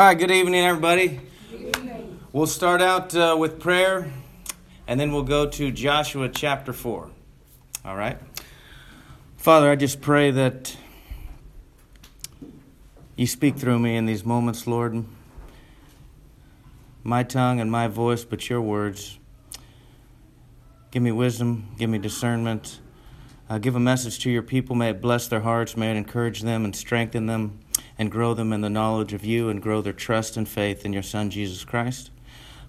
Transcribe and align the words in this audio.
All 0.00 0.06
right, 0.06 0.18
good 0.18 0.30
evening, 0.30 0.64
everybody. 0.64 1.20
We'll 2.32 2.46
start 2.46 2.80
out 2.80 3.14
uh, 3.14 3.36
with 3.38 3.60
prayer 3.60 4.10
and 4.86 4.98
then 4.98 5.12
we'll 5.12 5.24
go 5.24 5.46
to 5.50 5.70
Joshua 5.70 6.30
chapter 6.30 6.72
4. 6.72 7.10
All 7.84 7.96
right? 7.96 8.16
Father, 9.36 9.70
I 9.70 9.76
just 9.76 10.00
pray 10.00 10.30
that 10.30 10.74
you 13.14 13.26
speak 13.26 13.58
through 13.58 13.78
me 13.78 13.94
in 13.94 14.06
these 14.06 14.24
moments, 14.24 14.66
Lord. 14.66 15.04
My 17.04 17.22
tongue 17.22 17.60
and 17.60 17.70
my 17.70 17.86
voice, 17.86 18.24
but 18.24 18.48
your 18.48 18.62
words. 18.62 19.18
Give 20.92 21.02
me 21.02 21.12
wisdom, 21.12 21.74
give 21.76 21.90
me 21.90 21.98
discernment. 21.98 22.80
Uh, 23.50 23.58
give 23.58 23.76
a 23.76 23.80
message 23.80 24.18
to 24.20 24.30
your 24.30 24.42
people. 24.42 24.74
May 24.74 24.88
it 24.88 25.02
bless 25.02 25.28
their 25.28 25.40
hearts. 25.40 25.76
May 25.76 25.90
it 25.90 25.98
encourage 25.98 26.40
them 26.40 26.64
and 26.64 26.74
strengthen 26.74 27.26
them 27.26 27.58
and 28.00 28.10
grow 28.10 28.32
them 28.32 28.50
in 28.50 28.62
the 28.62 28.70
knowledge 28.70 29.12
of 29.12 29.26
you 29.26 29.50
and 29.50 29.60
grow 29.60 29.82
their 29.82 29.92
trust 29.92 30.34
and 30.38 30.48
faith 30.48 30.86
in 30.86 30.92
your 30.94 31.02
Son, 31.02 31.28
Jesus 31.28 31.64
Christ. 31.64 32.10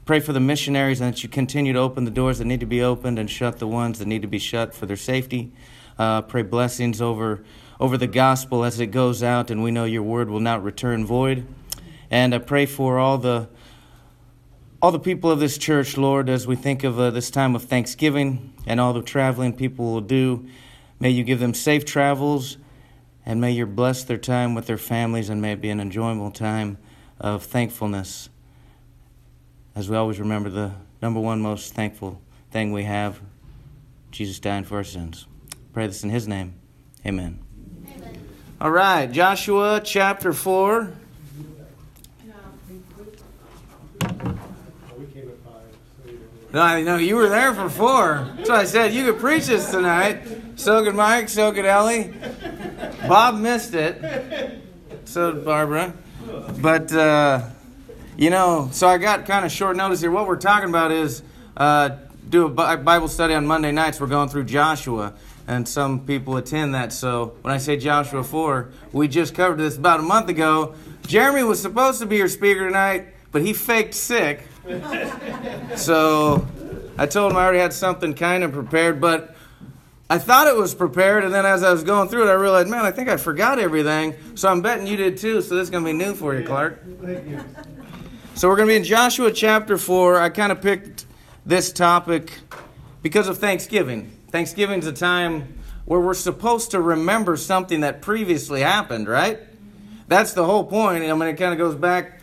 Pray 0.04 0.20
for 0.20 0.34
the 0.34 0.42
missionaries 0.42 1.00
and 1.00 1.14
that 1.14 1.24
you 1.24 1.30
continue 1.30 1.72
to 1.72 1.80
open 1.80 2.04
the 2.04 2.12
doors 2.12 2.40
that 2.40 2.46
need 2.46 2.60
to 2.60 2.66
be 2.66 2.84
opened 2.84 3.18
and 3.18 3.30
shut 3.30 3.58
the 3.58 3.68
ones 3.68 3.98
that 4.00 4.10
need 4.10 4.24
to 4.24 4.28
be 4.28 4.40
shut 4.40 4.74
for 4.74 4.86
their 4.86 4.98
safety. 4.98 5.54
Uh, 5.98 6.22
pray 6.22 6.42
blessings 6.42 7.02
over, 7.02 7.46
over 7.80 7.98
the 7.98 8.08
gospel 8.08 8.66
as 8.66 8.82
it 8.82 8.88
goes 8.88 9.24
out, 9.24 9.50
and 9.50 9.64
we 9.64 9.72
know 9.72 9.86
your 9.86 10.04
word 10.04 10.30
will 10.30 10.42
not 10.42 10.62
return 10.62 11.06
void. 11.06 11.48
And 12.10 12.36
I 12.36 12.40
pray 12.40 12.66
for 12.66 13.00
all 13.00 13.18
the 13.18 13.48
all 14.82 14.92
the 14.92 15.00
people 15.00 15.32
of 15.32 15.40
this 15.40 15.58
church, 15.58 15.96
Lord, 15.96 16.28
as 16.28 16.46
we 16.46 16.58
think 16.58 16.84
of 16.84 17.00
uh, 17.00 17.10
this 17.12 17.32
time 17.32 17.56
of 17.56 17.64
Thanksgiving 17.64 18.52
and 18.66 18.82
all 18.82 18.92
the 18.92 19.04
traveling 19.04 19.54
people 19.54 19.94
will 19.94 20.02
do. 20.02 20.46
May 21.00 21.12
you 21.12 21.24
give 21.24 21.40
them 21.40 21.54
safe 21.54 21.86
travels 21.86 22.58
and 23.26 23.40
may 23.40 23.52
you 23.52 23.66
bless 23.66 24.04
their 24.04 24.18
time 24.18 24.56
with 24.56 24.68
their 24.68 24.78
families 24.78 25.30
and 25.30 25.42
may 25.42 25.54
it 25.54 25.62
be 25.62 25.70
an 25.70 25.80
enjoyable 25.80 26.32
time 26.32 26.78
of 27.20 27.44
thankfulness. 27.44 28.30
As 29.76 29.90
we 29.90 29.96
always 29.96 30.20
remember, 30.20 30.50
the 30.50 30.74
number 31.02 31.20
one 31.20 31.42
most 31.42 31.74
thankful 31.74 32.22
thing 32.52 32.72
we 32.72 32.84
have 32.84 33.22
Jesus 34.12 34.40
dying 34.40 34.64
for 34.64 34.78
our 34.78 34.84
sins. 34.84 35.28
Pray 35.74 35.88
this 35.88 36.04
in 36.04 36.10
His 36.10 36.28
name. 36.28 36.56
Amen. 37.06 37.40
Amen. 37.96 38.28
All 38.60 38.72
right, 38.72 39.12
Joshua 39.12 39.82
chapter 39.84 40.34
4. 40.34 40.94
No, 46.54 46.62
I 46.62 46.82
know 46.82 46.98
you 46.98 47.16
were 47.16 47.30
there 47.30 47.54
for 47.54 47.70
four. 47.70 48.28
That's 48.36 48.50
why 48.50 48.58
I 48.58 48.66
said 48.66 48.94
you 48.94 49.06
could 49.06 49.22
preach 49.22 49.46
this 49.46 49.72
tonight. 49.72 50.20
So 50.58 50.84
could 50.84 50.96
Mike. 50.96 51.30
So 51.30 51.54
could 51.54 51.64
Ellie. 51.64 52.14
Bob 53.08 53.36
missed 53.36 53.74
it. 53.74 54.62
So 55.06 55.32
did 55.32 55.46
Barbara. 55.46 55.94
But 56.60 56.92
uh, 56.94 57.50
you 58.18 58.30
know, 58.30 58.70
so 58.72 58.88
I 58.88 58.98
got 58.98 59.26
kind 59.26 59.46
of 59.46 59.52
short 59.52 59.76
notice 59.76 60.02
here. 60.02 60.12
What 60.12 60.28
we're 60.28 60.38
talking 60.38 60.70
about 60.70 60.92
is 60.92 61.24
uh, 61.58 61.98
do 62.30 62.46
a 62.46 62.78
Bible 62.78 63.08
study 63.08 63.34
on 63.34 63.46
Monday 63.46 63.72
nights. 63.72 64.00
We're 64.00 64.08
going 64.08 64.30
through 64.30 64.46
Joshua, 64.46 65.14
and 65.48 65.68
some 65.68 66.06
people 66.06 66.38
attend 66.38 66.76
that. 66.76 66.94
So 66.94 67.36
when 67.42 67.54
I 67.54 67.58
say 67.58 67.78
Joshua 67.78 68.24
four, 68.24 68.70
we 68.92 69.08
just 69.08 69.34
covered 69.36 69.58
this 69.58 69.78
about 69.78 70.00
a 70.00 70.04
month 70.04 70.30
ago. 70.30 70.76
Jeremy 71.08 71.44
was 71.44 71.62
supposed 71.62 72.00
to 72.00 72.06
be 72.06 72.18
your 72.18 72.28
speaker 72.28 72.66
tonight, 72.68 73.08
but 73.32 73.42
he 73.42 73.54
faked 73.54 73.96
sick 73.96 74.48
so 75.76 76.48
I 76.98 77.06
told 77.06 77.32
him 77.32 77.38
I 77.38 77.44
already 77.44 77.60
had 77.60 77.74
something 77.74 78.14
kind 78.14 78.44
of 78.44 78.52
prepared, 78.52 79.02
but 79.02 79.31
I 80.12 80.18
thought 80.18 80.48
it 80.48 80.58
was 80.58 80.76
prepared, 80.76 81.24
and 81.24 81.34
then 81.34 81.46
as 81.46 81.64
I 81.64 81.72
was 81.72 81.86
going 81.86 82.10
through 82.10 82.28
it, 82.28 82.30
I 82.30 82.34
realized, 82.34 82.68
man, 82.68 82.84
I 82.84 82.92
think 82.92 83.08
I 83.08 83.16
forgot 83.16 83.60
everything. 83.60 84.14
So 84.36 84.50
I'm 84.50 84.62
betting 84.62 84.86
you 84.86 84.98
did 84.98 85.16
too. 85.16 85.42
So 85.42 85.56
this 85.56 85.64
is 85.64 85.70
going 85.70 85.86
to 85.86 85.90
be 85.90 85.98
new 85.98 86.14
for 86.14 86.36
you, 86.36 86.46
Clark. 86.46 86.84
Thank 87.02 87.30
you. 87.30 87.40
So 88.36 88.50
we're 88.50 88.58
going 88.58 88.68
to 88.68 88.74
be 88.74 88.76
in 88.76 88.84
Joshua 88.84 89.32
chapter 89.32 89.78
4. 89.78 90.20
I 90.20 90.28
kind 90.28 90.52
of 90.52 90.62
picked 90.62 91.06
this 91.46 91.72
topic 91.72 92.34
because 93.02 93.30
of 93.30 93.38
Thanksgiving. 93.38 94.12
Thanksgiving 94.32 94.80
is 94.80 94.88
a 94.88 94.92
time 94.92 95.58
where 95.86 96.02
we're 96.02 96.14
supposed 96.14 96.72
to 96.72 96.82
remember 96.82 97.38
something 97.38 97.80
that 97.80 98.02
previously 98.02 98.60
happened, 98.60 99.08
right? 99.08 99.40
That's 100.10 100.34
the 100.34 100.44
whole 100.44 100.66
point. 100.66 101.06
I 101.06 101.14
mean, 101.14 101.30
it 101.30 101.38
kind 101.38 101.54
of 101.54 101.58
goes 101.58 101.76
back 101.76 102.20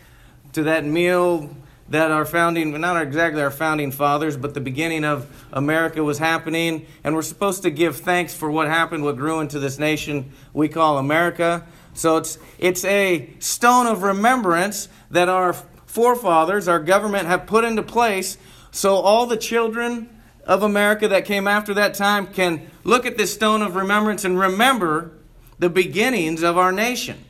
to 0.52 0.64
that 0.64 0.84
meal 0.84 1.56
that 1.90 2.10
our 2.10 2.24
founding, 2.24 2.78
not 2.80 3.00
exactly 3.00 3.40
our 3.42 3.50
founding 3.50 3.90
fathers, 3.90 4.36
but 4.36 4.54
the 4.54 4.60
beginning 4.60 5.04
of 5.04 5.26
America 5.52 6.04
was 6.04 6.18
happening. 6.18 6.86
And 7.02 7.14
we're 7.14 7.22
supposed 7.22 7.62
to 7.62 7.70
give 7.70 7.96
thanks 7.96 8.34
for 8.34 8.50
what 8.50 8.68
happened, 8.68 9.04
what 9.04 9.16
grew 9.16 9.40
into 9.40 9.58
this 9.58 9.78
nation 9.78 10.32
we 10.52 10.68
call 10.68 10.98
America. 10.98 11.66
So 11.94 12.18
it's, 12.18 12.38
it's 12.58 12.84
a 12.84 13.30
stone 13.38 13.86
of 13.86 14.02
remembrance 14.02 14.88
that 15.10 15.28
our 15.28 15.54
forefathers, 15.86 16.68
our 16.68 16.78
government, 16.78 17.26
have 17.26 17.46
put 17.46 17.64
into 17.64 17.82
place 17.82 18.36
so 18.70 18.96
all 18.96 19.26
the 19.26 19.36
children 19.36 20.08
of 20.44 20.62
America 20.62 21.08
that 21.08 21.24
came 21.24 21.48
after 21.48 21.74
that 21.74 21.94
time 21.94 22.26
can 22.26 22.70
look 22.84 23.06
at 23.06 23.16
this 23.16 23.32
stone 23.34 23.62
of 23.62 23.76
remembrance 23.76 24.24
and 24.24 24.38
remember 24.38 25.12
the 25.58 25.68
beginnings 25.68 26.42
of 26.42 26.56
our 26.56 26.72
nation. 26.72 27.24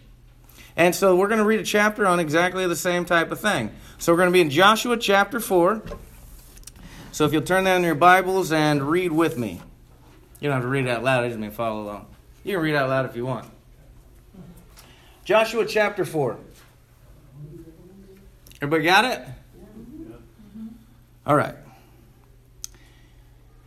And 0.78 0.94
so 0.94 1.16
we're 1.16 1.26
going 1.26 1.40
to 1.40 1.44
read 1.44 1.58
a 1.58 1.64
chapter 1.64 2.06
on 2.06 2.20
exactly 2.20 2.64
the 2.68 2.76
same 2.76 3.04
type 3.04 3.32
of 3.32 3.40
thing. 3.40 3.72
So 3.98 4.12
we're 4.12 4.18
going 4.18 4.28
to 4.28 4.32
be 4.32 4.40
in 4.40 4.48
Joshua 4.48 4.96
chapter 4.96 5.40
4. 5.40 5.82
So 7.10 7.24
if 7.24 7.32
you'll 7.32 7.42
turn 7.42 7.66
in 7.66 7.82
your 7.82 7.96
Bibles 7.96 8.52
and 8.52 8.88
read 8.88 9.10
with 9.10 9.36
me. 9.36 9.60
You 10.38 10.48
don't 10.48 10.54
have 10.54 10.62
to 10.62 10.68
read 10.68 10.86
it 10.86 10.90
out 10.90 11.02
loud, 11.02 11.24
I 11.24 11.28
just 11.28 11.40
mean 11.40 11.50
follow 11.50 11.82
along. 11.82 12.06
You 12.44 12.54
can 12.54 12.62
read 12.62 12.76
out 12.76 12.88
loud 12.88 13.06
if 13.06 13.16
you 13.16 13.26
want. 13.26 13.50
Joshua 15.24 15.66
chapter 15.66 16.04
4. 16.04 16.38
Everybody 18.62 18.84
got 18.84 19.04
it? 19.04 19.20
All 21.26 21.34
right. 21.34 21.56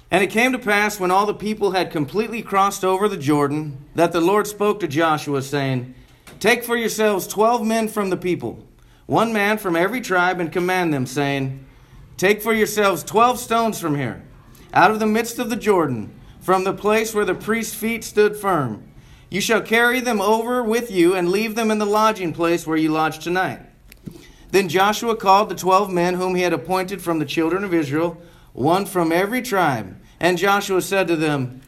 And 0.09 0.23
it 0.23 0.27
came 0.27 0.53
to 0.53 0.59
pass 0.59 0.97
when 0.97 1.11
all 1.11 1.25
the 1.25 1.33
people 1.33 1.71
had 1.71 1.91
completely 1.91 2.41
crossed 2.41 2.85
over 2.85 3.09
the 3.09 3.17
Jordan 3.17 3.85
that 3.95 4.13
the 4.13 4.21
Lord 4.21 4.47
spoke 4.47 4.79
to 4.79 4.87
Joshua, 4.87 5.41
saying, 5.41 5.93
Take 6.41 6.63
for 6.63 6.75
yourselves 6.75 7.27
twelve 7.27 7.63
men 7.63 7.87
from 7.87 8.09
the 8.09 8.17
people 8.17 8.67
one 9.05 9.33
man 9.33 9.57
from 9.57 9.75
every 9.75 9.99
tribe, 9.99 10.39
and 10.39 10.51
command 10.51 10.93
them, 10.93 11.05
saying, 11.05 11.65
Take 12.15 12.41
for 12.41 12.53
yourselves 12.53 13.03
twelve 13.03 13.39
stones 13.39 13.77
from 13.77 13.95
here, 13.95 14.23
out 14.73 14.89
of 14.89 14.99
the 14.99 15.05
midst 15.05 15.37
of 15.37 15.49
the 15.49 15.55
Jordan, 15.57 16.13
from 16.39 16.63
the 16.63 16.73
place 16.73 17.13
where 17.13 17.25
the 17.25 17.35
priest's 17.35 17.75
feet 17.75 18.05
stood 18.05 18.37
firm. 18.37 18.89
You 19.29 19.41
shall 19.41 19.61
carry 19.61 19.99
them 19.99 20.21
over 20.21 20.63
with 20.63 20.89
you 20.89 21.13
and 21.13 21.29
leave 21.29 21.55
them 21.55 21.71
in 21.71 21.77
the 21.77 21.85
lodging 21.85 22.31
place 22.31 22.65
where 22.65 22.77
you 22.77 22.89
lodge 22.89 23.19
tonight. 23.19 23.59
Then 24.49 24.69
Joshua 24.69 25.17
called 25.17 25.49
the 25.49 25.55
twelve 25.55 25.91
men 25.91 26.15
whom 26.15 26.33
he 26.33 26.41
had 26.41 26.53
appointed 26.53 27.01
from 27.01 27.19
the 27.19 27.25
children 27.25 27.65
of 27.65 27.73
Israel, 27.73 28.19
one 28.53 28.85
from 28.85 29.11
every 29.11 29.41
tribe. 29.41 29.95
And 30.19 30.37
Joshua 30.37 30.81
said 30.81 31.07
to 31.07 31.15
them, 31.17 31.61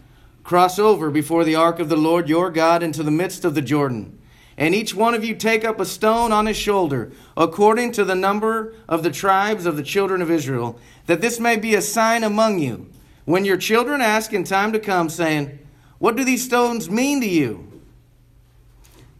Cross 0.43 0.79
over 0.79 1.11
before 1.11 1.43
the 1.43 1.55
ark 1.55 1.79
of 1.79 1.89
the 1.89 1.97
Lord 1.97 2.27
your 2.27 2.49
God 2.49 2.81
into 2.81 3.03
the 3.03 3.11
midst 3.11 3.45
of 3.45 3.53
the 3.53 3.61
Jordan 3.61 4.17
and 4.57 4.75
each 4.75 4.93
one 4.93 5.13
of 5.13 5.23
you 5.23 5.35
take 5.35 5.65
up 5.65 5.79
a 5.79 5.85
stone 5.85 6.31
on 6.31 6.45
his 6.45 6.57
shoulder, 6.57 7.11
according 7.35 7.91
to 7.93 8.03
the 8.03 8.15
number 8.15 8.73
of 8.87 9.03
the 9.03 9.11
tribes 9.11 9.65
of 9.65 9.77
the 9.77 9.83
children 9.83 10.21
of 10.21 10.29
Israel, 10.29 10.79
that 11.07 11.21
this 11.21 11.39
may 11.39 11.55
be 11.55 11.75
a 11.75 11.81
sign 11.81 12.23
among 12.23 12.59
you. 12.59 12.89
When 13.25 13.45
your 13.45 13.57
children 13.57 14.01
ask 14.01 14.33
in 14.33 14.43
time 14.43 14.73
to 14.73 14.79
come, 14.79 15.09
saying, 15.09 15.57
What 15.97 16.15
do 16.15 16.23
these 16.23 16.45
stones 16.45 16.89
mean 16.89 17.21
to 17.21 17.27
you? 17.27 17.69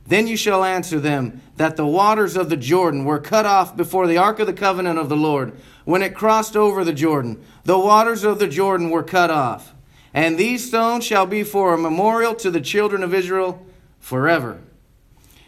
Then 0.06 0.28
you 0.28 0.36
shall 0.36 0.64
answer 0.64 1.00
them 1.00 1.42
that 1.56 1.78
the 1.78 1.86
waters 1.86 2.36
of 2.36 2.50
the 2.50 2.58
Jordan 2.58 3.06
were 3.06 3.20
cut 3.20 3.46
off 3.46 3.76
before 3.76 4.06
the 4.06 4.18
ark 4.18 4.40
of 4.40 4.48
the 4.48 4.54
covenant 4.54 5.00
of 5.00 5.08
the 5.08 5.16
Lord. 5.16 5.54
When 5.86 6.02
it 6.02 6.14
crossed 6.14 6.58
over 6.58 6.84
the 6.84 6.94
Jordan, 6.94 7.44
the 7.64 7.80
waters 7.80 8.24
of 8.24 8.40
the 8.40 8.48
Jordan 8.48 8.90
were 8.90 9.04
cut 9.04 9.32
off. 9.32 9.74
And 10.14 10.38
these 10.38 10.68
stones 10.68 11.06
shall 11.06 11.26
be 11.26 11.44
for 11.44 11.74
a 11.74 11.78
memorial 11.78 12.36
to 12.36 12.52
the 12.52 12.62
children 12.62 13.02
of 13.02 13.14
Israel 13.14 13.66
forever. 14.00 14.60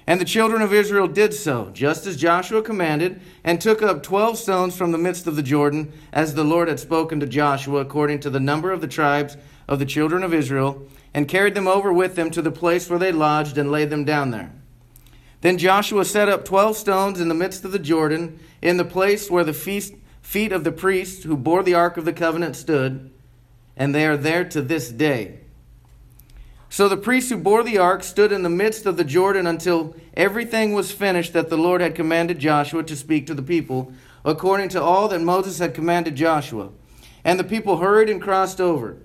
And 0.08 0.22
the 0.22 0.26
children 0.26 0.62
of 0.62 0.72
Israel 0.72 1.08
did 1.08 1.34
so, 1.34 1.72
just 1.74 2.06
as 2.06 2.16
Joshua 2.16 2.62
commanded, 2.62 3.20
and 3.44 3.60
took 3.60 3.82
up 3.82 4.04
twelve 4.04 4.38
stones 4.38 4.78
from 4.78 4.92
the 4.92 5.00
midst 5.00 5.26
of 5.26 5.36
the 5.36 5.42
Jordan, 5.42 5.92
as 6.14 6.36
the 6.36 6.44
Lord 6.44 6.68
had 6.68 6.80
spoken 6.80 7.20
to 7.20 7.26
Joshua, 7.26 7.82
according 7.82 8.20
to 8.20 8.30
the 8.30 8.40
number 8.40 8.72
of 8.72 8.82
the 8.82 8.88
tribes 8.88 9.36
of 9.68 9.80
the 9.80 9.86
children 9.86 10.22
of 10.24 10.34
Israel, 10.34 10.88
and 11.14 11.28
carried 11.28 11.56
them 11.56 11.68
over 11.68 11.92
with 11.92 12.16
them 12.16 12.30
to 12.30 12.42
the 12.44 12.52
place 12.52 12.88
where 12.88 13.00
they 13.00 13.12
lodged, 13.12 13.58
and 13.58 13.72
laid 13.72 13.90
them 13.90 14.06
down 14.06 14.30
there. 14.30 14.52
Then 15.42 15.58
Joshua 15.58 16.06
set 16.06 16.30
up 16.30 16.46
twelve 16.46 16.78
stones 16.78 17.20
in 17.20 17.28
the 17.28 17.34
midst 17.34 17.66
of 17.66 17.72
the 17.72 17.80
Jordan, 17.80 18.40
in 18.62 18.78
the 18.78 18.86
place 18.86 19.32
where 19.32 19.44
the 19.44 19.54
feet 20.22 20.52
of 20.52 20.64
the 20.64 20.72
priests 20.72 21.24
who 21.24 21.36
bore 21.36 21.64
the 21.64 21.74
ark 21.74 21.98
of 21.98 22.06
the 22.06 22.14
covenant 22.14 22.56
stood, 22.56 23.12
and 23.76 23.94
they 23.94 24.06
are 24.06 24.18
there 24.18 24.44
to 24.46 24.62
this 24.62 24.90
day. 24.90 25.40
So 26.76 26.90
the 26.90 26.98
priests 26.98 27.30
who 27.30 27.38
bore 27.38 27.64
the 27.64 27.78
ark 27.78 28.04
stood 28.04 28.34
in 28.34 28.44
the 28.44 28.50
midst 28.50 28.86
of 28.86 28.98
the 28.98 29.06
Jordan 29.06 29.48
until 29.48 29.96
everything 30.14 30.74
was 30.74 30.92
finished 30.92 31.32
that 31.32 31.50
the 31.50 31.58
Lord 31.58 31.80
had 31.80 31.96
commanded 31.96 32.38
Joshua 32.38 32.84
to 32.84 32.98
speak 32.98 33.26
to 33.28 33.34
the 33.34 33.42
people, 33.42 33.94
according 34.26 34.68
to 34.72 34.82
all 34.82 35.08
that 35.08 35.22
Moses 35.22 35.60
had 35.60 35.74
commanded 35.74 36.18
Joshua. 36.18 36.72
And 37.24 37.40
the 37.40 37.46
people 37.46 37.78
hurried 37.78 38.10
and 38.10 38.22
crossed 38.22 38.60
over. 38.60 38.98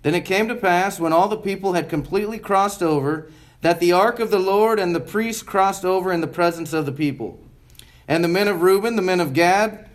Then 0.00 0.14
it 0.14 0.24
came 0.24 0.48
to 0.48 0.54
pass, 0.54 0.98
when 0.98 1.12
all 1.12 1.28
the 1.28 1.36
people 1.36 1.74
had 1.74 1.90
completely 1.90 2.38
crossed 2.38 2.82
over, 2.82 3.30
that 3.60 3.80
the 3.80 3.92
ark 3.92 4.18
of 4.18 4.30
the 4.30 4.38
Lord 4.38 4.78
and 4.78 4.94
the 4.94 4.98
priests 4.98 5.42
crossed 5.42 5.84
over 5.84 6.10
in 6.10 6.22
the 6.22 6.26
presence 6.26 6.72
of 6.72 6.86
the 6.86 6.90
people. 6.90 7.38
And 8.08 8.24
the 8.24 8.28
men 8.28 8.48
of 8.48 8.62
Reuben, 8.62 8.96
the 8.96 9.02
men 9.02 9.20
of 9.20 9.34
Gad, 9.34 9.90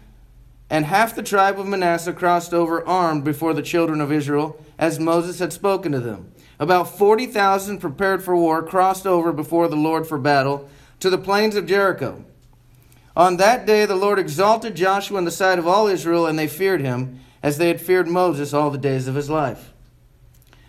and 0.69 0.86
half 0.86 1.16
the 1.16 1.24
tribe 1.24 1.60
of 1.60 1.66
Manasseh 1.66 2.13
crossed 2.13 2.54
over 2.54 2.88
armed 2.88 3.24
before 3.24 3.56
the 3.56 3.63
children 3.63 4.00
of 4.00 4.12
Israel, 4.12 4.63
as 4.78 5.00
Moses 5.00 5.39
had 5.39 5.51
spoken 5.51 5.92
to 5.92 6.00
them. 6.00 6.31
About 6.60 6.98
40,000 6.98 7.80
prepared 7.80 8.24
for 8.24 8.36
war 8.36 8.63
crossed 8.63 9.06
over 9.06 9.34
before 9.34 9.68
the 9.68 9.75
Lord 9.75 10.07
for 10.07 10.18
battle 10.18 10.69
to 11.00 11.10
the 11.10 11.18
plains 11.18 11.56
of 11.56 11.66
Jericho. 11.66 12.24
On 13.16 13.38
that 13.38 13.66
day 13.66 13.86
the 13.86 13.96
Lord 13.96 14.19
exalted 14.19 14.75
Joshua 14.75 15.18
in 15.18 15.25
the 15.25 15.31
sight 15.31 15.60
of 15.60 15.68
all 15.68 15.88
Israel, 15.88 16.25
and 16.25 16.38
they 16.38 16.48
feared 16.48 16.81
him, 16.81 17.19
as 17.44 17.57
they 17.57 17.68
had 17.68 17.80
feared 17.80 18.07
Moses 18.07 18.54
all 18.54 18.72
the 18.72 18.78
days 18.78 19.07
of 19.07 19.16
his 19.16 19.30
life. 19.30 19.74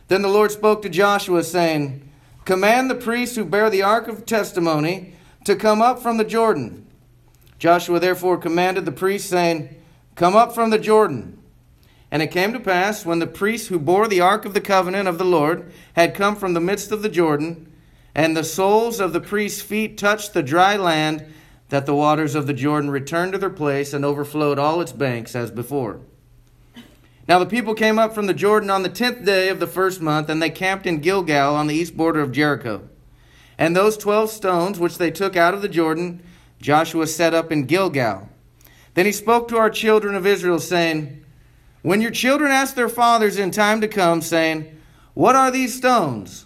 Then 0.08 0.22
the 0.22 0.28
Lord 0.28 0.52
spoke 0.52 0.82
to 0.82 0.88
Joshua, 0.88 1.42
saying, 1.42 2.08
Command 2.44 2.88
the 2.88 2.94
priests 2.94 3.34
who 3.34 3.44
bear 3.44 3.70
the 3.70 3.82
ark 3.82 4.06
of 4.06 4.26
testimony 4.26 5.14
to 5.44 5.56
come 5.56 5.82
up 5.82 6.00
from 6.00 6.16
the 6.16 6.24
Jordan. 6.24 6.86
Joshua 7.58 7.98
therefore 7.98 8.36
commanded 8.36 8.84
the 8.84 8.92
priests, 8.92 9.28
saying, 9.28 9.74
Come 10.14 10.36
up 10.36 10.54
from 10.54 10.70
the 10.70 10.78
Jordan. 10.78 11.38
And 12.10 12.22
it 12.22 12.30
came 12.30 12.52
to 12.52 12.60
pass, 12.60 13.04
when 13.04 13.18
the 13.18 13.26
priests 13.26 13.68
who 13.68 13.78
bore 13.78 14.06
the 14.06 14.20
ark 14.20 14.44
of 14.44 14.54
the 14.54 14.60
covenant 14.60 15.08
of 15.08 15.18
the 15.18 15.24
Lord 15.24 15.72
had 15.94 16.14
come 16.14 16.36
from 16.36 16.54
the 16.54 16.60
midst 16.60 16.92
of 16.92 17.02
the 17.02 17.08
Jordan, 17.08 17.70
and 18.14 18.36
the 18.36 18.44
soles 18.44 19.00
of 19.00 19.12
the 19.12 19.20
priests' 19.20 19.60
feet 19.60 19.98
touched 19.98 20.32
the 20.32 20.42
dry 20.42 20.76
land, 20.76 21.24
that 21.68 21.84
the 21.84 21.94
waters 21.94 22.36
of 22.36 22.46
the 22.46 22.54
Jordan 22.54 22.90
returned 22.90 23.32
to 23.32 23.38
their 23.38 23.50
place 23.50 23.92
and 23.92 24.04
overflowed 24.04 24.58
all 24.58 24.80
its 24.80 24.92
banks 24.92 25.34
as 25.34 25.50
before. 25.50 25.98
Now 27.28 27.40
the 27.40 27.46
people 27.46 27.74
came 27.74 27.98
up 27.98 28.14
from 28.14 28.26
the 28.26 28.34
Jordan 28.34 28.70
on 28.70 28.84
the 28.84 28.88
tenth 28.88 29.24
day 29.24 29.48
of 29.48 29.58
the 29.58 29.66
first 29.66 30.00
month, 30.00 30.28
and 30.28 30.40
they 30.40 30.48
camped 30.48 30.86
in 30.86 31.00
Gilgal 31.00 31.56
on 31.56 31.66
the 31.66 31.74
east 31.74 31.96
border 31.96 32.20
of 32.20 32.30
Jericho. 32.30 32.88
And 33.58 33.74
those 33.74 33.96
twelve 33.96 34.30
stones 34.30 34.78
which 34.78 34.98
they 34.98 35.10
took 35.10 35.36
out 35.36 35.54
of 35.54 35.60
the 35.60 35.68
Jordan, 35.68 36.22
Joshua 36.60 37.08
set 37.08 37.34
up 37.34 37.50
in 37.50 37.64
Gilgal. 37.64 38.28
Then 38.94 39.06
he 39.06 39.12
spoke 39.12 39.48
to 39.48 39.58
our 39.58 39.70
children 39.70 40.14
of 40.14 40.24
Israel, 40.24 40.60
saying, 40.60 41.24
When 41.86 42.00
your 42.00 42.10
children 42.10 42.50
ask 42.50 42.74
their 42.74 42.88
fathers 42.88 43.38
in 43.38 43.52
time 43.52 43.80
to 43.80 43.86
come, 43.86 44.20
saying, 44.20 44.76
What 45.14 45.36
are 45.36 45.52
these 45.52 45.72
stones? 45.72 46.44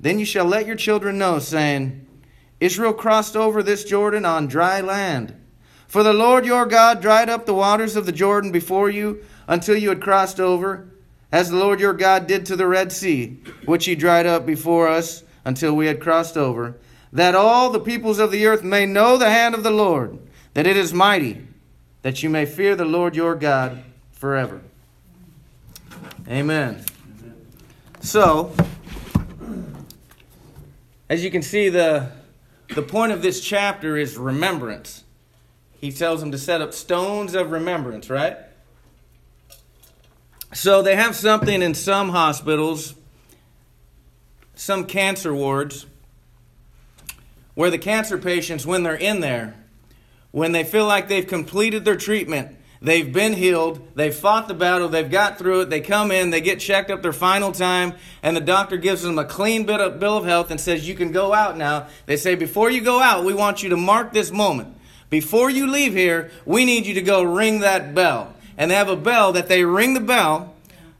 Then 0.00 0.18
you 0.18 0.24
shall 0.24 0.46
let 0.46 0.66
your 0.66 0.74
children 0.74 1.16
know, 1.16 1.38
saying, 1.38 2.04
Israel 2.58 2.92
crossed 2.92 3.36
over 3.36 3.62
this 3.62 3.84
Jordan 3.84 4.24
on 4.24 4.48
dry 4.48 4.80
land. 4.80 5.32
For 5.86 6.02
the 6.02 6.12
Lord 6.12 6.44
your 6.44 6.66
God 6.66 7.00
dried 7.00 7.28
up 7.28 7.46
the 7.46 7.54
waters 7.54 7.94
of 7.94 8.04
the 8.04 8.10
Jordan 8.10 8.50
before 8.50 8.90
you 8.90 9.22
until 9.46 9.76
you 9.76 9.90
had 9.90 10.02
crossed 10.02 10.40
over, 10.40 10.88
as 11.30 11.50
the 11.50 11.56
Lord 11.56 11.78
your 11.78 11.94
God 11.94 12.26
did 12.26 12.44
to 12.46 12.56
the 12.56 12.66
Red 12.66 12.90
Sea, 12.90 13.38
which 13.66 13.84
he 13.84 13.94
dried 13.94 14.26
up 14.26 14.44
before 14.44 14.88
us 14.88 15.22
until 15.44 15.76
we 15.76 15.86
had 15.86 16.00
crossed 16.00 16.36
over, 16.36 16.76
that 17.12 17.36
all 17.36 17.70
the 17.70 17.78
peoples 17.78 18.18
of 18.18 18.32
the 18.32 18.44
earth 18.44 18.64
may 18.64 18.86
know 18.86 19.18
the 19.18 19.30
hand 19.30 19.54
of 19.54 19.62
the 19.62 19.70
Lord, 19.70 20.18
that 20.54 20.66
it 20.66 20.76
is 20.76 20.92
mighty, 20.92 21.46
that 22.02 22.24
you 22.24 22.28
may 22.28 22.44
fear 22.44 22.74
the 22.74 22.84
Lord 22.84 23.14
your 23.14 23.36
God 23.36 23.80
forever. 24.24 24.62
Amen. 26.26 26.82
So, 28.00 28.54
as 31.10 31.22
you 31.22 31.30
can 31.30 31.42
see, 31.42 31.68
the, 31.68 32.10
the 32.74 32.80
point 32.80 33.12
of 33.12 33.20
this 33.20 33.42
chapter 33.42 33.98
is 33.98 34.16
remembrance. 34.16 35.04
He 35.78 35.92
tells 35.92 36.20
them 36.20 36.32
to 36.32 36.38
set 36.38 36.62
up 36.62 36.72
stones 36.72 37.34
of 37.34 37.50
remembrance, 37.50 38.08
right? 38.08 38.38
So 40.54 40.80
they 40.80 40.96
have 40.96 41.14
something 41.14 41.60
in 41.60 41.74
some 41.74 42.08
hospitals, 42.08 42.94
some 44.54 44.86
cancer 44.86 45.34
wards, 45.34 45.84
where 47.52 47.68
the 47.68 47.76
cancer 47.76 48.16
patients, 48.16 48.64
when 48.64 48.84
they're 48.84 48.94
in 48.94 49.20
there, 49.20 49.54
when 50.30 50.52
they 50.52 50.64
feel 50.64 50.86
like 50.86 51.08
they've 51.08 51.26
completed 51.26 51.84
their 51.84 51.96
treatment, 51.96 52.56
they've 52.84 53.12
been 53.12 53.32
healed, 53.32 53.80
they've 53.96 54.14
fought 54.14 54.46
the 54.46 54.54
battle, 54.54 54.88
they've 54.88 55.10
got 55.10 55.38
through 55.38 55.62
it, 55.62 55.70
they 55.70 55.80
come 55.80 56.12
in, 56.12 56.30
they 56.30 56.40
get 56.40 56.60
checked 56.60 56.90
up 56.90 57.02
their 57.02 57.12
final 57.12 57.50
time, 57.50 57.94
and 58.22 58.36
the 58.36 58.40
doctor 58.40 58.76
gives 58.76 59.02
them 59.02 59.18
a 59.18 59.24
clean 59.24 59.64
bill 59.66 60.16
of 60.16 60.24
health 60.24 60.50
and 60.50 60.60
says, 60.60 60.86
You 60.88 60.94
can 60.94 61.10
go 61.10 61.34
out 61.34 61.56
now. 61.56 61.88
They 62.06 62.16
say, 62.16 62.34
Before 62.36 62.70
you 62.70 62.80
go 62.80 63.00
out, 63.00 63.24
we 63.24 63.34
want 63.34 63.62
you 63.62 63.70
to 63.70 63.76
mark 63.76 64.12
this 64.12 64.30
moment. 64.30 64.76
Before 65.10 65.50
you 65.50 65.66
leave 65.66 65.94
here, 65.94 66.30
we 66.44 66.64
need 66.64 66.86
you 66.86 66.94
to 66.94 67.02
go 67.02 67.22
ring 67.22 67.60
that 67.60 67.94
bell 67.94 68.34
and 68.56 68.70
they 68.70 68.74
have 68.74 68.88
a 68.88 68.96
bell 68.96 69.32
that 69.32 69.48
they 69.48 69.64
ring 69.64 69.94
the 69.94 70.00
bell 70.00 70.54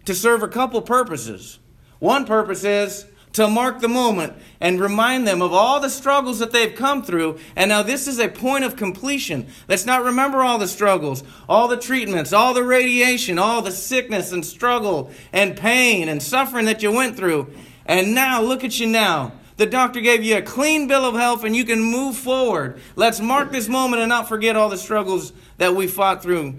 to 0.05 0.15
serve 0.15 0.43
a 0.43 0.49
couple 0.49 0.81
purposes. 0.83 1.59
One 1.99 2.27
purpose 2.27 2.65
is 2.65 3.07
to 3.35 3.49
mark 3.49 3.81
the 3.81 3.89
moment 3.89 4.33
and 4.61 4.81
remind 4.81 5.27
them 5.27 5.43
of 5.43 5.53
all 5.53 5.81
the 5.81 5.91
struggles 5.91 6.39
that 6.39 6.53
they've 6.53 6.75
come 6.75 7.03
through. 7.03 7.39
And 7.55 7.69
now 7.69 7.83
this 7.83 8.09
is 8.09 8.19
a 8.19 8.29
point 8.29 8.65
of 8.65 8.77
completion. 8.77 9.49
Let's 9.69 9.85
not 9.85 10.05
remember 10.05 10.43
all 10.43 10.59
the 10.59 10.69
struggles, 10.69 11.23
all 11.49 11.69
the 11.69 11.77
treatments, 11.77 12.33
all 12.33 12.55
the 12.55 12.65
radiation, 12.65 13.39
all 13.39 13.61
the 13.61 13.73
sickness 13.73 14.33
and 14.33 14.47
struggle 14.47 15.11
and 15.33 15.57
pain 15.57 16.09
and 16.09 16.23
suffering 16.23 16.67
that 16.67 16.83
you 16.83 16.93
went 16.93 17.17
through. 17.17 17.53
And 17.87 18.15
now 18.15 18.41
look 18.41 18.65
at 18.65 18.79
you 18.79 18.87
now. 18.87 19.33
The 19.57 19.67
doctor 19.67 20.01
gave 20.01 20.23
you 20.23 20.37
a 20.37 20.43
clean 20.43 20.87
bill 20.87 21.05
of 21.05 21.15
health 21.15 21.45
and 21.45 21.55
you 21.55 21.65
can 21.65 21.81
move 21.81 22.17
forward. 22.17 22.81
Let's 22.95 23.21
mark 23.21 23.51
this 23.51 23.69
moment 23.69 24.01
and 24.01 24.09
not 24.09 24.29
forget 24.29 24.57
all 24.57 24.69
the 24.69 24.79
struggles 24.79 25.33
that 25.59 25.75
we 25.75 25.87
fought 25.89 26.23
through 26.23 26.55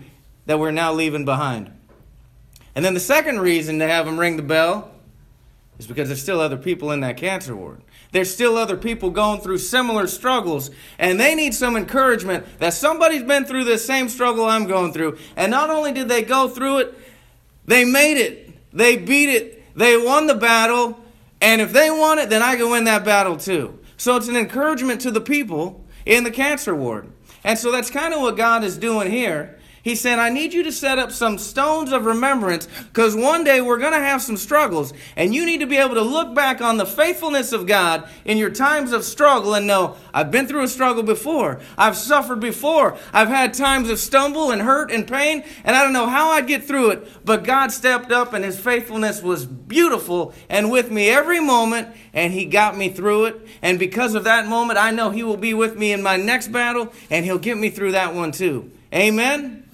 that 0.46 0.60
we're 0.60 0.72
now 0.72 0.94
leaving 0.94 1.26
behind. 1.26 1.72
And 2.76 2.84
then 2.84 2.94
the 2.94 3.00
second 3.00 3.40
reason 3.40 3.80
to 3.80 3.88
have 3.88 4.06
them 4.06 4.20
ring 4.20 4.36
the 4.36 4.44
bell 4.44 4.92
is 5.80 5.88
because 5.88 6.10
there's 6.10 6.22
still 6.22 6.40
other 6.40 6.58
people 6.58 6.92
in 6.92 7.02
that 7.02 7.18
cancer 7.18 7.56
ward. 7.56 7.82
There's 8.12 8.34
still 8.34 8.58
other 8.58 8.78
people 8.78 9.10
going 9.10 9.42
through 9.42 9.58
similar 9.58 10.08
struggles, 10.08 10.72
and 10.98 11.20
they 11.20 11.36
need 11.36 11.54
some 11.54 11.76
encouragement 11.76 12.46
that 12.60 12.74
somebody's 12.74 13.24
been 13.24 13.46
through 13.46 13.66
the 13.66 13.78
same 13.78 14.08
struggle 14.08 14.46
I'm 14.46 14.68
going 14.68 14.94
through. 14.94 15.18
And 15.36 15.52
not 15.52 15.70
only 15.70 15.92
did 15.92 16.08
they 16.08 16.22
go 16.22 16.48
through 16.48 16.78
it, 16.78 17.00
they 17.66 17.84
made 17.84 18.18
it, 18.18 18.54
they 18.72 18.96
beat 18.96 19.30
it, 19.30 19.76
they 19.76 19.98
won 19.98 20.28
the 20.28 20.36
battle, 20.36 21.00
and 21.42 21.62
if 21.62 21.74
they 21.74 21.92
won 21.92 22.20
it, 22.20 22.30
then 22.30 22.42
I 22.42 22.56
can 22.56 22.70
win 22.70 22.86
that 22.86 23.04
battle 23.04 23.36
too. 23.36 23.80
So 23.98 24.16
it's 24.16 24.28
an 24.28 24.38
encouragement 24.38 25.02
to 25.02 25.12
the 25.12 25.22
people 25.22 25.86
in 26.06 26.24
the 26.24 26.32
cancer 26.32 26.74
ward. 26.74 27.12
And 27.44 27.60
so 27.60 27.72
that's 27.72 27.90
kind 27.90 28.14
of 28.14 28.22
what 28.22 28.38
God 28.38 28.64
is 28.64 28.78
doing 28.78 29.12
here. 29.12 29.55
He 29.86 29.94
said, 29.94 30.18
I 30.18 30.30
need 30.30 30.52
you 30.52 30.64
to 30.64 30.72
set 30.72 30.98
up 30.98 31.12
some 31.12 31.38
stones 31.38 31.92
of 31.92 32.06
remembrance 32.06 32.68
because 32.92 33.16
one 33.16 33.44
day 33.44 33.62
we're 33.62 33.78
going 33.78 33.94
to 33.94 34.00
have 34.00 34.20
some 34.20 34.36
struggles. 34.36 34.94
And 35.16 35.36
you 35.36 35.46
need 35.46 35.60
to 35.60 35.68
be 35.68 35.78
able 35.78 35.94
to 35.94 36.02
look 36.02 36.34
back 36.34 36.60
on 36.60 36.78
the 36.78 36.88
faithfulness 36.88 37.54
of 37.54 37.68
God 37.68 38.10
in 38.26 38.40
your 38.40 38.50
times 38.50 38.94
of 38.94 39.04
struggle 39.04 39.54
and 39.54 39.68
know, 39.68 39.96
I've 40.12 40.32
been 40.32 40.48
through 40.48 40.64
a 40.64 40.68
struggle 40.68 41.04
before. 41.04 41.62
I've 41.78 41.96
suffered 41.96 42.40
before. 42.40 42.98
I've 43.14 43.28
had 43.28 43.54
times 43.54 43.92
of 43.92 44.00
stumble 44.00 44.50
and 44.50 44.60
hurt 44.60 44.90
and 44.90 45.08
pain, 45.08 45.44
and 45.64 45.76
I 45.76 45.84
don't 45.84 45.94
know 45.94 46.08
how 46.08 46.32
I'd 46.32 46.48
get 46.48 46.64
through 46.64 46.90
it. 46.90 47.24
But 47.24 47.44
God 47.44 47.72
stepped 47.72 48.12
up 48.12 48.34
and 48.34 48.44
His 48.44 48.60
faithfulness 48.60 49.22
was 49.22 49.46
beautiful 49.46 50.34
and 50.50 50.72
with 50.72 50.90
me 50.90 51.10
every 51.10 51.40
moment, 51.40 51.90
and 52.12 52.34
He 52.34 52.46
got 52.46 52.76
me 52.76 52.90
through 52.90 53.26
it. 53.26 53.48
And 53.62 53.78
because 53.78 54.16
of 54.16 54.24
that 54.24 54.48
moment, 54.48 54.80
I 54.80 54.90
know 54.90 55.12
He 55.12 55.22
will 55.22 55.38
be 55.38 55.54
with 55.54 55.78
me 55.78 55.94
in 55.94 56.02
my 56.02 56.18
next 56.18 56.48
battle, 56.48 56.92
and 57.12 57.24
He'll 57.24 57.38
get 57.38 57.60
me 57.60 57.70
through 57.70 57.92
that 57.92 58.16
one 58.16 58.32
too. 58.32 58.72
Amen? 58.92 59.65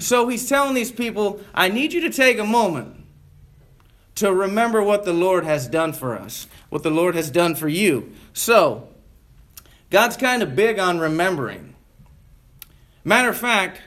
So 0.00 0.28
he's 0.28 0.48
telling 0.48 0.74
these 0.74 0.90
people, 0.90 1.40
I 1.54 1.68
need 1.68 1.92
you 1.92 2.00
to 2.02 2.10
take 2.10 2.38
a 2.38 2.44
moment 2.44 2.96
to 4.16 4.32
remember 4.32 4.82
what 4.82 5.04
the 5.04 5.12
Lord 5.12 5.44
has 5.44 5.68
done 5.68 5.92
for 5.92 6.16
us, 6.16 6.46
what 6.68 6.82
the 6.82 6.90
Lord 6.90 7.14
has 7.14 7.30
done 7.30 7.54
for 7.54 7.68
you. 7.68 8.12
So, 8.32 8.88
God's 9.88 10.16
kind 10.16 10.42
of 10.42 10.54
big 10.56 10.78
on 10.78 10.98
remembering. 10.98 11.74
Matter 13.04 13.30
of 13.30 13.36
fact, 13.36 13.80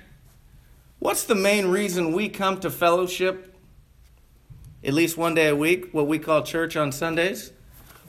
what's 0.99 1.23
the 1.25 1.35
main 1.35 1.67
reason 1.67 2.13
we 2.13 2.29
come 2.29 2.59
to 2.61 2.69
fellowship 2.69 3.55
at 4.83 4.93
least 4.93 5.17
one 5.17 5.33
day 5.33 5.47
a 5.47 5.55
week, 5.55 5.93
what 5.93 6.07
we 6.07 6.19
call 6.19 6.43
church 6.43 6.75
on 6.75 6.91
Sundays? 6.91 7.51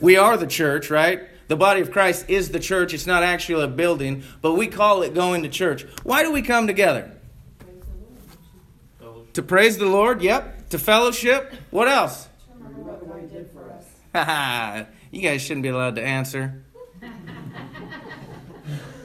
We 0.01 0.17
are 0.17 0.37
the 0.37 0.47
church, 0.47 0.91
right? 0.91 1.21
The 1.49 1.57
body 1.57 1.81
of 1.81 1.93
Christ 1.93 2.25
is 2.29 2.51
the 2.51 2.59
church. 2.59 2.95
It's 2.95 3.07
not 3.07 3.23
actually 3.23 3.63
a 3.63 3.69
building, 3.69 4.25
but 4.41 4.55
we 4.55 4.67
call 4.67 5.03
it 5.03 5.15
going 5.15 5.43
to 5.43 5.49
church. 5.49 5.87
Why 6.03 6.23
do 6.23 6.33
we 6.33 6.43
come 6.43 6.67
together? 6.67 7.13
To 9.35 9.43
praise 9.43 9.79
the 9.79 9.87
Lord, 9.87 10.23
yep. 10.23 10.69
To 10.71 10.79
fellowship. 10.79 11.53
What 11.71 11.89
else? 11.89 12.29
you 15.11 15.23
guys 15.23 15.43
shouldn't 15.43 15.65
be 15.65 15.71
allowed 15.71 15.97
to 15.97 16.03
answer. 16.03 16.63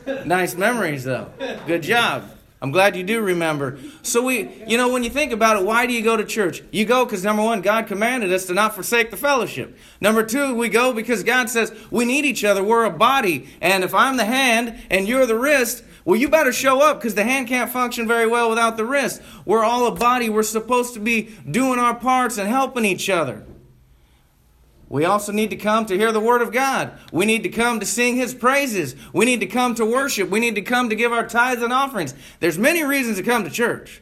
nice 0.25 0.55
memories, 0.55 1.03
though. 1.03 1.31
Good 1.65 1.81
job. 1.81 2.29
I'm 2.61 2.71
glad 2.71 2.95
you 2.95 3.03
do 3.03 3.21
remember. 3.21 3.79
So 4.03 4.21
we, 4.21 4.49
you 4.67 4.77
know, 4.77 4.89
when 4.89 5.03
you 5.03 5.09
think 5.09 5.31
about 5.31 5.59
it, 5.59 5.65
why 5.65 5.87
do 5.87 5.93
you 5.93 6.03
go 6.03 6.15
to 6.15 6.25
church? 6.25 6.61
You 6.71 6.85
go 6.85 7.05
because 7.05 7.23
number 7.23 7.41
one, 7.41 7.61
God 7.61 7.87
commanded 7.87 8.31
us 8.31 8.45
to 8.47 8.53
not 8.53 8.75
forsake 8.75 9.11
the 9.11 9.17
fellowship. 9.17 9.77
Number 10.01 10.23
two, 10.23 10.53
we 10.53 10.69
go 10.69 10.93
because 10.93 11.23
God 11.23 11.49
says 11.49 11.73
we 11.89 12.05
need 12.05 12.25
each 12.25 12.43
other. 12.43 12.63
We're 12.63 12.83
a 12.83 12.91
body, 12.91 13.47
and 13.61 13.83
if 13.83 13.95
I'm 13.95 14.17
the 14.17 14.25
hand 14.25 14.77
and 14.91 15.07
you're 15.07 15.25
the 15.25 15.37
wrist, 15.37 15.83
well, 16.09 16.19
you 16.19 16.27
better 16.27 16.51
show 16.51 16.81
up 16.81 16.97
because 16.97 17.13
the 17.13 17.23
hand 17.23 17.47
can't 17.47 17.69
function 17.69 18.07
very 18.07 18.25
well 18.25 18.49
without 18.49 18.77
the 18.77 18.83
wrist. 18.83 19.21
We're 19.45 19.63
all 19.63 19.85
a 19.85 19.91
body. 19.91 20.27
We're 20.27 20.41
supposed 20.41 20.95
to 20.95 20.99
be 20.99 21.35
doing 21.47 21.77
our 21.77 21.93
parts 21.93 22.39
and 22.39 22.49
helping 22.49 22.83
each 22.83 23.11
other. 23.11 23.45
We 24.87 25.05
also 25.05 25.31
need 25.31 25.51
to 25.51 25.55
come 25.55 25.85
to 25.85 25.95
hear 25.95 26.11
the 26.11 26.19
Word 26.19 26.41
of 26.41 26.51
God. 26.51 26.97
We 27.11 27.27
need 27.27 27.43
to 27.43 27.49
come 27.49 27.79
to 27.79 27.85
sing 27.85 28.15
His 28.15 28.33
praises. 28.33 28.95
We 29.13 29.25
need 29.25 29.39
to 29.41 29.45
come 29.45 29.75
to 29.75 29.85
worship. 29.85 30.31
We 30.31 30.39
need 30.39 30.55
to 30.55 30.63
come 30.63 30.89
to 30.89 30.95
give 30.95 31.11
our 31.11 31.27
tithes 31.27 31.61
and 31.61 31.71
offerings. 31.71 32.15
There's 32.39 32.57
many 32.57 32.83
reasons 32.83 33.17
to 33.17 33.23
come 33.23 33.43
to 33.43 33.51
church. 33.51 34.01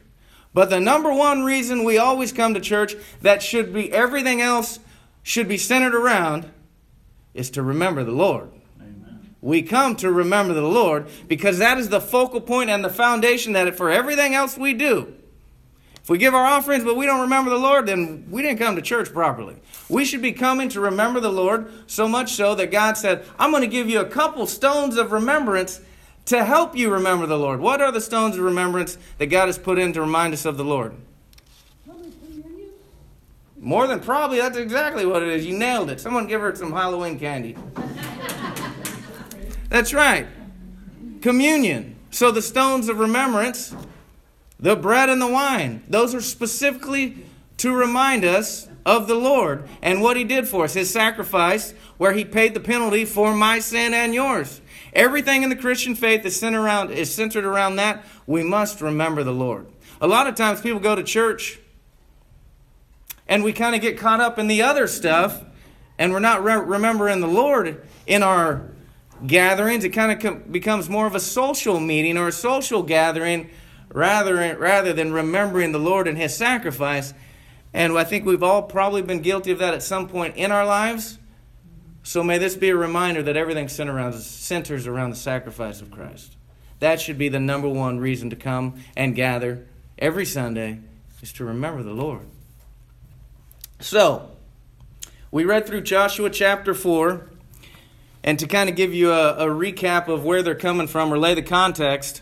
But 0.54 0.70
the 0.70 0.80
number 0.80 1.12
one 1.12 1.42
reason 1.44 1.84
we 1.84 1.98
always 1.98 2.32
come 2.32 2.54
to 2.54 2.60
church 2.60 2.94
that 3.20 3.42
should 3.42 3.74
be 3.74 3.92
everything 3.92 4.40
else 4.40 4.78
should 5.22 5.46
be 5.46 5.58
centered 5.58 5.94
around 5.94 6.50
is 7.34 7.50
to 7.50 7.62
remember 7.62 8.02
the 8.02 8.12
Lord. 8.12 8.50
We 9.48 9.62
come 9.62 9.96
to 9.96 10.12
remember 10.12 10.52
the 10.52 10.60
Lord 10.60 11.06
because 11.26 11.56
that 11.56 11.78
is 11.78 11.88
the 11.88 12.02
focal 12.02 12.42
point 12.42 12.68
and 12.68 12.84
the 12.84 12.90
foundation 12.90 13.54
that 13.54 13.74
for 13.76 13.90
everything 13.90 14.34
else 14.34 14.58
we 14.58 14.74
do. 14.74 15.14
If 16.02 16.10
we 16.10 16.18
give 16.18 16.34
our 16.34 16.44
offerings 16.44 16.84
but 16.84 16.98
we 16.98 17.06
don't 17.06 17.22
remember 17.22 17.48
the 17.48 17.56
Lord, 17.56 17.86
then 17.86 18.26
we 18.30 18.42
didn't 18.42 18.58
come 18.58 18.76
to 18.76 18.82
church 18.82 19.10
properly. 19.10 19.56
We 19.88 20.04
should 20.04 20.20
be 20.20 20.32
coming 20.32 20.68
to 20.68 20.82
remember 20.82 21.18
the 21.18 21.32
Lord 21.32 21.72
so 21.86 22.06
much 22.06 22.34
so 22.34 22.54
that 22.56 22.70
God 22.70 22.98
said, 22.98 23.24
I'm 23.38 23.50
going 23.50 23.62
to 23.62 23.68
give 23.68 23.88
you 23.88 24.00
a 24.00 24.04
couple 24.04 24.46
stones 24.46 24.98
of 24.98 25.12
remembrance 25.12 25.80
to 26.26 26.44
help 26.44 26.76
you 26.76 26.92
remember 26.92 27.24
the 27.24 27.38
Lord. 27.38 27.58
What 27.58 27.80
are 27.80 27.90
the 27.90 28.02
stones 28.02 28.36
of 28.36 28.42
remembrance 28.42 28.98
that 29.16 29.28
God 29.28 29.46
has 29.46 29.56
put 29.56 29.78
in 29.78 29.94
to 29.94 30.02
remind 30.02 30.34
us 30.34 30.44
of 30.44 30.58
the 30.58 30.64
Lord? 30.64 30.94
More 33.58 33.86
than 33.86 34.00
probably, 34.00 34.40
that's 34.40 34.58
exactly 34.58 35.06
what 35.06 35.22
it 35.22 35.30
is. 35.30 35.46
You 35.46 35.56
nailed 35.56 35.88
it. 35.88 36.00
Someone 36.02 36.26
give 36.26 36.42
her 36.42 36.54
some 36.54 36.70
Halloween 36.70 37.18
candy. 37.18 37.56
that's 39.68 39.92
right. 39.92 40.26
Communion. 41.20 41.96
So 42.10 42.30
the 42.30 42.42
stones 42.42 42.88
of 42.88 42.98
remembrance 42.98 43.74
the 44.60 44.74
bread 44.74 45.08
and 45.08 45.22
the 45.22 45.28
wine, 45.28 45.84
those 45.88 46.14
are 46.14 46.20
specifically 46.20 47.24
to 47.58 47.72
remind 47.72 48.24
us 48.24 48.68
of 48.84 49.06
the 49.06 49.14
Lord 49.14 49.68
and 49.82 50.02
what 50.02 50.16
He 50.16 50.24
did 50.24 50.48
for 50.48 50.64
us, 50.64 50.74
His 50.74 50.90
sacrifice, 50.90 51.72
where 51.96 52.12
He 52.12 52.24
paid 52.24 52.54
the 52.54 52.60
penalty 52.60 53.04
for 53.04 53.34
my 53.34 53.60
sin 53.60 53.94
and 53.94 54.14
yours. 54.14 54.60
Everything 54.92 55.42
in 55.42 55.50
the 55.50 55.56
Christian 55.56 55.94
faith 55.94 56.24
is 56.24 56.38
centered 56.38 56.62
around, 56.62 56.90
is 56.90 57.14
centered 57.14 57.44
around 57.44 57.76
that. 57.76 58.04
We 58.26 58.42
must 58.42 58.80
remember 58.80 59.22
the 59.22 59.32
Lord. 59.32 59.66
A 60.00 60.06
lot 60.06 60.26
of 60.26 60.34
times 60.34 60.60
people 60.60 60.80
go 60.80 60.96
to 60.96 61.02
church 61.02 61.60
and 63.28 63.44
we 63.44 63.52
kind 63.52 63.74
of 63.74 63.80
get 63.80 63.98
caught 63.98 64.20
up 64.20 64.38
in 64.38 64.46
the 64.48 64.62
other 64.62 64.86
stuff 64.86 65.44
and 65.98 66.12
we're 66.12 66.20
not 66.20 66.42
re- 66.42 66.56
remembering 66.56 67.20
the 67.20 67.28
Lord 67.28 67.86
in 68.06 68.22
our 68.22 68.70
gatherings. 69.26 69.84
It 69.84 69.90
kind 69.90 70.12
of 70.12 70.20
com- 70.20 70.50
becomes 70.50 70.88
more 70.88 71.06
of 71.06 71.14
a 71.14 71.20
social 71.20 71.80
meeting 71.80 72.16
or 72.16 72.28
a 72.28 72.32
social 72.32 72.82
gathering 72.82 73.50
rather, 73.92 74.56
rather 74.58 74.92
than 74.92 75.12
remembering 75.12 75.72
the 75.72 75.78
Lord 75.78 76.08
and 76.08 76.18
His 76.18 76.36
sacrifice. 76.36 77.14
And 77.72 77.96
I 77.98 78.04
think 78.04 78.24
we've 78.24 78.42
all 78.42 78.62
probably 78.62 79.02
been 79.02 79.20
guilty 79.20 79.50
of 79.50 79.58
that 79.58 79.74
at 79.74 79.82
some 79.82 80.08
point 80.08 80.36
in 80.36 80.52
our 80.52 80.64
lives. 80.64 81.18
So 82.02 82.22
may 82.22 82.38
this 82.38 82.56
be 82.56 82.70
a 82.70 82.76
reminder 82.76 83.22
that 83.22 83.36
everything 83.36 83.68
centers 83.68 84.86
around 84.86 85.10
the 85.10 85.16
sacrifice 85.16 85.82
of 85.82 85.90
Christ. 85.90 86.36
That 86.80 87.00
should 87.00 87.18
be 87.18 87.28
the 87.28 87.40
number 87.40 87.68
one 87.68 87.98
reason 87.98 88.30
to 88.30 88.36
come 88.36 88.82
and 88.96 89.14
gather 89.14 89.66
every 89.98 90.24
Sunday, 90.24 90.80
is 91.20 91.32
to 91.34 91.44
remember 91.44 91.82
the 91.82 91.92
Lord. 91.92 92.26
So, 93.80 94.30
we 95.30 95.44
read 95.44 95.66
through 95.66 95.82
Joshua 95.82 96.30
chapter 96.30 96.72
4, 96.72 97.28
and 98.28 98.38
to 98.38 98.46
kind 98.46 98.68
of 98.68 98.76
give 98.76 98.92
you 98.92 99.10
a, 99.10 99.36
a 99.36 99.46
recap 99.46 100.06
of 100.06 100.22
where 100.22 100.42
they're 100.42 100.54
coming 100.54 100.86
from 100.86 101.10
or 101.10 101.16
lay 101.16 101.32
the 101.32 101.40
context, 101.40 102.20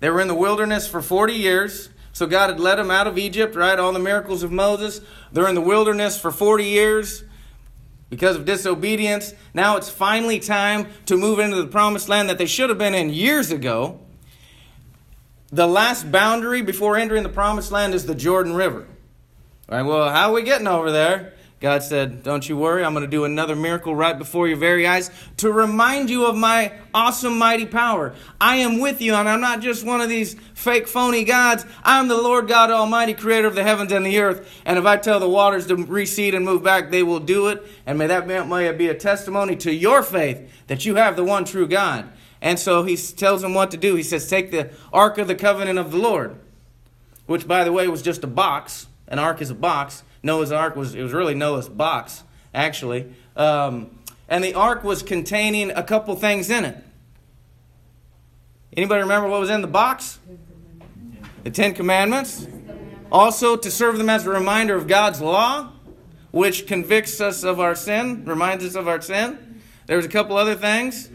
they 0.00 0.10
were 0.10 0.20
in 0.20 0.28
the 0.28 0.34
wilderness 0.34 0.86
for 0.86 1.00
40 1.00 1.32
years. 1.32 1.88
So 2.12 2.26
God 2.26 2.50
had 2.50 2.60
led 2.60 2.74
them 2.74 2.90
out 2.90 3.06
of 3.06 3.16
Egypt, 3.16 3.56
right? 3.56 3.78
All 3.78 3.94
the 3.94 3.98
miracles 3.98 4.42
of 4.42 4.52
Moses. 4.52 5.00
They're 5.32 5.48
in 5.48 5.54
the 5.54 5.62
wilderness 5.62 6.20
for 6.20 6.30
40 6.30 6.64
years 6.64 7.24
because 8.10 8.36
of 8.36 8.44
disobedience. 8.44 9.32
Now 9.54 9.78
it's 9.78 9.88
finally 9.88 10.40
time 10.40 10.88
to 11.06 11.16
move 11.16 11.38
into 11.38 11.56
the 11.56 11.68
promised 11.68 12.10
land 12.10 12.28
that 12.28 12.36
they 12.36 12.44
should 12.44 12.68
have 12.68 12.76
been 12.76 12.94
in 12.94 13.08
years 13.08 13.50
ago. 13.50 14.00
The 15.50 15.66
last 15.66 16.12
boundary 16.12 16.60
before 16.60 16.98
entering 16.98 17.22
the 17.22 17.30
promised 17.30 17.72
land 17.72 17.94
is 17.94 18.04
the 18.04 18.14
Jordan 18.14 18.52
River. 18.52 18.86
All 19.70 19.78
right, 19.78 19.86
well, 19.86 20.10
how 20.10 20.28
are 20.28 20.34
we 20.34 20.42
getting 20.42 20.66
over 20.66 20.92
there? 20.92 21.32
God 21.64 21.82
said, 21.82 22.22
Don't 22.22 22.46
you 22.46 22.58
worry, 22.58 22.84
I'm 22.84 22.92
going 22.92 23.06
to 23.06 23.10
do 23.10 23.24
another 23.24 23.56
miracle 23.56 23.96
right 23.96 24.18
before 24.18 24.46
your 24.46 24.58
very 24.58 24.86
eyes 24.86 25.10
to 25.38 25.50
remind 25.50 26.10
you 26.10 26.26
of 26.26 26.36
my 26.36 26.72
awesome, 26.92 27.38
mighty 27.38 27.64
power. 27.64 28.14
I 28.38 28.56
am 28.56 28.80
with 28.80 29.00
you, 29.00 29.14
and 29.14 29.26
I'm 29.26 29.40
not 29.40 29.62
just 29.62 29.82
one 29.82 30.02
of 30.02 30.10
these 30.10 30.36
fake, 30.52 30.86
phony 30.86 31.24
gods. 31.24 31.64
I'm 31.82 32.08
the 32.08 32.20
Lord 32.20 32.48
God 32.48 32.70
Almighty, 32.70 33.14
creator 33.14 33.48
of 33.48 33.54
the 33.54 33.62
heavens 33.62 33.92
and 33.92 34.04
the 34.04 34.18
earth. 34.18 34.46
And 34.66 34.78
if 34.78 34.84
I 34.84 34.98
tell 34.98 35.18
the 35.18 35.26
waters 35.26 35.66
to 35.68 35.76
recede 35.76 36.34
and 36.34 36.44
move 36.44 36.62
back, 36.62 36.90
they 36.90 37.02
will 37.02 37.18
do 37.18 37.48
it. 37.48 37.66
And 37.86 37.96
may 37.96 38.08
that 38.08 38.76
be 38.76 38.88
a 38.88 38.94
testimony 38.94 39.56
to 39.56 39.72
your 39.72 40.02
faith 40.02 40.66
that 40.66 40.84
you 40.84 40.96
have 40.96 41.16
the 41.16 41.24
one 41.24 41.46
true 41.46 41.66
God. 41.66 42.12
And 42.42 42.58
so 42.58 42.82
he 42.82 42.94
tells 42.94 43.40
them 43.40 43.54
what 43.54 43.70
to 43.70 43.78
do. 43.78 43.94
He 43.94 44.02
says, 44.02 44.28
Take 44.28 44.50
the 44.50 44.70
Ark 44.92 45.16
of 45.16 45.28
the 45.28 45.34
Covenant 45.34 45.78
of 45.78 45.92
the 45.92 45.98
Lord, 45.98 46.38
which, 47.24 47.48
by 47.48 47.64
the 47.64 47.72
way, 47.72 47.88
was 47.88 48.02
just 48.02 48.22
a 48.22 48.26
box. 48.26 48.86
An 49.08 49.18
ark 49.18 49.40
is 49.40 49.48
a 49.48 49.54
box 49.54 50.02
Noah's 50.24 50.50
Ark 50.50 50.74
was, 50.74 50.94
it 50.94 51.02
was 51.02 51.12
really 51.12 51.34
Noah's 51.34 51.68
box, 51.68 52.24
actually. 52.54 53.12
Um, 53.36 53.90
and 54.28 54.42
the 54.42 54.54
ark 54.54 54.82
was 54.82 55.02
containing 55.02 55.70
a 55.70 55.82
couple 55.82 56.16
things 56.16 56.48
in 56.50 56.64
it. 56.64 56.82
Anybody 58.76 59.02
remember 59.02 59.28
what 59.28 59.38
was 59.38 59.50
in 59.50 59.60
the 59.60 59.68
box? 59.68 60.18
The 61.44 61.50
Ten 61.50 61.74
Commandments. 61.74 62.46
Also, 63.12 63.54
to 63.54 63.70
serve 63.70 63.98
them 63.98 64.08
as 64.08 64.26
a 64.26 64.30
reminder 64.30 64.74
of 64.74 64.88
God's 64.88 65.20
law, 65.20 65.70
which 66.30 66.66
convicts 66.66 67.20
us 67.20 67.44
of 67.44 67.60
our 67.60 67.74
sin, 67.74 68.24
reminds 68.24 68.64
us 68.64 68.74
of 68.74 68.88
our 68.88 69.00
sin. 69.00 69.60
There 69.86 69.96
was 69.96 70.06
a 70.06 70.08
couple 70.08 70.36
other 70.36 70.54
things. 70.54 71.10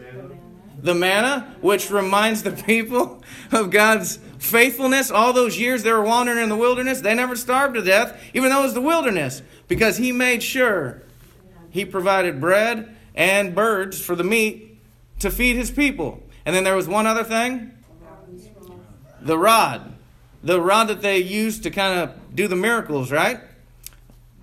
The 0.78 0.94
manna, 0.94 1.56
which 1.60 1.90
reminds 1.90 2.42
the 2.44 2.52
people 2.66 3.22
of 3.52 3.70
God's 3.70 4.18
faithfulness, 4.40 5.10
all 5.10 5.32
those 5.32 5.58
years 5.58 5.82
they 5.82 5.92
were 5.92 6.02
wandering 6.02 6.42
in 6.42 6.48
the 6.48 6.56
wilderness, 6.56 7.00
they 7.00 7.14
never 7.14 7.36
starved 7.36 7.74
to 7.74 7.82
death, 7.82 8.20
even 8.34 8.50
though 8.50 8.60
it 8.60 8.64
was 8.64 8.74
the 8.74 8.80
wilderness, 8.80 9.42
because 9.68 9.98
He 9.98 10.10
made 10.10 10.42
sure 10.42 11.02
He 11.70 11.84
provided 11.84 12.40
bread 12.40 12.96
and 13.14 13.54
birds 13.54 14.00
for 14.00 14.16
the 14.16 14.24
meat 14.24 14.78
to 15.20 15.30
feed 15.30 15.56
His 15.56 15.70
people. 15.70 16.22
And 16.44 16.56
then 16.56 16.64
there 16.64 16.74
was 16.74 16.88
one 16.88 17.06
other 17.06 17.22
thing 17.22 17.72
the 19.20 19.38
rod. 19.38 19.94
The 20.42 20.58
rod 20.58 20.88
that 20.88 21.02
they 21.02 21.18
used 21.18 21.64
to 21.64 21.70
kind 21.70 22.00
of 22.00 22.34
do 22.34 22.48
the 22.48 22.56
miracles, 22.56 23.12
right? 23.12 23.40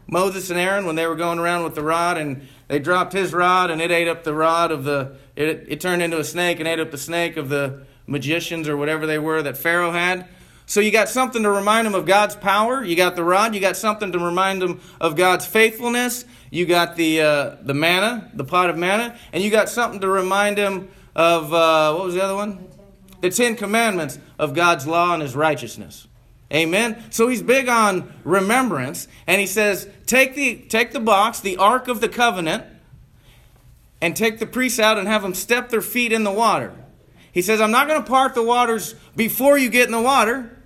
Moses 0.07 0.51
and 0.51 0.59
Aaron, 0.59 0.85
when 0.85 0.95
they 0.95 1.07
were 1.07 1.15
going 1.15 1.39
around 1.39 1.63
with 1.63 1.73
the 1.73 1.81
rod 1.81 2.17
and 2.17 2.47
they 2.67 2.77
dropped 2.77 3.13
his 3.13 3.33
rod 3.33 3.71
and 3.71 3.81
it 3.81 3.89
ate 3.89 4.07
up 4.07 4.23
the 4.23 4.33
rod 4.33 4.71
of 4.71 4.83
the, 4.83 5.15
it, 5.35 5.65
it 5.67 5.81
turned 5.81 6.03
into 6.03 6.19
a 6.19 6.23
snake 6.23 6.59
and 6.59 6.67
ate 6.67 6.79
up 6.79 6.91
the 6.91 6.97
snake 6.99 7.35
of 7.35 7.49
the 7.49 7.83
magicians 8.07 8.67
or 8.67 8.75
whatever 8.75 9.05
they 9.05 9.19
were 9.19 9.41
that 9.43 9.57
Pharaoh 9.57 9.91
had. 9.91 10.27
So 10.65 10.79
you 10.81 10.91
got 10.91 11.07
something 11.07 11.43
to 11.43 11.49
remind 11.49 11.85
them 11.85 11.95
of 11.95 12.05
God's 12.05 12.35
power. 12.35 12.83
You 12.83 12.95
got 12.95 13.15
the 13.15 13.23
rod. 13.23 13.53
You 13.53 13.61
got 13.61 13.77
something 13.77 14.11
to 14.11 14.19
remind 14.19 14.61
them 14.61 14.81
of 14.99 15.15
God's 15.15 15.45
faithfulness. 15.45 16.25
You 16.49 16.65
got 16.65 16.95
the 16.95 17.21
uh, 17.21 17.55
the 17.61 17.73
manna, 17.73 18.31
the 18.33 18.43
pot 18.43 18.69
of 18.69 18.77
manna, 18.77 19.17
and 19.31 19.43
you 19.43 19.49
got 19.51 19.69
something 19.69 20.01
to 20.01 20.07
remind 20.07 20.57
them 20.57 20.89
of 21.15 21.53
uh, 21.53 21.93
what 21.93 22.05
was 22.05 22.15
the 22.15 22.23
other 22.23 22.35
one? 22.35 22.67
The 23.21 23.29
Ten 23.29 23.55
Commandments 23.55 24.19
of 24.37 24.53
God's 24.53 24.85
law 24.85 25.13
and 25.13 25.21
His 25.21 25.35
righteousness. 25.35 26.07
Amen. 26.53 27.03
So 27.09 27.27
he's 27.27 27.41
big 27.41 27.67
on 27.67 28.13
remembrance, 28.23 29.07
and 29.25 29.41
he 29.41 29.47
says, 29.47 29.87
take 30.05 30.35
the 30.35 30.55
take 30.55 30.91
the 30.91 30.99
box, 30.99 31.41
the 31.41 31.57
Ark 31.57 31.89
of 31.89 31.99
the 31.99 32.07
Covenant, 32.07 32.63
and 34.01 34.15
take 34.15 34.39
the 34.39 34.45
priests 34.45 34.79
out 34.79 34.97
and 34.97 35.07
have 35.07 35.23
them 35.23 35.33
step 35.33 35.69
their 35.69 35.81
feet 35.81 36.13
in 36.13 36.23
the 36.23 36.31
water. 36.31 36.73
He 37.31 37.41
says, 37.41 37.61
I'm 37.61 37.71
not 37.71 37.87
going 37.87 38.01
to 38.01 38.09
part 38.09 38.33
the 38.35 38.43
waters 38.43 38.95
before 39.15 39.57
you 39.57 39.69
get 39.69 39.85
in 39.85 39.91
the 39.91 40.01
water. 40.01 40.56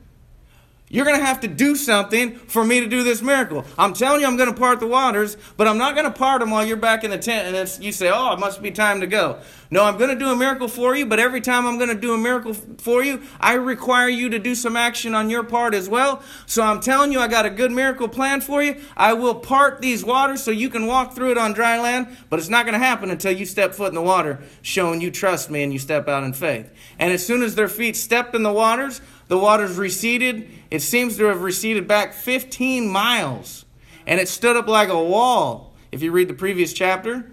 You're 0.92 1.06
going 1.06 1.18
to 1.18 1.26
have 1.26 1.40
to 1.40 1.48
do 1.48 1.78
something 1.78 2.36
for 2.36 2.66
me 2.66 2.82
to 2.82 2.88
do 2.88 3.02
this 3.04 3.22
miracle. 3.22 3.64
I'm 3.80 3.94
telling 3.94 4.20
you, 4.20 4.28
I'm 4.28 4.36
going 4.36 4.54
to 4.54 4.60
part 4.60 4.82
the 4.82 4.88
waters, 4.88 5.38
but 5.56 5.66
I'm 5.66 5.78
not 5.78 5.96
going 5.96 6.06
to 6.06 6.12
part 6.12 6.42
them 6.42 6.52
while 6.52 6.66
you're 6.66 6.76
back 6.76 7.06
in 7.06 7.12
the 7.12 7.18
tent 7.18 7.56
and 7.56 7.84
you 7.84 7.94
say, 7.94 8.12
Oh, 8.14 8.34
it 8.34 8.40
must 8.40 8.62
be 8.62 8.72
time 8.72 9.00
to 9.00 9.08
go. 9.08 9.40
No, 9.70 9.86
I'm 9.86 9.98
going 9.98 10.10
to 10.10 10.20
do 10.20 10.30
a 10.30 10.36
miracle 10.36 10.68
for 10.68 10.94
you, 10.94 11.06
but 11.06 11.18
every 11.18 11.40
time 11.40 11.66
I'm 11.66 11.78
going 11.78 11.90
to 11.90 11.96
do 11.96 12.14
a 12.14 12.18
miracle 12.18 12.54
for 12.54 13.02
you, 13.02 13.22
I 13.40 13.54
require 13.54 14.10
you 14.10 14.28
to 14.32 14.40
do 14.40 14.54
some 14.54 14.76
action 14.76 15.16
on 15.16 15.30
your 15.30 15.46
part 15.46 15.74
as 15.74 15.88
well. 15.88 16.22
So 16.46 16.62
I'm 16.62 16.82
telling 16.82 17.14
you, 17.14 17.22
I 17.22 17.30
got 17.30 17.46
a 17.46 17.50
good 17.50 17.72
miracle 17.72 18.10
plan 18.10 18.42
for 18.42 18.62
you. 18.62 18.76
I 18.98 19.14
will 19.14 19.36
part 19.36 19.80
these 19.80 20.04
waters 20.04 20.44
so 20.44 20.52
you 20.52 20.70
can 20.70 20.88
walk 20.88 21.16
through 21.16 21.32
it 21.32 21.38
on 21.38 21.54
dry 21.54 21.80
land, 21.80 22.18
but 22.30 22.38
it's 22.38 22.50
not 22.50 22.66
going 22.66 22.78
to 22.78 22.86
happen 22.86 23.10
until 23.10 23.32
you 23.32 23.46
step 23.46 23.74
foot 23.74 23.88
in 23.88 23.96
the 23.96 24.02
water, 24.02 24.42
showing 24.62 25.00
you 25.00 25.10
trust 25.10 25.50
me 25.50 25.64
and 25.64 25.72
you 25.72 25.80
step 25.80 26.10
out 26.10 26.26
in 26.26 26.34
faith. 26.34 26.70
And 27.00 27.14
as 27.14 27.26
soon 27.26 27.42
as 27.42 27.56
their 27.56 27.70
feet 27.70 27.96
stepped 27.96 28.36
in 28.36 28.44
the 28.44 28.52
waters, 28.52 29.00
the 29.30 29.38
waters 29.38 29.78
receded. 29.78 30.50
It 30.72 30.82
seems 30.82 31.18
to 31.18 31.26
have 31.26 31.42
receded 31.42 31.86
back 31.86 32.14
15 32.14 32.88
miles. 32.88 33.66
And 34.08 34.20
it 34.20 34.30
stood 34.30 34.56
up 34.56 34.68
like 34.68 34.88
a 34.90 35.04
wall. 35.04 35.74
If 35.92 36.02
you 36.02 36.14
read 36.14 36.30
the 36.30 36.34
previous 36.34 36.72
chapter. 36.72 37.30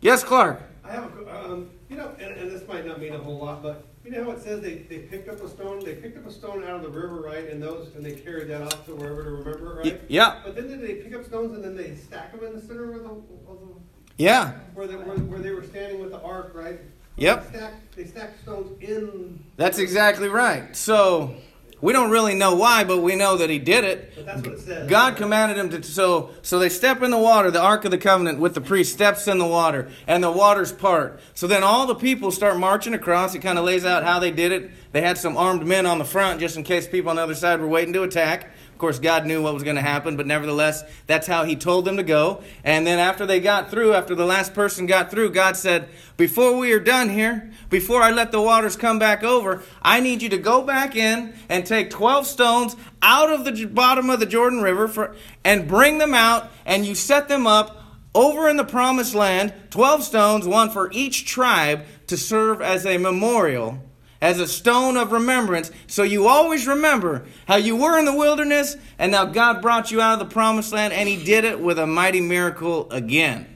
Yes, 0.00 0.22
Clark. 0.22 0.62
I 0.84 0.92
have 0.92 1.10
a, 1.18 1.44
um, 1.44 1.70
You 1.90 1.96
know, 1.96 2.12
and, 2.20 2.36
and 2.36 2.50
this 2.50 2.66
might 2.68 2.86
not 2.86 3.00
mean 3.00 3.12
a 3.12 3.18
whole 3.18 3.38
lot, 3.38 3.62
but 3.62 3.84
you 4.04 4.12
know 4.12 4.24
how 4.24 4.30
it 4.30 4.42
says 4.42 4.60
they, 4.60 4.74
they 4.74 4.98
picked 4.98 5.28
up 5.28 5.42
a 5.42 5.48
stone, 5.48 5.84
they 5.84 5.94
picked 5.94 6.18
up 6.18 6.26
a 6.26 6.32
stone 6.32 6.64
out 6.64 6.76
of 6.76 6.82
the 6.82 6.88
river, 6.88 7.16
right, 7.20 7.48
and 7.48 7.62
those, 7.62 7.94
and 7.94 8.04
they 8.04 8.12
carried 8.12 8.48
that 8.48 8.62
off 8.62 8.84
to 8.86 8.94
wherever 8.96 9.22
to 9.22 9.30
remember, 9.30 9.80
right? 9.84 10.00
yeah, 10.08 10.40
But 10.44 10.56
then 10.56 10.68
did 10.68 10.80
they 10.80 10.94
pick 10.94 11.14
up 11.14 11.24
stones 11.24 11.52
and 11.52 11.62
then 11.62 11.76
they 11.76 11.94
stack 11.94 12.32
them 12.32 12.44
in 12.44 12.54
the 12.54 12.60
center 12.60 12.92
of 12.94 13.02
the, 13.02 13.10
of 13.10 13.60
the, 13.60 13.74
yeah, 14.18 14.52
where 14.74 14.88
they, 14.88 14.96
where, 14.96 15.16
where 15.16 15.38
they 15.40 15.52
were 15.52 15.62
standing 15.62 16.00
with 16.00 16.10
the 16.10 16.20
ark, 16.20 16.50
right? 16.54 16.80
Yep. 17.16 17.52
They 17.52 17.58
stacked, 17.58 17.96
they 17.96 18.04
stacked 18.06 18.42
stones 18.42 18.80
in, 18.80 19.44
that's 19.56 19.78
exactly 19.78 20.28
right. 20.28 20.74
So 20.74 21.36
we 21.82 21.92
don't 21.92 22.10
really 22.10 22.34
know 22.34 22.54
why, 22.54 22.84
but 22.84 22.98
we 22.98 23.16
know 23.16 23.36
that 23.36 23.50
he 23.50 23.58
did 23.58 23.82
it. 23.84 24.12
but 24.14 24.24
that's 24.24 24.40
what 24.40 24.52
it 24.54 24.60
says. 24.60 24.88
God 24.88 25.16
commanded 25.16 25.58
him 25.58 25.68
to 25.70 25.82
so 25.82 26.30
so 26.40 26.58
they 26.58 26.68
step 26.68 27.02
in 27.02 27.10
the 27.10 27.18
water, 27.18 27.50
the 27.50 27.60
ark 27.60 27.84
of 27.84 27.90
the 27.90 27.98
covenant 27.98 28.38
with 28.38 28.54
the 28.54 28.60
priest 28.60 28.92
steps 28.92 29.26
in 29.26 29.38
the 29.38 29.46
water 29.46 29.90
and 30.06 30.22
the 30.22 30.30
waters 30.30 30.72
part. 30.72 31.20
So 31.34 31.48
then 31.48 31.64
all 31.64 31.86
the 31.86 31.96
people 31.96 32.30
start 32.30 32.56
marching 32.56 32.94
across. 32.94 33.34
It 33.34 33.40
kind 33.40 33.58
of 33.58 33.64
lays 33.64 33.84
out 33.84 34.04
how 34.04 34.20
they 34.20 34.30
did 34.30 34.52
it. 34.52 34.70
They 34.92 35.00
had 35.00 35.18
some 35.18 35.36
armed 35.36 35.66
men 35.66 35.84
on 35.84 35.98
the 35.98 36.04
front 36.04 36.38
just 36.40 36.56
in 36.56 36.62
case 36.62 36.86
people 36.86 37.10
on 37.10 37.16
the 37.16 37.22
other 37.22 37.34
side 37.34 37.60
were 37.60 37.66
waiting 37.66 37.92
to 37.94 38.04
attack. 38.04 38.50
Course, 38.82 38.98
God 38.98 39.26
knew 39.26 39.40
what 39.40 39.54
was 39.54 39.62
going 39.62 39.76
to 39.76 39.80
happen, 39.80 40.16
but 40.16 40.26
nevertheless, 40.26 40.82
that's 41.06 41.28
how 41.28 41.44
he 41.44 41.54
told 41.54 41.84
them 41.84 41.98
to 41.98 42.02
go. 42.02 42.42
And 42.64 42.84
then 42.84 42.98
after 42.98 43.24
they 43.24 43.38
got 43.38 43.70
through, 43.70 43.94
after 43.94 44.16
the 44.16 44.24
last 44.24 44.54
person 44.54 44.86
got 44.86 45.08
through, 45.08 45.30
God 45.30 45.56
said, 45.56 45.88
"Before 46.16 46.56
we 46.56 46.72
are 46.72 46.80
done 46.80 47.08
here, 47.08 47.48
before 47.70 48.02
I 48.02 48.10
let 48.10 48.32
the 48.32 48.40
waters 48.40 48.74
come 48.74 48.98
back 48.98 49.22
over, 49.22 49.62
I 49.82 50.00
need 50.00 50.20
you 50.20 50.28
to 50.30 50.36
go 50.36 50.62
back 50.62 50.96
in 50.96 51.32
and 51.48 51.64
take 51.64 51.90
12 51.90 52.26
stones 52.26 52.74
out 53.00 53.30
of 53.30 53.44
the 53.44 53.66
bottom 53.66 54.10
of 54.10 54.18
the 54.18 54.26
Jordan 54.26 54.60
River 54.62 54.88
for, 54.88 55.14
and 55.44 55.68
bring 55.68 55.98
them 55.98 56.12
out, 56.12 56.50
and 56.66 56.84
you 56.84 56.96
set 56.96 57.28
them 57.28 57.46
up 57.46 57.84
over 58.16 58.48
in 58.48 58.56
the 58.56 58.64
promised 58.64 59.14
land, 59.14 59.54
12 59.70 60.02
stones, 60.02 60.44
one 60.44 60.70
for 60.70 60.90
each 60.90 61.24
tribe, 61.24 61.84
to 62.08 62.16
serve 62.16 62.60
as 62.60 62.84
a 62.84 62.98
memorial, 62.98 63.78
as 64.22 64.40
a 64.40 64.46
stone 64.46 64.96
of 64.96 65.12
remembrance. 65.12 65.70
So 65.88 66.04
you 66.04 66.28
always 66.28 66.66
remember 66.66 67.26
how 67.46 67.56
you 67.56 67.76
were 67.76 67.98
in 67.98 68.06
the 68.06 68.16
wilderness, 68.16 68.76
and 68.98 69.12
now 69.12 69.26
God 69.26 69.60
brought 69.60 69.90
you 69.90 70.00
out 70.00 70.14
of 70.14 70.20
the 70.20 70.32
promised 70.32 70.72
land, 70.72 70.94
and 70.94 71.06
He 71.08 71.22
did 71.22 71.44
it 71.44 71.60
with 71.60 71.78
a 71.78 71.86
mighty 71.86 72.22
miracle 72.22 72.90
again. 72.90 73.48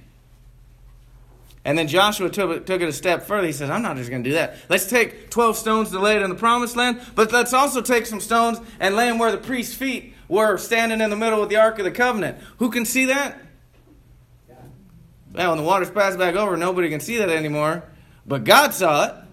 And 1.64 1.78
then 1.78 1.88
Joshua 1.88 2.30
took 2.30 2.50
it, 2.50 2.66
took 2.66 2.80
it 2.82 2.88
a 2.88 2.92
step 2.92 3.24
further. 3.24 3.46
He 3.46 3.52
says, 3.52 3.70
I'm 3.70 3.82
not 3.82 3.96
just 3.96 4.10
going 4.10 4.22
to 4.22 4.30
do 4.30 4.34
that. 4.34 4.56
Let's 4.68 4.88
take 4.88 5.30
12 5.30 5.56
stones 5.56 5.90
to 5.90 5.98
lay 5.98 6.16
it 6.16 6.22
in 6.22 6.30
the 6.30 6.36
promised 6.36 6.76
land, 6.76 7.00
but 7.14 7.32
let's 7.32 7.52
also 7.52 7.80
take 7.80 8.06
some 8.06 8.20
stones 8.20 8.60
and 8.78 8.94
lay 8.94 9.08
them 9.08 9.18
where 9.18 9.32
the 9.32 9.38
priest's 9.38 9.74
feet 9.74 10.14
were 10.28 10.58
standing 10.58 11.00
in 11.00 11.10
the 11.10 11.16
middle 11.16 11.42
of 11.42 11.48
the 11.48 11.56
Ark 11.56 11.78
of 11.78 11.84
the 11.84 11.90
Covenant. 11.90 12.38
Who 12.58 12.70
can 12.70 12.84
see 12.84 13.06
that? 13.06 13.40
Well, 15.32 15.50
when 15.50 15.58
the 15.58 15.64
waters 15.64 15.90
pass 15.90 16.16
back 16.16 16.34
over, 16.34 16.56
nobody 16.56 16.88
can 16.88 17.00
see 17.00 17.18
that 17.18 17.30
anymore. 17.30 17.84
But 18.26 18.44
God 18.44 18.72
saw 18.74 19.06
it. 19.06 19.25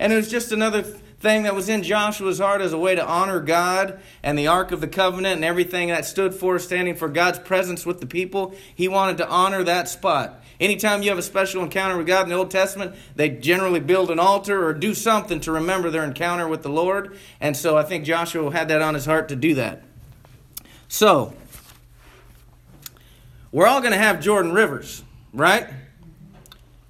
And 0.00 0.14
it 0.14 0.16
was 0.16 0.30
just 0.30 0.50
another 0.50 0.80
thing 0.82 1.42
that 1.42 1.54
was 1.54 1.68
in 1.68 1.82
Joshua's 1.82 2.38
heart 2.38 2.62
as 2.62 2.72
a 2.72 2.78
way 2.78 2.94
to 2.94 3.06
honor 3.06 3.38
God 3.38 4.00
and 4.22 4.38
the 4.38 4.46
Ark 4.46 4.72
of 4.72 4.80
the 4.80 4.88
Covenant 4.88 5.36
and 5.36 5.44
everything 5.44 5.88
that 5.88 6.06
stood 6.06 6.34
for, 6.34 6.58
standing 6.58 6.96
for 6.96 7.06
God's 7.06 7.38
presence 7.38 7.84
with 7.84 8.00
the 8.00 8.06
people. 8.06 8.54
He 8.74 8.88
wanted 8.88 9.18
to 9.18 9.28
honor 9.28 9.62
that 9.62 9.90
spot. 9.90 10.42
Anytime 10.58 11.02
you 11.02 11.10
have 11.10 11.18
a 11.18 11.22
special 11.22 11.62
encounter 11.62 11.98
with 11.98 12.06
God 12.06 12.22
in 12.22 12.30
the 12.30 12.34
Old 12.34 12.50
Testament, 12.50 12.96
they 13.14 13.28
generally 13.28 13.78
build 13.78 14.10
an 14.10 14.18
altar 14.18 14.66
or 14.66 14.72
do 14.72 14.94
something 14.94 15.38
to 15.40 15.52
remember 15.52 15.90
their 15.90 16.04
encounter 16.04 16.48
with 16.48 16.62
the 16.62 16.70
Lord. 16.70 17.18
And 17.38 17.54
so 17.54 17.76
I 17.76 17.82
think 17.82 18.06
Joshua 18.06 18.50
had 18.50 18.68
that 18.68 18.80
on 18.80 18.94
his 18.94 19.04
heart 19.04 19.28
to 19.28 19.36
do 19.36 19.54
that. 19.56 19.82
So, 20.88 21.34
we're 23.52 23.66
all 23.66 23.80
going 23.80 23.92
to 23.92 23.98
have 23.98 24.22
Jordan 24.22 24.52
rivers, 24.52 25.04
right? 25.34 25.68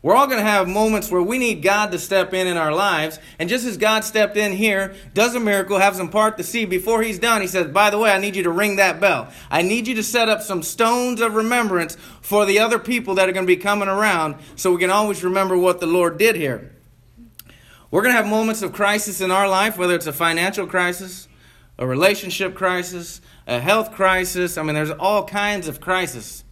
We're 0.02 0.14
all 0.14 0.26
going 0.26 0.38
to 0.38 0.50
have 0.50 0.66
moments 0.66 1.10
where 1.10 1.20
we 1.20 1.36
need 1.36 1.62
God 1.62 1.92
to 1.92 1.98
step 1.98 2.32
in 2.32 2.46
in 2.46 2.56
our 2.56 2.72
lives. 2.72 3.18
And 3.38 3.50
just 3.50 3.66
as 3.66 3.76
God 3.76 4.02
stepped 4.02 4.34
in 4.38 4.52
here, 4.52 4.94
does 5.12 5.34
a 5.34 5.40
miracle, 5.40 5.78
has 5.78 5.98
some 5.98 6.08
part 6.08 6.38
to 6.38 6.42
see. 6.42 6.64
Before 6.64 7.02
he's 7.02 7.18
done, 7.18 7.42
he 7.42 7.46
says, 7.46 7.70
By 7.70 7.90
the 7.90 7.98
way, 7.98 8.10
I 8.10 8.18
need 8.18 8.34
you 8.34 8.42
to 8.44 8.50
ring 8.50 8.76
that 8.76 8.98
bell. 8.98 9.28
I 9.50 9.60
need 9.60 9.86
you 9.86 9.94
to 9.96 10.02
set 10.02 10.30
up 10.30 10.40
some 10.40 10.62
stones 10.62 11.20
of 11.20 11.34
remembrance 11.34 11.98
for 12.22 12.46
the 12.46 12.58
other 12.60 12.78
people 12.78 13.14
that 13.16 13.28
are 13.28 13.32
going 13.32 13.46
to 13.46 13.54
be 13.54 13.60
coming 13.60 13.88
around 13.88 14.36
so 14.56 14.72
we 14.72 14.78
can 14.78 14.90
always 14.90 15.22
remember 15.22 15.58
what 15.58 15.80
the 15.80 15.86
Lord 15.86 16.16
did 16.16 16.34
here. 16.34 16.74
We're 17.90 18.02
going 18.02 18.14
to 18.14 18.22
have 18.22 18.30
moments 18.30 18.62
of 18.62 18.72
crisis 18.72 19.20
in 19.20 19.30
our 19.30 19.48
life, 19.48 19.76
whether 19.76 19.94
it's 19.94 20.06
a 20.06 20.14
financial 20.14 20.66
crisis, 20.66 21.28
a 21.76 21.86
relationship 21.86 22.54
crisis, 22.54 23.20
a 23.46 23.60
health 23.60 23.92
crisis. 23.92 24.56
I 24.56 24.62
mean, 24.62 24.74
there's 24.74 24.92
all 24.92 25.26
kinds 25.26 25.68
of 25.68 25.78
crises. 25.78 26.44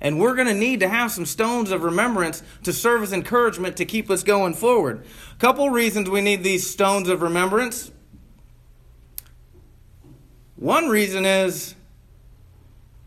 And 0.00 0.20
we're 0.20 0.34
going 0.34 0.48
to 0.48 0.54
need 0.54 0.80
to 0.80 0.88
have 0.88 1.10
some 1.10 1.26
stones 1.26 1.70
of 1.70 1.82
remembrance 1.82 2.42
to 2.64 2.72
serve 2.72 3.02
as 3.02 3.12
encouragement 3.12 3.76
to 3.78 3.84
keep 3.84 4.10
us 4.10 4.22
going 4.22 4.54
forward. 4.54 5.04
A 5.32 5.38
couple 5.38 5.70
reasons 5.70 6.10
we 6.10 6.20
need 6.20 6.42
these 6.42 6.68
stones 6.68 7.08
of 7.08 7.22
remembrance. 7.22 7.90
One 10.56 10.88
reason 10.88 11.24
is 11.24 11.74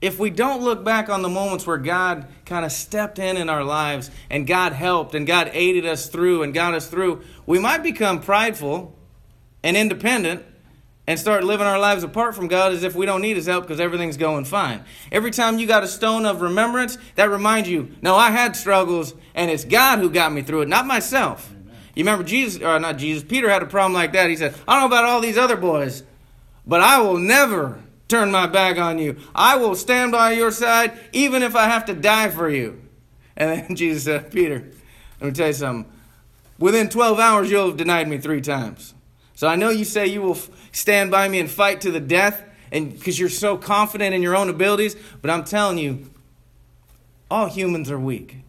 if 0.02 0.18
we 0.18 0.30
don't 0.30 0.62
look 0.62 0.84
back 0.84 1.10
on 1.10 1.22
the 1.22 1.30
moments 1.30 1.68
where 1.68 1.78
God 1.78 2.28
kind 2.46 2.66
of 2.66 2.72
stepped 2.72 3.20
in 3.20 3.38
in 3.38 3.50
our 3.50 3.64
lives 3.64 4.10
and 4.30 4.48
God 4.48 4.74
helped 4.74 5.14
and 5.14 5.28
God 5.28 5.50
aided 5.54 5.86
us 5.86 6.08
through 6.08 6.44
and 6.44 6.54
got 6.54 6.74
us 6.74 6.88
through, 6.88 7.22
we 7.46 7.60
might 7.60 7.84
become 7.84 8.22
prideful 8.22 8.96
and 9.62 9.76
independent 9.76 10.46
and 11.10 11.18
start 11.18 11.44
living 11.44 11.66
our 11.66 11.80
lives 11.80 12.04
apart 12.04 12.36
from 12.36 12.48
God 12.48 12.72
as 12.72 12.84
if 12.84 12.94
we 12.94 13.08
don't 13.08 13.24
need 13.24 13.36
His 13.36 13.48
help 13.48 13.64
because 13.64 13.80
everything's 13.80 14.16
going 14.16 14.46
fine. 14.46 14.86
Every 15.12 15.32
time 15.32 15.58
you 15.58 15.66
got 15.66 15.84
a 15.84 15.88
stone 15.88 16.24
of 16.24 16.42
remembrance, 16.42 17.00
that 17.16 17.32
reminds 17.32 17.68
you, 17.68 17.96
no, 18.04 18.16
I 18.16 18.30
had 18.30 18.56
struggles 18.56 19.16
and 19.34 19.50
it's 19.50 19.66
God 19.66 19.98
who 19.98 20.12
got 20.12 20.32
me 20.32 20.44
through 20.44 20.62
it, 20.62 20.68
not 20.68 20.86
myself. 20.86 21.52
You 21.96 22.04
remember 22.04 22.24
Jesus, 22.24 22.62
or 22.62 22.80
not 22.80 23.00
Jesus, 23.00 23.24
Peter 23.24 23.50
had 23.50 23.64
a 23.64 23.66
problem 23.66 23.94
like 23.94 24.14
that. 24.14 24.30
He 24.30 24.36
said, 24.36 24.54
I 24.68 24.74
don't 24.74 24.88
know 24.88 24.96
about 24.96 25.06
all 25.06 25.20
these 25.20 25.36
other 25.36 25.58
boys, 25.58 26.04
but 26.68 26.80
I 26.80 27.02
will 27.02 27.18
never 27.18 27.82
turn 28.08 28.30
my 28.30 28.46
back 28.46 28.78
on 28.78 29.00
you. 29.00 29.18
I 29.34 29.56
will 29.56 29.74
stand 29.74 30.12
by 30.12 30.34
your 30.34 30.52
side 30.52 30.92
even 31.12 31.42
if 31.42 31.56
I 31.56 31.66
have 31.66 31.86
to 31.86 31.96
die 31.96 32.30
for 32.30 32.52
you. 32.52 32.80
And 33.36 33.50
then 33.50 33.76
Jesus 33.76 34.04
said, 34.04 34.32
Peter, 34.32 34.70
let 35.20 35.28
me 35.28 35.34
tell 35.34 35.48
you 35.48 35.54
something. 35.54 35.92
Within 36.60 36.88
12 36.88 37.20
hours, 37.20 37.50
you'll 37.50 37.70
have 37.70 37.78
denied 37.78 38.08
me 38.08 38.20
three 38.20 38.42
times. 38.42 38.94
So 39.40 39.48
I 39.48 39.56
know 39.56 39.70
you 39.70 39.86
say 39.86 40.06
you 40.06 40.22
will 40.22 40.38
stand 40.74 41.12
by 41.12 41.30
me 41.30 41.40
and 41.40 41.50
fight 41.50 41.80
to 41.82 41.92
the 41.92 42.02
death, 42.02 42.44
and 42.74 42.92
because 42.92 43.18
you're 43.18 43.30
so 43.30 43.56
confident 43.56 44.14
in 44.14 44.22
your 44.22 44.36
own 44.36 44.50
abilities, 44.50 44.98
but 45.22 45.32
I'm 45.32 45.46
telling 45.46 45.78
you, 45.78 46.10
all 47.32 47.46
humans 47.46 47.90
are 47.90 47.98
weak. 47.98 48.40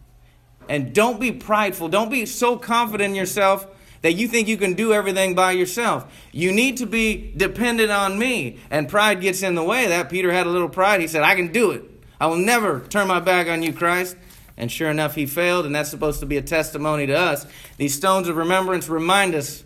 And 0.67 0.93
don't 0.93 1.17
be 1.17 1.31
prideful. 1.31 1.87
Don't 1.87 2.11
be 2.11 2.25
so 2.25 2.57
confident 2.57 3.11
in 3.11 3.15
yourself 3.15 3.67
that 4.01 4.15
you 4.15 4.27
think 4.27 4.49
you 4.49 4.57
can 4.57 4.73
do 4.73 4.91
everything 4.91 5.33
by 5.33 5.53
yourself. 5.53 6.13
You 6.33 6.51
need 6.51 6.75
to 6.79 6.85
be 6.85 7.31
dependent 7.37 7.89
on 7.89 8.19
me. 8.19 8.59
And 8.69 8.89
pride 8.89 9.21
gets 9.21 9.43
in 9.43 9.55
the 9.55 9.63
way 9.63 9.87
that. 9.87 10.09
Peter 10.09 10.33
had 10.33 10.45
a 10.45 10.49
little 10.49 10.67
pride. 10.67 10.99
He 10.99 11.07
said, 11.07 11.23
I 11.23 11.35
can 11.35 11.53
do 11.53 11.71
it. 11.71 11.85
I 12.19 12.27
will 12.27 12.35
never 12.35 12.81
turn 12.81 13.07
my 13.07 13.21
back 13.21 13.47
on 13.47 13.63
you, 13.63 13.71
Christ. 13.71 14.17
And 14.57 14.69
sure 14.69 14.89
enough, 14.91 15.15
he 15.15 15.25
failed, 15.25 15.65
and 15.65 15.73
that's 15.73 15.89
supposed 15.89 16.19
to 16.19 16.25
be 16.25 16.35
a 16.35 16.41
testimony 16.41 17.07
to 17.07 17.17
us. 17.17 17.45
These 17.77 17.95
stones 17.95 18.27
of 18.27 18.35
remembrance 18.35 18.89
remind 18.89 19.35
us 19.35 19.63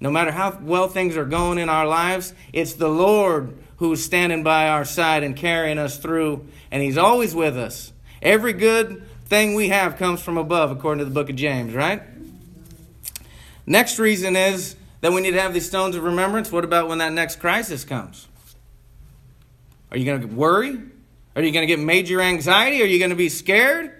no 0.00 0.10
matter 0.10 0.30
how 0.30 0.58
well 0.60 0.88
things 0.88 1.16
are 1.16 1.24
going 1.24 1.58
in 1.58 1.68
our 1.68 1.86
lives, 1.86 2.32
it's 2.52 2.74
the 2.74 2.88
Lord 2.88 3.58
who's 3.78 4.04
standing 4.04 4.42
by 4.42 4.68
our 4.68 4.84
side 4.84 5.22
and 5.22 5.36
carrying 5.36 5.78
us 5.78 5.98
through, 5.98 6.46
and 6.70 6.82
He's 6.82 6.98
always 6.98 7.34
with 7.34 7.56
us. 7.56 7.92
Every 8.20 8.52
good 8.52 9.06
thing 9.26 9.54
we 9.54 9.68
have 9.68 9.96
comes 9.96 10.20
from 10.20 10.38
above, 10.38 10.70
according 10.70 10.98
to 11.00 11.04
the 11.04 11.10
book 11.10 11.30
of 11.30 11.36
James, 11.36 11.74
right? 11.74 12.02
Next 13.66 13.98
reason 13.98 14.34
is 14.34 14.76
that 15.00 15.12
we 15.12 15.20
need 15.20 15.32
to 15.32 15.40
have 15.40 15.54
these 15.54 15.66
stones 15.66 15.94
of 15.94 16.02
remembrance. 16.02 16.50
What 16.50 16.64
about 16.64 16.88
when 16.88 16.98
that 16.98 17.12
next 17.12 17.36
crisis 17.36 17.84
comes? 17.84 18.26
Are 19.90 19.98
you 19.98 20.04
going 20.04 20.22
to 20.22 20.26
worry? 20.26 20.80
Are 21.36 21.42
you 21.42 21.52
going 21.52 21.66
to 21.66 21.66
get 21.66 21.78
major 21.78 22.20
anxiety? 22.20 22.82
Are 22.82 22.86
you 22.86 22.98
going 22.98 23.10
to 23.10 23.16
be 23.16 23.28
scared? 23.28 23.92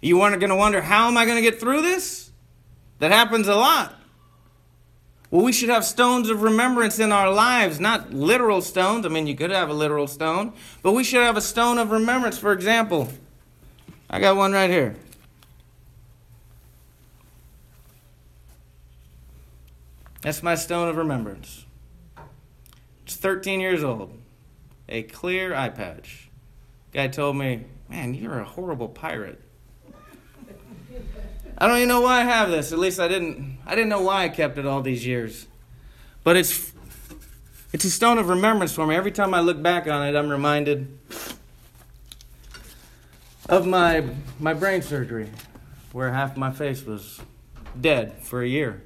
You 0.00 0.20
are 0.22 0.30
going 0.36 0.50
to 0.50 0.56
wonder, 0.56 0.82
how 0.82 1.08
am 1.08 1.16
I 1.16 1.24
going 1.24 1.36
to 1.36 1.42
get 1.42 1.60
through 1.60 1.82
this? 1.82 2.30
That 2.98 3.12
happens 3.12 3.48
a 3.48 3.54
lot. 3.54 3.94
Well, 5.34 5.42
we 5.42 5.52
should 5.52 5.68
have 5.68 5.84
stones 5.84 6.30
of 6.30 6.42
remembrance 6.42 7.00
in 7.00 7.10
our 7.10 7.28
lives, 7.28 7.80
not 7.80 8.14
literal 8.14 8.60
stones. 8.60 9.04
I 9.04 9.08
mean, 9.08 9.26
you 9.26 9.34
could 9.34 9.50
have 9.50 9.68
a 9.68 9.72
literal 9.72 10.06
stone, 10.06 10.52
but 10.80 10.92
we 10.92 11.02
should 11.02 11.24
have 11.24 11.36
a 11.36 11.40
stone 11.40 11.76
of 11.76 11.90
remembrance. 11.90 12.38
For 12.38 12.52
example, 12.52 13.08
I 14.08 14.20
got 14.20 14.36
one 14.36 14.52
right 14.52 14.70
here. 14.70 14.94
That's 20.20 20.40
my 20.40 20.54
stone 20.54 20.88
of 20.88 20.94
remembrance. 20.94 21.66
It's 23.04 23.16
13 23.16 23.58
years 23.58 23.82
old, 23.82 24.16
a 24.88 25.02
clear 25.02 25.52
eye 25.52 25.70
patch. 25.70 26.30
Guy 26.92 27.08
told 27.08 27.34
me, 27.34 27.64
Man, 27.88 28.14
you're 28.14 28.38
a 28.38 28.44
horrible 28.44 28.88
pirate. 28.88 29.43
I 31.56 31.66
don't 31.66 31.76
even 31.76 31.88
know 31.88 32.00
why 32.00 32.20
I 32.20 32.24
have 32.24 32.50
this. 32.50 32.72
At 32.72 32.78
least 32.78 32.98
I 32.98 33.08
didn't. 33.08 33.58
I 33.66 33.74
didn't 33.74 33.88
know 33.88 34.02
why 34.02 34.24
I 34.24 34.28
kept 34.28 34.58
it 34.58 34.66
all 34.66 34.82
these 34.82 35.06
years. 35.06 35.46
But 36.22 36.36
it's 36.36 36.72
it's 37.72 37.84
a 37.84 37.90
stone 37.90 38.18
of 38.18 38.28
remembrance 38.28 38.72
for 38.72 38.86
me. 38.86 38.94
Every 38.94 39.12
time 39.12 39.34
I 39.34 39.40
look 39.40 39.62
back 39.62 39.86
on 39.86 40.06
it, 40.06 40.16
I'm 40.16 40.28
reminded 40.28 40.98
of 43.48 43.66
my 43.66 44.04
my 44.40 44.54
brain 44.54 44.82
surgery. 44.82 45.30
where 45.94 46.12
half 46.12 46.36
my 46.36 46.50
face 46.50 46.84
was 46.84 47.20
dead 47.80 48.12
for 48.20 48.42
a 48.42 48.48
year. 48.48 48.82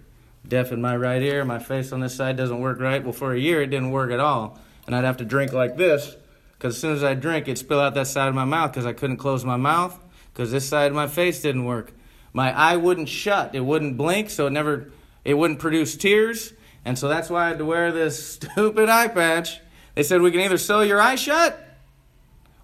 Deaf 0.47 0.73
in 0.73 0.83
my 0.83 0.95
right 0.95 1.23
ear, 1.23 1.43
my 1.43 1.59
face 1.59 1.91
on 1.91 2.01
this 2.01 2.15
side 2.15 2.37
doesn't 2.37 2.61
work 2.61 2.79
right. 2.81 3.03
Well, 3.03 3.15
for 3.15 3.33
a 3.33 3.39
year, 3.39 3.63
it 3.63 3.69
didn't 3.69 3.93
work 3.93 4.11
at 4.11 4.21
all. 4.21 4.59
And 4.87 4.95
I'd 4.95 5.05
have 5.05 5.17
to 5.17 5.25
drink 5.25 5.55
like 5.55 5.79
this, 5.79 6.17
because 6.53 6.75
as 6.75 6.81
soon 6.81 6.93
as 6.93 7.03
I 7.03 7.15
drink, 7.15 7.49
it'd 7.49 7.57
spill 7.57 7.81
out 7.81 7.95
that 7.95 8.09
side 8.09 8.29
of 8.29 8.35
my 8.35 8.45
mouth 8.45 8.73
because 8.73 8.85
I 8.85 8.93
couldn't 8.93 9.17
close 9.17 9.43
my 9.43 9.57
mouth, 9.57 9.99
because 10.33 10.51
this 10.51 10.69
side 10.69 10.89
of 10.89 10.95
my 10.95 11.07
face 11.07 11.41
didn't 11.41 11.65
work. 11.65 11.93
My 12.39 12.57
eye 12.57 12.77
wouldn't 12.77 13.09
shut, 13.09 13.57
it 13.57 13.63
wouldn't 13.63 13.97
blink, 13.97 14.31
so 14.31 14.47
it 14.47 14.51
never, 14.51 14.93
it 15.25 15.35
wouldn't 15.35 15.59
produce 15.59 15.97
tears. 15.97 16.53
And 16.85 16.97
so 16.97 17.09
that's 17.09 17.29
why 17.29 17.47
I 17.47 17.49
had 17.49 17.59
to 17.59 17.65
wear 17.65 17.91
this 17.91 18.25
stupid 18.35 18.89
eye 18.89 19.09
patch. 19.09 19.59
They 19.97 20.05
said 20.05 20.21
we 20.21 20.31
can 20.31 20.43
either 20.43 20.57
sew 20.57 20.83
your 20.83 21.01
eye 21.01 21.17
shut, 21.17 21.59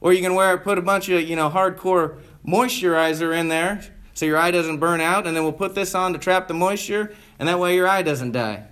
or 0.01 0.13
you 0.13 0.23
can 0.23 0.37
wear 0.37 0.55
it, 0.55 0.59
put 0.59 0.79
a 0.79 0.81
bunch 0.81 1.09
of 1.09 1.29
you 1.29 1.35
know 1.35 1.51
hardcore 1.51 2.21
moisturizer 2.47 3.37
in 3.37 3.49
there 3.49 3.83
so 4.13 4.27
your 4.27 4.39
eye 4.39 4.53
doesn't 4.53 4.79
burn 4.79 5.01
out, 5.01 5.27
and 5.27 5.37
then 5.37 5.43
we'll 5.43 5.53
put 5.53 5.75
this 5.75 5.93
on 5.93 6.13
to 6.13 6.21
trap 6.21 6.47
the 6.47 6.55
moisture, 6.55 7.13
and 7.41 7.49
that 7.49 7.59
way 7.59 7.75
your 7.75 7.89
eye 7.89 8.03
doesn't 8.03 8.31
die. 8.31 8.69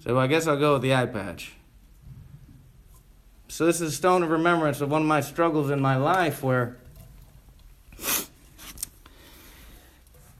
So 0.00 0.18
I 0.18 0.26
guess 0.26 0.46
I'll 0.46 0.58
go 0.58 0.74
with 0.74 0.82
the 0.82 0.94
eye 0.94 1.06
patch. 1.06 1.54
So 3.48 3.64
this 3.64 3.80
is 3.80 3.94
a 3.94 3.96
stone 3.96 4.22
of 4.22 4.28
remembrance 4.28 4.82
of 4.82 4.90
one 4.90 5.00
of 5.00 5.08
my 5.08 5.22
struggles 5.22 5.70
in 5.70 5.80
my 5.80 5.96
life 5.96 6.42
where 6.42 6.76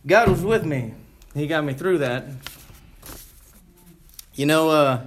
God 0.07 0.29
was 0.29 0.43
with 0.43 0.65
me. 0.67 0.95
He 1.35 1.47
got 1.47 1.65
me 1.65 1.73
through 1.73 1.99
that. 1.99 2.27
You 4.35 4.47
know, 4.47 4.69
uh, 4.69 5.07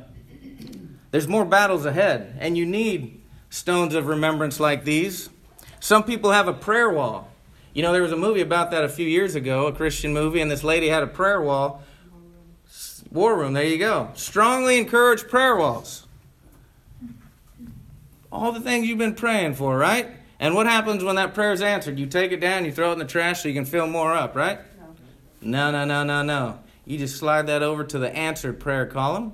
there's 1.12 1.28
more 1.28 1.46
battles 1.46 1.86
ahead, 1.86 2.36
and 2.40 2.58
you 2.58 2.66
need 2.66 3.22
stones 3.50 3.94
of 3.94 4.08
remembrance 4.08 4.60
like 4.60 4.86
these. 4.86 5.30
Some 5.80 6.04
people 6.04 6.32
have 6.32 6.48
a 6.48 6.54
prayer 6.54 6.90
wall. 6.90 7.30
You 7.74 7.84
know, 7.84 7.94
there 7.94 8.02
was 8.02 8.12
a 8.12 8.18
movie 8.18 8.42
about 8.42 8.72
that 8.72 8.84
a 8.84 8.90
few 8.90 9.06
years 9.06 9.36
ago, 9.36 9.68
a 9.68 9.72
Christian 9.72 10.14
movie, 10.14 10.42
and 10.42 10.50
this 10.50 10.64
lady 10.64 10.90
had 10.90 11.04
a 11.04 11.08
prayer 11.08 11.42
wall. 11.42 11.84
War 13.12 13.38
Room, 13.38 13.54
there 13.54 13.64
you 13.64 13.78
go. 13.78 14.10
Strongly 14.16 14.80
encourage 14.80 15.28
prayer 15.28 15.56
walls. 15.56 16.08
All 18.32 18.52
the 18.52 18.60
things 18.60 18.88
you've 18.88 18.98
been 18.98 19.16
praying 19.16 19.54
for, 19.54 19.78
right? 19.78 20.10
And 20.40 20.56
what 20.56 20.66
happens 20.66 21.04
when 21.04 21.16
that 21.16 21.34
prayer 21.34 21.52
is 21.52 21.62
answered? 21.62 22.00
You 22.00 22.08
take 22.08 22.32
it 22.32 22.40
down, 22.40 22.66
you 22.66 22.72
throw 22.72 22.90
it 22.90 22.94
in 22.94 23.00
the 23.00 23.06
trash 23.06 23.44
so 23.44 23.48
you 23.48 23.54
can 23.54 23.66
fill 23.66 23.88
more 23.88 24.14
up, 24.14 24.36
right? 24.36 24.60
No, 25.42 25.72
no, 25.72 25.86
no, 25.86 26.04
no, 26.04 26.24
no. 26.24 26.60
You 26.86 26.98
just 26.98 27.18
slide 27.18 27.48
that 27.48 27.64
over 27.64 27.84
to 27.84 28.00
the 28.00 28.16
answered 28.16 28.60
prayer 28.60 28.86
column. 28.86 29.34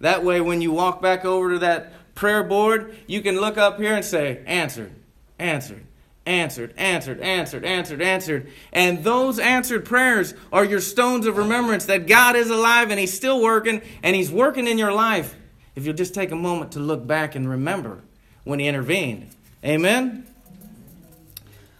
That 0.00 0.24
way, 0.24 0.40
when 0.40 0.60
you 0.60 0.72
walk 0.72 1.00
back 1.00 1.24
over 1.24 1.52
to 1.52 1.58
that 1.60 1.92
prayer 2.14 2.42
board, 2.42 2.96
you 3.06 3.20
can 3.20 3.40
look 3.40 3.58
up 3.58 3.78
here 3.78 3.94
and 3.94 4.04
say, 4.04 4.42
Answered, 4.46 4.92
answered, 5.38 5.84
answered, 6.26 6.74
answered, 6.78 7.20
answered, 7.20 7.64
answered, 7.64 8.02
answered. 8.02 8.52
And 8.72 9.04
those 9.04 9.38
answered 9.38 9.84
prayers 9.84 10.34
are 10.52 10.64
your 10.64 10.80
stones 10.80 11.26
of 11.26 11.36
remembrance 11.36 11.86
that 11.86 12.06
God 12.06 12.36
is 12.36 12.50
alive 12.50 12.90
and 12.90 12.98
He's 12.98 13.12
still 13.12 13.40
working 13.40 13.82
and 14.02 14.16
He's 14.16 14.30
working 14.30 14.66
in 14.66 14.78
your 14.78 14.92
life. 14.92 15.34
If 15.74 15.84
you'll 15.84 15.94
just 15.94 16.14
take 16.14 16.30
a 16.30 16.36
moment 16.36 16.72
to 16.72 16.80
look 16.80 17.06
back 17.06 17.34
and 17.34 17.48
remember 17.48 18.00
when 18.44 18.60
He 18.60 18.66
intervened. 18.66 19.30
Amen? 19.64 20.26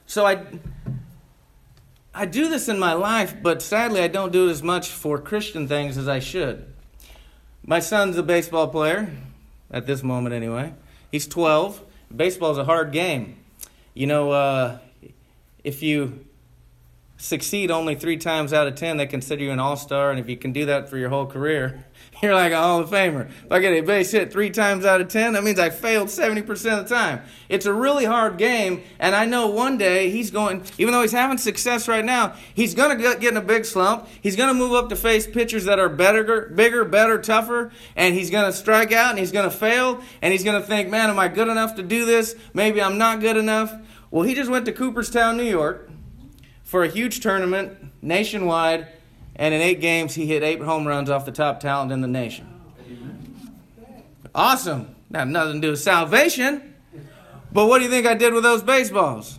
So 0.06 0.26
I. 0.26 0.44
I 2.14 2.26
do 2.26 2.48
this 2.48 2.68
in 2.68 2.78
my 2.78 2.92
life, 2.92 3.34
but 3.42 3.60
sadly, 3.60 4.00
I 4.00 4.08
don't 4.08 4.32
do 4.32 4.48
it 4.48 4.50
as 4.52 4.62
much 4.62 4.88
for 4.90 5.18
Christian 5.18 5.66
things 5.66 5.98
as 5.98 6.06
I 6.06 6.20
should. 6.20 6.72
My 7.66 7.80
son's 7.80 8.16
a 8.16 8.22
baseball 8.22 8.68
player, 8.68 9.10
at 9.74 9.86
this 9.86 10.02
moment 10.02 10.34
anyway. 10.34 10.72
He's 11.10 11.26
12. 11.26 11.82
Baseball's 12.14 12.58
a 12.58 12.64
hard 12.64 12.92
game. 12.92 13.36
You 13.92 14.06
know, 14.06 14.30
uh, 14.30 14.78
if 15.64 15.82
you 15.82 16.24
succeed 17.24 17.70
only 17.70 17.94
three 17.94 18.18
times 18.18 18.52
out 18.52 18.66
of 18.66 18.74
10, 18.74 18.98
they 18.98 19.06
consider 19.06 19.42
you 19.42 19.50
an 19.50 19.58
all 19.58 19.76
star, 19.76 20.10
and 20.10 20.20
if 20.20 20.28
you 20.28 20.36
can 20.36 20.52
do 20.52 20.66
that 20.66 20.90
for 20.90 20.98
your 20.98 21.08
whole 21.08 21.24
career, 21.24 21.86
you're 22.22 22.34
like 22.34 22.52
a 22.52 22.56
Hall 22.58 22.80
of 22.80 22.90
Famer. 22.90 23.30
If 23.30 23.50
I 23.50 23.60
get 23.60 23.72
a 23.72 23.80
base 23.80 24.10
hit 24.10 24.30
three 24.30 24.50
times 24.50 24.84
out 24.84 25.00
of 25.00 25.08
10, 25.08 25.32
that 25.32 25.42
means 25.42 25.58
I 25.58 25.70
failed 25.70 26.08
70% 26.08 26.50
of 26.50 26.86
the 26.86 26.94
time. 26.94 27.22
It's 27.48 27.64
a 27.64 27.72
really 27.72 28.04
hard 28.04 28.36
game, 28.36 28.82
and 28.98 29.14
I 29.14 29.24
know 29.24 29.46
one 29.46 29.78
day 29.78 30.10
he's 30.10 30.30
going, 30.30 30.64
even 30.76 30.92
though 30.92 31.00
he's 31.00 31.12
having 31.12 31.38
success 31.38 31.88
right 31.88 32.04
now, 32.04 32.34
he's 32.52 32.74
going 32.74 32.94
to 32.94 33.02
get 33.02 33.24
in 33.24 33.38
a 33.38 33.42
big 33.42 33.64
slump. 33.64 34.06
He's 34.20 34.36
going 34.36 34.48
to 34.48 34.54
move 34.54 34.74
up 34.74 34.90
to 34.90 34.96
face 34.96 35.26
pitchers 35.26 35.64
that 35.64 35.78
are 35.78 35.88
better, 35.88 36.52
bigger, 36.54 36.84
better, 36.84 37.18
tougher, 37.18 37.72
and 37.96 38.14
he's 38.14 38.28
going 38.28 38.44
to 38.44 38.52
strike 38.52 38.92
out 38.92 39.10
and 39.10 39.18
he's 39.18 39.32
going 39.32 39.48
to 39.48 39.56
fail, 39.56 40.02
and 40.20 40.30
he's 40.30 40.44
going 40.44 40.60
to 40.60 40.66
think, 40.66 40.90
man, 40.90 41.08
am 41.08 41.18
I 41.18 41.28
good 41.28 41.48
enough 41.48 41.76
to 41.76 41.82
do 41.82 42.04
this? 42.04 42.36
Maybe 42.52 42.82
I'm 42.82 42.98
not 42.98 43.20
good 43.20 43.38
enough. 43.38 43.74
Well, 44.10 44.24
he 44.24 44.34
just 44.34 44.50
went 44.50 44.66
to 44.66 44.72
Cooperstown, 44.72 45.38
New 45.38 45.44
York 45.44 45.90
for 46.64 46.82
a 46.82 46.88
huge 46.88 47.20
tournament 47.20 47.92
nationwide 48.02 48.88
and 49.36 49.54
in 49.54 49.60
eight 49.60 49.80
games, 49.80 50.14
he 50.14 50.26
hit 50.26 50.42
eight 50.42 50.60
home 50.60 50.86
runs 50.86 51.10
off 51.10 51.24
the 51.24 51.32
top 51.32 51.60
talent 51.60 51.92
in 51.92 52.00
the 52.00 52.08
nation. 52.08 52.48
Awesome. 54.34 54.94
Have 55.12 55.28
nothing 55.28 55.60
to 55.60 55.60
do 55.60 55.70
with 55.72 55.80
salvation. 55.80 56.74
But 57.52 57.66
what 57.66 57.78
do 57.78 57.84
you 57.84 57.90
think 57.90 58.06
I 58.06 58.14
did 58.14 58.32
with 58.32 58.42
those 58.42 58.62
baseballs? 58.62 59.38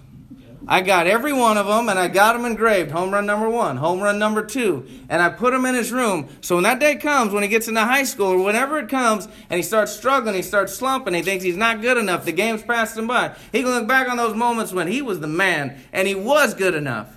I 0.67 0.81
got 0.81 1.05
every 1.05 1.31
one 1.31 1.57
of 1.57 1.67
them 1.67 1.89
and 1.89 1.99
I 1.99 2.07
got 2.07 2.33
them 2.33 2.45
engraved. 2.45 2.91
Home 2.91 3.11
run 3.11 3.25
number 3.25 3.49
one, 3.49 3.77
home 3.77 3.99
run 3.99 4.17
number 4.17 4.43
two. 4.43 4.87
And 5.09 5.21
I 5.21 5.29
put 5.29 5.51
them 5.51 5.65
in 5.65 5.75
his 5.75 5.91
room. 5.91 6.27
So 6.41 6.55
when 6.55 6.63
that 6.63 6.79
day 6.79 6.95
comes, 6.95 7.31
when 7.31 7.43
he 7.43 7.49
gets 7.49 7.67
into 7.67 7.81
high 7.81 8.03
school 8.03 8.27
or 8.27 8.43
whenever 8.43 8.79
it 8.79 8.89
comes, 8.89 9.27
and 9.49 9.57
he 9.57 9.61
starts 9.61 9.91
struggling, 9.91 10.35
he 10.35 10.41
starts 10.41 10.73
slumping, 10.73 11.13
he 11.13 11.21
thinks 11.21 11.43
he's 11.43 11.57
not 11.57 11.81
good 11.81 11.97
enough, 11.97 12.25
the 12.25 12.31
game's 12.31 12.63
passed 12.63 12.97
him 12.97 13.05
by. 13.07 13.35
He 13.51 13.61
can 13.61 13.71
look 13.71 13.87
back 13.87 14.09
on 14.09 14.17
those 14.17 14.35
moments 14.35 14.73
when 14.73 14.87
he 14.87 15.01
was 15.01 15.19
the 15.19 15.27
man 15.27 15.79
and 15.93 16.07
he 16.07 16.15
was 16.15 16.53
good 16.53 16.73
enough. 16.73 17.15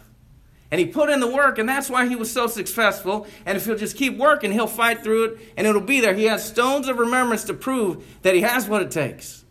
And 0.71 0.79
he 0.79 0.87
put 0.87 1.09
in 1.09 1.21
the 1.21 1.31
work, 1.31 1.59
and 1.59 1.67
that's 1.67 1.89
why 1.89 2.07
he 2.07 2.15
was 2.15 2.31
so 2.31 2.47
successful. 2.47 3.27
And 3.47 3.57
if 3.57 3.65
he'll 3.65 3.79
just 3.79 3.97
keep 3.97 4.19
working, 4.19 4.53
he'll 4.53 4.67
fight 4.67 5.03
through 5.03 5.25
it, 5.25 5.39
and 5.57 5.67
it'll 5.67 5.81
be 5.81 6.01
there. 6.01 6.13
He 6.13 6.25
has 6.25 6.47
stones 6.47 6.89
of 6.89 6.99
remembrance 6.99 7.45
to 7.45 7.55
prove 7.55 8.05
that 8.21 8.35
he 8.35 8.43
has 8.43 8.69
what 8.69 8.83
it 8.83 8.91
takes. 8.91 9.47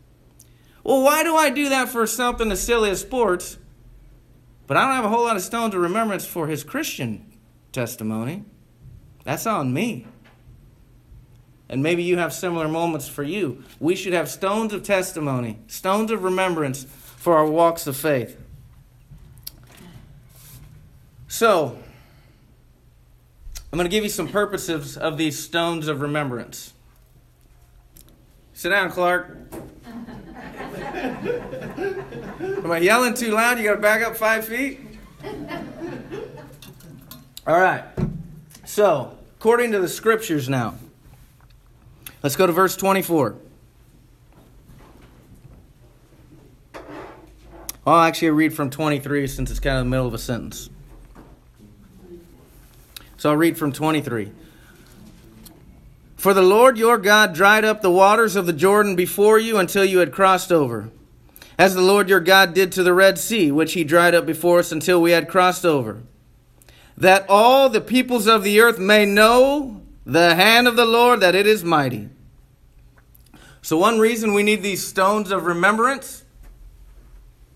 Well, 0.84 1.02
why 1.02 1.24
do 1.24 1.36
I 1.36 1.50
do 1.50 1.70
that 1.70 1.90
for 1.90 2.06
something 2.06 2.52
as 2.52 2.62
silly 2.62 2.92
as 2.92 3.02
sports? 3.02 3.58
But 4.68 4.76
I 4.78 4.86
don't 4.86 4.96
have 4.96 5.06
a 5.06 5.10
whole 5.10 5.24
lot 5.24 5.38
of 5.38 5.42
stones 5.42 5.74
of 5.74 5.82
remembrance 5.82 6.26
for 6.26 6.48
his 6.48 6.64
Christian 6.64 7.26
testimony. 7.72 8.44
That's 9.24 9.48
on 9.48 9.74
me. 9.74 10.06
And 11.70 11.82
maybe 11.82 12.04
you 12.04 12.18
have 12.18 12.34
similar 12.34 12.68
moments 12.68 13.08
for 13.08 13.24
you. 13.24 13.64
We 13.80 13.96
should 13.96 14.14
have 14.14 14.30
stones 14.30 14.74
of 14.74 14.84
testimony, 14.84 15.60
stones 15.68 16.12
of 16.12 16.24
remembrance 16.24 16.84
for 16.84 17.36
our 17.36 17.46
walks 17.46 17.88
of 17.88 17.98
faith. 17.98 18.40
So, 21.28 21.78
I'm 23.72 23.78
going 23.78 23.86
to 23.86 23.96
give 23.96 24.04
you 24.04 24.10
some 24.10 24.30
purposes 24.30 24.98
of 24.98 25.18
these 25.18 25.38
stones 25.38 25.90
of 25.90 26.00
remembrance. 26.02 26.74
Sit 28.54 28.70
down, 28.70 28.92
Clark. 28.92 29.38
Am 32.68 32.74
I 32.74 32.80
yelling 32.80 33.14
too 33.14 33.32
loud? 33.32 33.58
You 33.58 33.64
got 33.64 33.76
to 33.76 33.82
back 33.82 34.02
up 34.02 34.18
five 34.18 34.44
feet? 34.44 34.82
All 37.48 37.58
right. 37.58 37.86
So, 38.66 39.18
according 39.38 39.72
to 39.72 39.80
the 39.80 39.88
scriptures 39.88 40.50
now, 40.50 40.76
let's 42.22 42.36
go 42.36 42.46
to 42.46 42.52
verse 42.52 42.76
24. 42.76 43.38
I'll 47.86 48.02
actually 48.02 48.32
read 48.32 48.54
from 48.54 48.70
23 48.70 49.28
since 49.28 49.50
it's 49.50 49.62
kind 49.62 49.78
of 49.78 49.86
the 49.86 49.90
middle 49.90 50.08
of 50.08 50.14
a 50.14 50.18
sentence. 50.18 50.70
So 53.16 53.30
I'll 53.30 53.38
read 53.38 53.58
from 53.58 53.72
23. 53.72 54.34
For 56.18 56.34
the 56.34 56.42
Lord 56.42 56.78
your 56.78 56.98
God 56.98 57.34
dried 57.34 57.64
up 57.64 57.82
the 57.82 57.90
waters 57.90 58.36
of 58.36 58.46
the 58.46 58.52
Jordan 58.52 58.98
before 58.98 59.40
you 59.40 59.58
until 59.58 59.86
you 59.86 60.00
had 60.00 60.12
crossed 60.12 60.52
over, 60.52 60.90
as 61.58 61.74
the 61.74 61.82
Lord 61.82 62.08
your 62.08 62.20
God 62.20 62.54
did 62.54 62.72
to 62.74 62.84
the 62.84 62.94
Red 62.94 63.18
Sea, 63.18 63.52
which 63.52 63.74
he 63.74 63.84
dried 63.84 64.14
up 64.14 64.26
before 64.26 64.60
us 64.60 64.72
until 64.72 65.02
we 65.02 65.12
had 65.12 65.28
crossed 65.28 65.66
over, 65.66 66.04
that 66.96 67.26
all 67.28 67.70
the 67.70 67.82
peoples 67.82 68.28
of 68.28 68.44
the 68.44 68.60
earth 68.60 68.78
may 68.78 69.06
know 69.06 69.82
the 70.06 70.36
hand 70.36 70.68
of 70.68 70.76
the 70.76 70.86
Lord, 70.86 71.20
that 71.20 71.36
it 71.36 71.48
is 71.48 71.64
mighty. 71.64 72.10
So, 73.62 73.78
one 73.78 74.00
reason 74.00 74.34
we 74.34 74.44
need 74.44 74.64
these 74.64 74.86
stones 74.86 75.32
of 75.32 75.46
remembrance, 75.46 76.24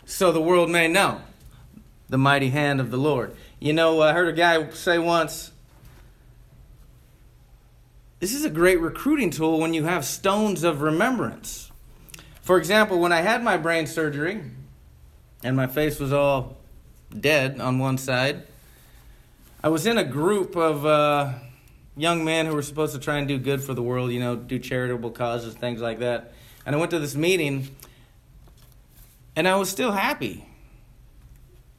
so 0.05 0.31
the 0.31 0.41
world 0.41 0.69
may 0.69 0.87
know 0.87 1.21
the 2.09 2.17
mighty 2.17 2.49
hand 2.49 2.81
of 2.81 2.91
the 2.91 2.97
Lord. 2.97 3.35
You 3.59 3.71
know, 3.71 4.01
I 4.01 4.11
heard 4.11 4.27
a 4.27 4.33
guy 4.33 4.69
say 4.71 4.99
once, 4.99 5.51
this 8.19 8.35
is 8.35 8.43
a 8.43 8.49
great 8.49 8.81
recruiting 8.81 9.29
tool 9.29 9.59
when 9.59 9.73
you 9.73 9.85
have 9.85 10.03
stones 10.03 10.63
of 10.63 10.81
remembrance. 10.81 11.70
For 12.41 12.57
example, 12.57 12.99
when 12.99 13.11
I 13.11 13.21
had 13.21 13.43
my 13.43 13.57
brain 13.57 13.85
surgery 13.85 14.41
and 15.43 15.55
my 15.55 15.67
face 15.67 15.99
was 15.99 16.11
all 16.11 16.57
dead 17.17 17.61
on 17.61 17.77
one 17.77 17.97
side, 17.97 18.47
I 19.63 19.69
was 19.69 19.85
in 19.85 19.99
a 19.99 20.03
group 20.03 20.55
of 20.55 20.83
uh, 20.85 21.33
young 21.95 22.25
men 22.25 22.47
who 22.47 22.55
were 22.55 22.63
supposed 22.63 22.93
to 22.93 22.99
try 22.99 23.19
and 23.19 23.27
do 23.27 23.37
good 23.37 23.61
for 23.61 23.75
the 23.75 23.83
world, 23.83 24.11
you 24.11 24.19
know, 24.19 24.35
do 24.35 24.57
charitable 24.57 25.11
causes, 25.11 25.53
things 25.53 25.81
like 25.81 25.99
that. 25.99 26.33
And 26.65 26.75
I 26.75 26.79
went 26.79 26.91
to 26.91 26.99
this 26.99 27.15
meeting 27.15 27.75
and 29.35 29.47
I 29.47 29.55
was 29.55 29.69
still 29.69 29.91
happy. 29.91 30.43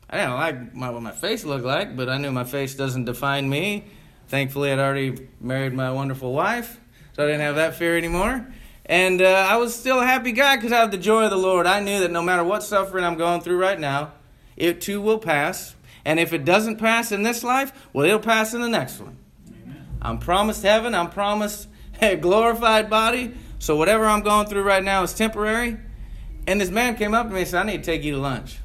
I 0.08 0.18
didn't 0.18 0.34
like 0.34 0.74
my, 0.74 0.90
what 0.90 1.02
my 1.02 1.10
face 1.10 1.44
looked 1.44 1.64
like, 1.64 1.96
but 1.96 2.08
I 2.08 2.18
knew 2.18 2.30
my 2.30 2.44
face 2.44 2.74
doesn't 2.76 3.06
define 3.06 3.48
me. 3.48 3.84
Thankfully, 4.28 4.70
I'd 4.70 4.78
already 4.78 5.28
married 5.40 5.72
my 5.72 5.90
wonderful 5.90 6.32
wife, 6.32 6.78
so 7.14 7.24
I 7.24 7.26
didn't 7.26 7.40
have 7.40 7.56
that 7.56 7.74
fear 7.74 7.96
anymore. 7.96 8.46
And 8.86 9.22
uh, 9.22 9.46
I 9.48 9.56
was 9.56 9.74
still 9.74 10.00
a 10.00 10.06
happy 10.06 10.32
guy 10.32 10.56
because 10.56 10.72
I 10.72 10.78
have 10.78 10.90
the 10.90 10.98
joy 10.98 11.24
of 11.24 11.30
the 11.30 11.36
Lord. 11.36 11.66
I 11.66 11.80
knew 11.80 12.00
that 12.00 12.10
no 12.10 12.22
matter 12.22 12.42
what 12.42 12.62
suffering 12.62 13.04
I'm 13.04 13.16
going 13.16 13.40
through 13.40 13.58
right 13.58 13.78
now, 13.78 14.12
it 14.56 14.80
too 14.80 15.00
will 15.00 15.18
pass. 15.18 15.76
And 16.04 16.18
if 16.18 16.32
it 16.32 16.44
doesn't 16.44 16.76
pass 16.76 17.12
in 17.12 17.22
this 17.22 17.44
life, 17.44 17.72
well, 17.92 18.04
it'll 18.04 18.18
pass 18.18 18.54
in 18.54 18.60
the 18.60 18.68
next 18.68 19.00
one. 19.00 19.16
Amen. 19.48 19.86
I'm 20.02 20.18
promised 20.18 20.62
heaven. 20.62 20.94
I'm 20.94 21.10
promised 21.10 21.68
a 22.00 22.16
glorified 22.16 22.90
body. 22.90 23.34
So 23.60 23.76
whatever 23.76 24.06
I'm 24.06 24.22
going 24.22 24.48
through 24.48 24.62
right 24.62 24.82
now 24.82 25.04
is 25.04 25.14
temporary. 25.14 25.76
And 26.48 26.60
this 26.60 26.70
man 26.70 26.96
came 26.96 27.14
up 27.14 27.28
to 27.28 27.32
me 27.32 27.42
and 27.42 27.48
said, 27.48 27.60
I 27.62 27.70
need 27.70 27.78
to 27.78 27.84
take 27.84 28.02
you 28.02 28.14
to 28.14 28.18
lunch. 28.18 28.58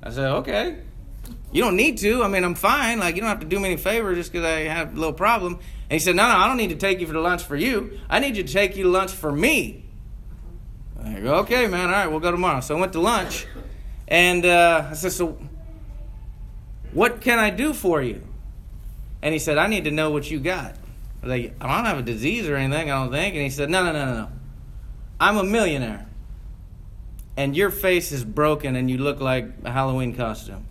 I 0.00 0.10
said, 0.10 0.30
okay. 0.30 0.78
You 1.50 1.62
don't 1.62 1.76
need 1.76 1.98
to. 1.98 2.22
I 2.22 2.28
mean, 2.28 2.44
I'm 2.44 2.54
fine. 2.54 3.00
Like, 3.00 3.16
you 3.16 3.20
don't 3.20 3.30
have 3.30 3.40
to 3.40 3.46
do 3.46 3.58
me 3.58 3.70
any 3.70 3.76
favor 3.76 4.14
just 4.14 4.32
because 4.32 4.46
I 4.46 4.60
have 4.60 4.92
a 4.92 4.96
little 4.96 5.12
problem. 5.12 5.58
And 5.90 5.92
he 5.92 5.98
said, 5.98 6.16
no, 6.16 6.28
no, 6.28 6.36
I 6.36 6.48
don't 6.48 6.56
need 6.56 6.70
to 6.70 6.76
take 6.76 7.00
you 7.00 7.06
for 7.06 7.14
lunch 7.14 7.42
for 7.42 7.56
you. 7.56 7.98
I 8.08 8.18
need 8.18 8.36
you 8.36 8.42
to 8.42 8.52
take 8.52 8.76
you 8.76 8.84
to 8.84 8.88
lunch 8.90 9.12
for 9.12 9.30
me. 9.30 9.84
I 11.02 11.20
go, 11.20 11.34
okay, 11.36 11.66
man. 11.66 11.86
All 11.86 11.92
right, 11.92 12.06
we'll 12.06 12.20
go 12.20 12.30
tomorrow. 12.30 12.60
So 12.60 12.76
I 12.76 12.80
went 12.80 12.92
to 12.94 13.00
lunch. 13.00 13.46
And 14.08 14.46
uh, 14.46 14.88
I 14.90 14.94
said, 14.94 15.12
so 15.12 15.38
what 16.92 17.20
can 17.20 17.38
I 17.38 17.50
do 17.50 17.74
for 17.74 18.00
you? 18.00 18.22
And 19.20 19.32
he 19.32 19.38
said, 19.38 19.58
I 19.58 19.66
need 19.66 19.84
to 19.84 19.90
know 19.90 20.10
what 20.10 20.30
you 20.30 20.38
got. 20.38 20.72
I 21.22 21.26
was 21.26 21.30
like, 21.30 21.54
I 21.60 21.76
don't 21.76 21.86
have 21.86 21.98
a 21.98 22.02
disease 22.02 22.48
or 22.48 22.56
anything, 22.56 22.90
I 22.90 23.02
don't 23.02 23.10
think. 23.10 23.34
And 23.34 23.42
he 23.42 23.50
said, 23.50 23.70
No, 23.70 23.82
no, 23.84 23.92
no, 23.92 24.04
no, 24.04 24.14
no. 24.14 24.28
I'm 25.18 25.36
a 25.38 25.44
millionaire. 25.44 26.06
And 27.36 27.56
your 27.56 27.70
face 27.70 28.12
is 28.12 28.24
broken 28.24 28.76
and 28.76 28.90
you 28.90 28.98
look 28.98 29.20
like 29.20 29.46
a 29.64 29.70
Halloween 29.70 30.14
costume. 30.14 30.66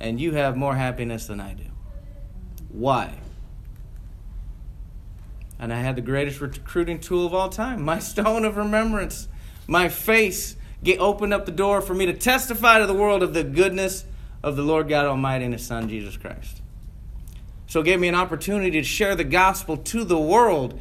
And 0.00 0.20
you 0.20 0.32
have 0.32 0.56
more 0.56 0.74
happiness 0.74 1.26
than 1.26 1.40
I 1.40 1.54
do. 1.54 1.64
Why? 2.70 3.18
And 5.58 5.72
I 5.72 5.80
had 5.80 5.96
the 5.96 6.02
greatest 6.02 6.40
recruiting 6.40 7.00
tool 7.00 7.26
of 7.26 7.34
all 7.34 7.48
time 7.48 7.82
my 7.82 7.98
stone 7.98 8.44
of 8.44 8.56
remembrance. 8.56 9.28
My 9.66 9.88
face 9.88 10.56
get, 10.82 11.00
opened 11.00 11.34
up 11.34 11.46
the 11.46 11.52
door 11.52 11.80
for 11.80 11.94
me 11.94 12.06
to 12.06 12.12
testify 12.12 12.78
to 12.78 12.86
the 12.86 12.94
world 12.94 13.22
of 13.22 13.34
the 13.34 13.44
goodness 13.44 14.04
of 14.42 14.56
the 14.56 14.62
Lord 14.62 14.88
God 14.88 15.06
Almighty 15.06 15.44
and 15.44 15.54
His 15.54 15.66
Son, 15.66 15.88
Jesus 15.88 16.16
Christ. 16.16 16.62
So 17.66 17.80
it 17.80 17.84
gave 17.84 18.00
me 18.00 18.08
an 18.08 18.14
opportunity 18.14 18.70
to 18.72 18.82
share 18.82 19.14
the 19.14 19.24
gospel 19.24 19.76
to 19.76 20.04
the 20.04 20.18
world. 20.18 20.80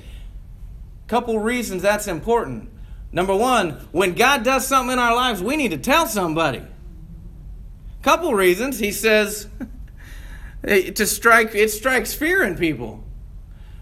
Couple 1.08 1.38
reasons 1.40 1.82
that's 1.82 2.08
important. 2.08 2.70
Number 3.12 3.36
one, 3.36 3.72
when 3.92 4.14
God 4.14 4.44
does 4.44 4.68
something 4.68 4.94
in 4.94 5.00
our 5.00 5.16
lives, 5.16 5.42
we 5.42 5.58
need 5.58 5.72
to 5.72 5.78
tell 5.78 6.08
somebody. 6.08 6.62
Couple 8.02 8.34
reasons. 8.34 8.80
He 8.80 8.92
says 8.92 9.48
to 10.64 11.06
strike 11.06 11.56
it 11.56 11.72
strikes 11.72 12.14
fear 12.14 12.44
in 12.44 12.56
people. 12.56 13.04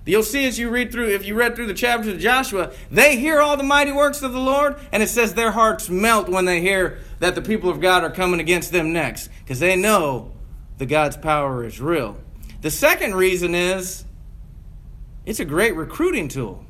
You'll 0.05 0.23
see 0.23 0.45
as 0.45 0.59
you 0.59 0.69
read 0.69 0.91
through, 0.91 1.09
if 1.09 1.25
you 1.25 1.33
read 1.33 1.55
through 1.55 1.65
the 1.65 1.73
chapters 1.73 2.13
of 2.13 2.19
Joshua, 2.19 2.71
they 2.91 3.17
hear 3.17 3.41
all 3.41 3.57
the 3.57 3.63
mighty 3.63 3.91
works 3.91 4.21
of 4.21 4.33
the 4.33 4.39
Lord, 4.39 4.75
and 4.91 5.01
it 5.01 5.09
says 5.09 5.33
their 5.33 5.51
hearts 5.51 5.89
melt 5.89 6.29
when 6.29 6.45
they 6.45 6.61
hear 6.61 6.99
that 7.19 7.33
the 7.33 7.41
people 7.41 7.71
of 7.71 7.81
God 7.81 8.03
are 8.03 8.11
coming 8.11 8.39
against 8.39 8.71
them 8.71 8.93
next, 8.93 9.29
because 9.39 9.59
they 9.59 9.75
know 9.75 10.31
that 10.77 10.85
God's 10.85 11.17
power 11.17 11.65
is 11.65 11.81
real. 11.81 12.17
The 12.61 12.69
second 12.69 13.15
reason 13.15 13.55
is 13.55 14.05
it's 15.25 15.39
a 15.39 15.45
great 15.45 15.75
recruiting 15.75 16.27
tool. 16.27 16.63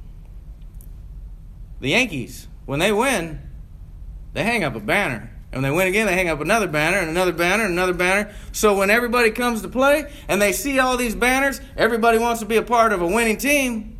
The 1.81 1.89
Yankees, 1.89 2.47
when 2.65 2.79
they 2.79 2.93
win, 2.93 3.41
they 4.31 4.43
hang 4.43 4.63
up 4.63 4.75
a 4.75 4.79
banner. 4.79 5.34
And 5.55 5.63
they 5.63 5.71
win 5.71 5.87
again, 5.87 6.05
they 6.05 6.13
hang 6.13 6.27
up 6.27 6.41
another 6.41 6.67
banner 6.67 6.97
and 6.97 7.09
another 7.09 7.31
banner 7.31 7.63
and 7.63 7.71
another 7.71 7.93
banner. 7.93 8.35
So 8.51 8.77
when 8.77 8.89
everybody 8.89 9.31
comes 9.31 9.61
to 9.61 9.69
play 9.69 10.11
and 10.27 10.41
they 10.41 10.51
see 10.51 10.79
all 10.79 10.97
these 10.97 11.15
banners, 11.15 11.61
everybody 11.77 12.17
wants 12.17 12.41
to 12.41 12.45
be 12.45 12.57
a 12.57 12.61
part 12.61 12.91
of 12.91 13.01
a 13.01 13.07
winning 13.07 13.37
team. 13.37 13.97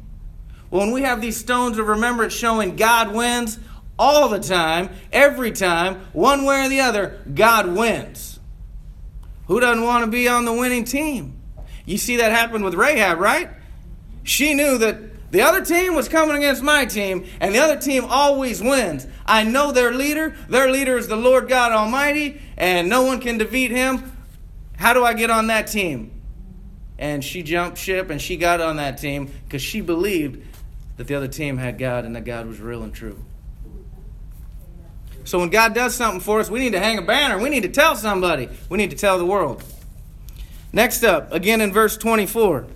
Well, 0.70 0.82
when 0.82 0.92
we 0.92 1.04
have 1.04 1.22
these 1.22 1.38
stones 1.38 1.78
of 1.78 1.88
remembrance 1.88 2.34
showing 2.34 2.76
God 2.76 3.16
wins 3.16 3.58
all 3.98 4.28
the 4.28 4.42
time, 4.42 4.90
every 5.14 5.54
time, 5.54 6.02
one 6.12 6.44
way 6.44 6.66
or 6.66 6.70
the 6.70 6.82
other, 6.82 7.22
God 7.34 7.74
wins. 7.74 8.38
Who 9.48 9.62
doesn't 9.62 9.84
want 9.84 10.04
to 10.04 10.12
be 10.12 10.28
on 10.28 10.44
the 10.44 10.52
winning 10.52 10.84
team? 10.84 11.42
You 11.86 11.98
see 11.98 12.18
that 12.18 12.34
happen 12.34 12.66
with 12.66 12.74
Rahab, 12.74 13.20
right? 13.20 13.50
She 14.24 14.56
knew 14.56 14.78
that 14.80 14.98
the 15.32 15.42
other 15.42 15.64
team 15.66 15.96
was 15.96 16.08
coming 16.08 16.38
against 16.38 16.62
my 16.62 16.86
team, 16.86 17.26
and 17.40 17.54
the 17.54 17.60
other 17.60 17.78
team 17.78 18.06
always 18.06 18.62
wins. 18.62 19.08
I 19.26 19.44
know 19.44 19.72
their 19.72 19.92
leader. 19.92 20.36
Their 20.48 20.70
leader 20.72 20.98
is 20.98 21.08
the 21.08 21.16
Lord 21.16 21.50
God 21.50 21.72
Almighty, 21.72 22.42
and 22.58 22.90
no 22.90 23.04
one 23.04 23.20
can 23.20 23.38
defeat 23.38 23.72
him. 23.72 24.16
How 24.78 24.94
do 24.94 25.04
I 25.04 25.14
get 25.14 25.30
on 25.30 25.48
that 25.48 25.68
team? 25.68 26.12
And 26.98 27.24
she 27.24 27.44
jumped 27.44 27.78
ship 27.78 28.10
and 28.10 28.22
she 28.22 28.38
got 28.38 28.62
on 28.62 28.78
that 28.78 28.98
team 28.98 29.32
because 29.44 29.62
she 29.62 29.82
believed 29.82 30.46
that 30.98 31.08
the 31.08 31.16
other 31.16 31.28
team 31.28 31.58
had 31.58 31.78
God 31.78 32.06
and 32.06 32.16
that 32.16 32.24
God 32.24 32.48
was 32.48 32.60
real 32.60 32.84
and 32.84 32.94
true. 32.94 33.20
So 35.26 35.40
when 35.40 35.50
God 35.50 35.74
does 35.74 35.96
something 35.96 36.22
for 36.22 36.40
us, 36.40 36.50
we 36.50 36.60
need 36.60 36.74
to 36.74 36.80
hang 36.80 36.98
a 36.98 37.02
banner. 37.02 37.40
We 37.40 37.50
need 37.50 37.64
to 37.64 37.70
tell 37.70 37.96
somebody. 37.96 38.48
We 38.70 38.78
need 38.78 38.92
to 38.92 38.96
tell 38.96 39.18
the 39.18 39.26
world. 39.26 39.64
Next 40.72 41.04
up, 41.04 41.34
again 41.34 41.62
in 41.62 41.74
verse 41.74 41.98
24 41.98 42.68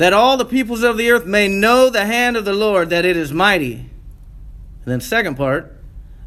that 0.00 0.14
all 0.14 0.38
the 0.38 0.46
peoples 0.46 0.82
of 0.82 0.96
the 0.96 1.10
earth 1.10 1.26
may 1.26 1.46
know 1.46 1.90
the 1.90 2.06
hand 2.06 2.34
of 2.34 2.46
the 2.46 2.54
Lord, 2.54 2.88
that 2.88 3.04
it 3.04 3.18
is 3.18 3.34
mighty. 3.34 3.74
And 3.74 4.86
then, 4.86 5.00
second 5.02 5.36
part, 5.36 5.76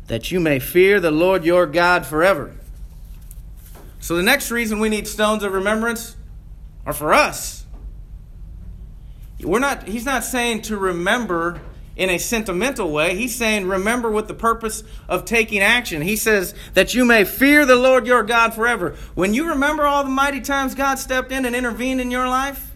that 0.06 0.30
you 0.30 0.40
may 0.40 0.60
fear 0.60 1.00
the 1.00 1.10
Lord 1.10 1.44
your 1.44 1.66
God 1.66 2.06
forever. 2.06 2.56
So, 4.00 4.16
the 4.16 4.22
next 4.22 4.52
reason 4.52 4.78
we 4.78 4.90
need 4.90 5.08
stones 5.08 5.42
of 5.42 5.54
remembrance 5.54 6.16
are 6.86 6.94
for 6.94 7.16
us. 7.16 7.66
We're 9.42 9.58
not, 9.58 9.88
he's 9.88 10.06
not 10.06 10.24
saying 10.24 10.62
to 10.64 10.78
remember 10.78 11.60
in 11.96 12.12
a 12.12 12.20
sentimental 12.20 12.92
way. 12.92 13.16
He's 13.16 13.34
saying, 13.34 13.68
remember 13.68 14.12
with 14.12 14.28
the 14.28 14.36
purpose 14.36 14.84
of 15.10 15.26
taking 15.26 15.62
action. 15.62 16.04
He 16.04 16.16
says 16.16 16.54
that 16.76 16.94
you 16.94 17.06
may 17.06 17.24
fear 17.24 17.66
the 17.66 17.76
Lord 17.76 18.06
your 18.06 18.22
God 18.22 18.54
forever. 18.54 18.96
When 19.16 19.34
you 19.34 19.50
remember 19.50 19.84
all 19.84 20.04
the 20.04 20.12
mighty 20.12 20.42
times 20.42 20.76
God 20.76 21.00
stepped 21.00 21.32
in 21.32 21.44
and 21.44 21.56
intervened 21.56 22.02
in 22.02 22.12
your 22.12 22.28
life, 22.28 22.70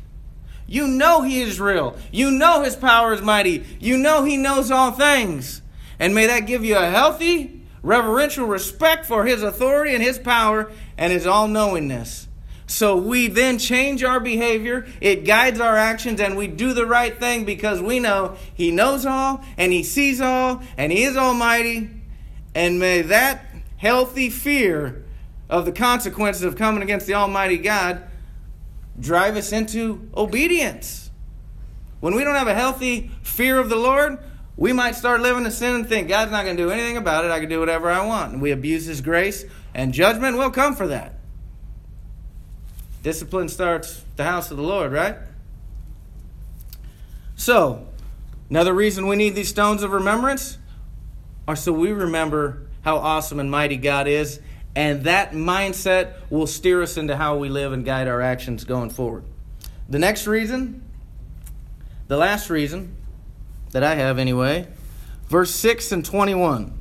you 0.67 0.87
know 0.87 1.21
He 1.21 1.41
is 1.41 1.59
real. 1.59 1.97
You 2.11 2.29
know 2.29 2.61
His 2.61 2.75
power 2.75 3.13
is 3.13 3.21
mighty. 3.21 3.65
You 3.79 3.97
know 3.97 4.23
He 4.23 4.37
knows 4.37 4.69
all 4.69 4.91
things. 4.91 5.61
And 5.99 6.13
may 6.13 6.27
that 6.27 6.41
give 6.41 6.63
you 6.63 6.77
a 6.77 6.89
healthy, 6.89 7.63
reverential 7.81 8.45
respect 8.45 9.05
for 9.05 9.25
His 9.25 9.41
authority 9.41 9.95
and 9.95 10.03
His 10.03 10.19
power 10.19 10.71
and 10.97 11.11
His 11.11 11.25
all 11.25 11.47
knowingness. 11.47 12.27
So 12.69 12.97
we 12.97 13.27
then 13.27 13.59
change 13.59 14.03
our 14.03 14.19
behavior, 14.19 14.85
it 14.99 15.23
guides 15.23 15.61
our 15.61 15.77
actions, 15.77 16.19
and 16.19 16.35
we 16.35 16.47
do 16.47 16.73
the 16.73 16.85
right 16.85 17.17
thing 17.17 17.45
because 17.45 17.81
we 17.81 17.99
know 17.99 18.35
He 18.53 18.71
knows 18.71 19.05
all, 19.05 19.41
and 19.57 19.71
He 19.71 19.83
sees 19.83 20.19
all, 20.19 20.61
and 20.77 20.91
He 20.91 21.03
is 21.03 21.15
almighty. 21.15 21.89
And 22.53 22.77
may 22.77 23.03
that 23.03 23.45
healthy 23.77 24.29
fear 24.29 25.05
of 25.49 25.65
the 25.65 25.71
consequences 25.71 26.43
of 26.43 26.55
coming 26.55 26.83
against 26.83 27.07
the 27.07 27.13
Almighty 27.13 27.57
God 27.57 28.03
drive 28.99 29.35
us 29.35 29.51
into 29.51 30.09
obedience. 30.15 31.09
When 31.99 32.15
we 32.15 32.23
don't 32.23 32.35
have 32.35 32.47
a 32.47 32.53
healthy 32.53 33.11
fear 33.23 33.59
of 33.59 33.69
the 33.69 33.75
Lord, 33.75 34.19
we 34.55 34.73
might 34.73 34.95
start 34.95 35.21
living 35.21 35.45
in 35.45 35.51
sin 35.51 35.75
and 35.75 35.87
think 35.87 36.07
God's 36.07 36.31
not 36.31 36.43
going 36.43 36.57
to 36.57 36.63
do 36.63 36.71
anything 36.71 36.97
about 36.97 37.25
it. 37.25 37.31
I 37.31 37.39
can 37.39 37.49
do 37.49 37.59
whatever 37.59 37.89
I 37.89 38.05
want. 38.05 38.33
And 38.33 38.41
we 38.41 38.51
abuse 38.51 38.85
His 38.85 39.01
grace, 39.01 39.45
and 39.73 39.93
judgment 39.93 40.37
will 40.37 40.51
come 40.51 40.75
for 40.75 40.87
that. 40.87 41.13
Discipline 43.03 43.49
starts 43.49 44.03
the 44.15 44.23
house 44.23 44.51
of 44.51 44.57
the 44.57 44.63
Lord, 44.63 44.91
right? 44.91 45.15
So, 47.35 47.87
another 48.49 48.73
reason 48.73 49.07
we 49.07 49.15
need 49.15 49.35
these 49.35 49.49
stones 49.49 49.83
of 49.83 49.91
remembrance 49.91 50.57
are 51.47 51.55
so 51.55 51.71
we 51.71 51.91
remember 51.91 52.67
how 52.81 52.97
awesome 52.97 53.39
and 53.39 53.49
mighty 53.49 53.77
God 53.77 54.07
is, 54.07 54.39
and 54.77 55.05
that 55.05 55.31
mindset 55.31 56.13
will 56.29 56.45
steer 56.45 56.83
us 56.83 56.97
into 56.97 57.17
how 57.17 57.35
we 57.35 57.49
live 57.49 57.73
and 57.73 57.83
guide 57.83 58.07
our 58.07 58.21
actions 58.21 58.63
going 58.63 58.91
forward. 58.91 59.23
The 59.89 59.97
next 59.97 60.27
reason, 60.27 60.83
the 62.07 62.15
last 62.15 62.51
reason 62.51 62.95
that 63.71 63.81
I 63.81 63.95
have 63.95 64.19
anyway, 64.19 64.67
verse 65.29 65.49
6 65.49 65.91
and 65.91 66.05
21. 66.05 66.73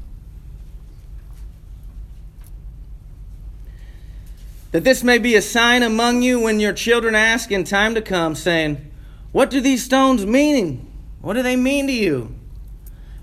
that 4.73 4.85
this 4.85 5.03
may 5.03 5.17
be 5.17 5.35
a 5.35 5.41
sign 5.41 5.83
among 5.83 6.21
you 6.21 6.39
when 6.39 6.61
your 6.61 6.75
children 6.75 7.15
ask 7.15 7.51
in 7.51 7.65
time 7.65 7.95
to 7.95 8.03
come, 8.03 8.35
saying, 8.35 8.91
What 9.33 9.49
do 9.49 9.63
these 9.63 9.83
stones 9.83 10.27
mean? 10.27 10.87
What 11.23 11.33
do 11.33 11.43
they 11.43 11.57
mean 11.57 11.87
to 11.87 11.95
you? 11.95 12.35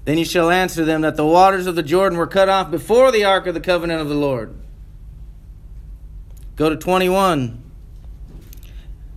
Then 0.05 0.17
you 0.17 0.25
shall 0.25 0.49
answer 0.49 0.83
them 0.83 1.01
that 1.01 1.15
the 1.15 1.27
waters 1.27 1.67
of 1.67 1.75
the 1.75 1.83
Jordan 1.83 2.17
were 2.17 2.25
cut 2.25 2.49
off 2.49 2.71
before 2.71 3.11
the 3.11 3.23
ark 3.23 3.45
of 3.45 3.53
the 3.53 3.59
covenant 3.59 4.01
of 4.01 4.09
the 4.09 4.15
Lord. 4.15 4.55
Go 6.55 6.69
to 6.69 6.75
21. 6.75 7.61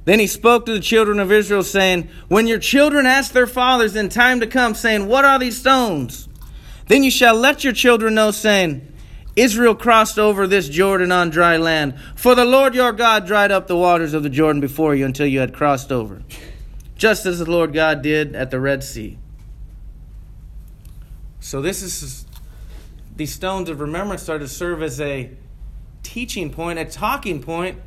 Then 0.04 0.20
he 0.20 0.26
spoke 0.26 0.66
to 0.66 0.72
the 0.72 0.80
children 0.80 1.18
of 1.18 1.32
Israel, 1.32 1.64
saying, 1.64 2.08
When 2.28 2.46
your 2.46 2.60
children 2.60 3.06
ask 3.06 3.32
their 3.32 3.46
fathers 3.46 3.96
in 3.96 4.08
time 4.08 4.40
to 4.40 4.46
come, 4.46 4.74
saying, 4.74 5.08
What 5.08 5.24
are 5.24 5.38
these 5.38 5.58
stones? 5.58 6.28
Then 6.86 7.02
you 7.02 7.10
shall 7.10 7.34
let 7.34 7.64
your 7.64 7.72
children 7.72 8.14
know, 8.14 8.30
saying, 8.30 8.92
Israel 9.34 9.74
crossed 9.74 10.18
over 10.18 10.46
this 10.46 10.68
Jordan 10.68 11.12
on 11.12 11.30
dry 11.30 11.56
land. 11.56 11.98
For 12.14 12.34
the 12.34 12.44
Lord 12.44 12.74
your 12.74 12.92
God 12.92 13.26
dried 13.26 13.50
up 13.50 13.66
the 13.66 13.76
waters 13.76 14.14
of 14.14 14.22
the 14.22 14.30
Jordan 14.30 14.60
before 14.60 14.94
you 14.94 15.04
until 15.04 15.26
you 15.26 15.40
had 15.40 15.52
crossed 15.52 15.92
over, 15.92 16.22
just 16.96 17.26
as 17.26 17.40
the 17.40 17.50
Lord 17.50 17.74
God 17.74 18.00
did 18.00 18.34
at 18.34 18.50
the 18.50 18.60
Red 18.60 18.82
Sea. 18.82 19.18
So 21.40 21.60
this 21.60 21.82
is 21.82 22.26
these 23.14 23.32
stones 23.32 23.68
of 23.68 23.80
remembrance 23.80 24.28
are 24.28 24.38
to 24.38 24.48
serve 24.48 24.82
as 24.82 25.00
a 25.00 25.30
teaching 26.06 26.50
point, 26.50 26.78
a 26.78 26.84
talking 26.84 27.42
point 27.42 27.78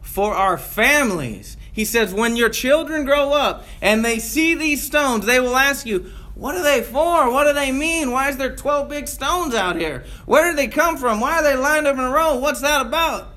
for 0.00 0.34
our 0.34 0.56
families. 0.56 1.56
He 1.72 1.84
says, 1.84 2.14
when 2.14 2.36
your 2.36 2.48
children 2.48 3.04
grow 3.04 3.32
up 3.32 3.64
and 3.82 4.04
they 4.04 4.18
see 4.18 4.54
these 4.54 4.82
stones, 4.82 5.26
they 5.26 5.40
will 5.40 5.56
ask 5.56 5.84
you, 5.84 6.10
what 6.34 6.54
are 6.54 6.62
they 6.62 6.82
for? 6.82 7.30
What 7.30 7.44
do 7.44 7.52
they 7.52 7.72
mean? 7.72 8.10
Why 8.10 8.28
is 8.28 8.36
there 8.36 8.54
12 8.54 8.88
big 8.88 9.08
stones 9.08 9.54
out 9.54 9.76
here? 9.76 10.04
Where 10.26 10.44
did 10.44 10.56
they 10.56 10.68
come 10.68 10.96
from? 10.96 11.20
Why 11.20 11.38
are 11.38 11.42
they 11.42 11.56
lined 11.56 11.86
up 11.86 11.94
in 11.94 12.04
a 12.04 12.10
row? 12.10 12.36
What's 12.36 12.60
that 12.60 12.86
about? 12.86 13.28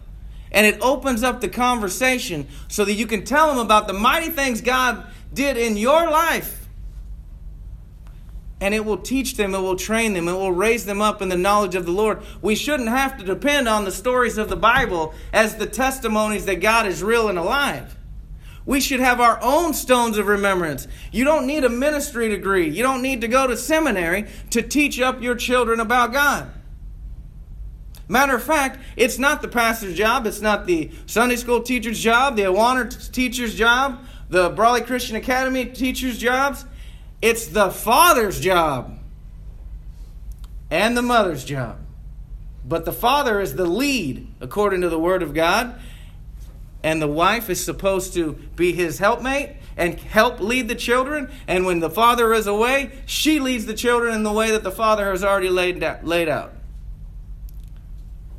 And 0.52 0.66
it 0.66 0.80
opens 0.82 1.24
up 1.24 1.42
the 1.42 1.50
conversation 1.50 2.48
so 2.68 2.86
that 2.86 2.94
you 2.94 3.08
can 3.08 3.24
tell 3.24 3.48
them 3.48 3.58
about 3.58 3.88
the 3.88 3.94
mighty 3.94 4.30
things 4.30 4.62
God 4.62 5.06
did 5.34 5.58
in 5.58 5.78
your 5.78 6.10
life 6.10 6.57
and 8.60 8.74
it 8.74 8.86
will 8.86 8.98
teach 8.98 9.38
them, 9.38 9.54
it 9.54 9.60
will 9.60 9.76
train 9.76 10.14
them, 10.14 10.28
it 10.28 10.34
will 10.34 10.52
raise 10.52 10.86
them 10.86 11.02
up 11.02 11.22
in 11.22 11.30
the 11.30 11.38
knowledge 11.38 11.76
of 11.76 11.86
the 11.86 11.92
Lord. 11.92 12.22
We 12.42 12.56
shouldn't 12.56 12.90
have 12.90 13.18
to 13.18 13.24
depend 13.24 13.68
on 13.68 13.86
the 13.86 13.92
stories 13.92 14.38
of 14.38 14.50
the 14.50 14.56
Bible 14.56 15.14
as 15.32 15.56
the 15.56 15.68
testimonies 15.68 16.46
that 16.46 16.62
God 16.62 16.88
is 16.88 17.04
real 17.04 17.30
and 17.30 17.38
alive. 17.38 17.96
We 18.66 18.82
should 18.82 19.00
have 19.00 19.22
our 19.22 19.40
own 19.42 19.74
stones 19.74 20.18
of 20.18 20.28
remembrance. 20.28 20.88
You 21.12 21.24
don't 21.24 21.48
need 21.48 21.64
a 21.64 21.70
ministry 21.70 22.28
degree, 22.30 22.68
you 22.70 22.84
don't 22.84 23.02
need 23.02 23.22
to 23.22 23.28
go 23.28 23.48
to 23.48 23.56
seminary 23.56 24.26
to 24.50 24.62
teach 24.62 25.00
up 25.00 25.22
your 25.22 25.36
children 25.36 25.80
about 25.80 26.12
God. 26.12 26.52
Matter 28.10 28.36
of 28.36 28.44
fact, 28.44 28.80
it's 28.96 29.20
not 29.20 29.42
the 29.42 29.48
pastor's 29.48 29.96
job, 29.96 30.26
it's 30.26 30.42
not 30.42 30.66
the 30.66 30.92
Sunday 31.06 31.36
school 31.36 31.62
teacher's 31.62 32.00
job, 32.00 32.38
the 32.38 32.44
Awana 32.44 33.12
teacher's 33.12 33.54
job, 33.54 34.00
the 34.30 34.50
Brawley 34.50 34.82
Christian 34.82 35.16
Academy 35.16 35.66
teacher's 35.66 36.18
jobs. 36.18 36.66
It's 37.22 37.48
the 37.48 37.72
father's 37.72 38.40
job 38.40 39.00
and 40.70 40.96
the 40.96 41.02
mother's 41.02 41.44
job. 41.44 41.80
But 42.66 42.86
the 42.86 42.94
father 42.94 43.40
is 43.40 43.56
the 43.56 43.66
lead 43.66 44.28
according 44.42 44.82
to 44.82 44.90
the 44.90 45.00
word 45.00 45.24
of 45.24 45.34
God. 45.34 45.80
And 46.84 47.02
the 47.02 47.08
wife 47.08 47.50
is 47.50 47.64
supposed 47.64 48.14
to 48.14 48.34
be 48.56 48.72
his 48.72 49.00
helpmate 49.00 49.58
and 49.76 50.00
help 50.00 50.40
lead 50.40 50.68
the 50.68 50.76
children. 50.76 51.32
And 51.48 51.66
when 51.66 51.80
the 51.80 51.90
father 51.90 52.34
is 52.34 52.46
away, 52.46 52.92
she 53.06 53.40
leads 53.40 53.66
the 53.66 53.74
children 53.74 54.14
in 54.14 54.24
the 54.24 54.32
way 54.32 54.52
that 54.52 54.64
the 54.64 54.72
father 54.72 55.10
has 55.10 55.24
already 55.24 55.50
laid 55.50 55.84
out. 55.84 56.54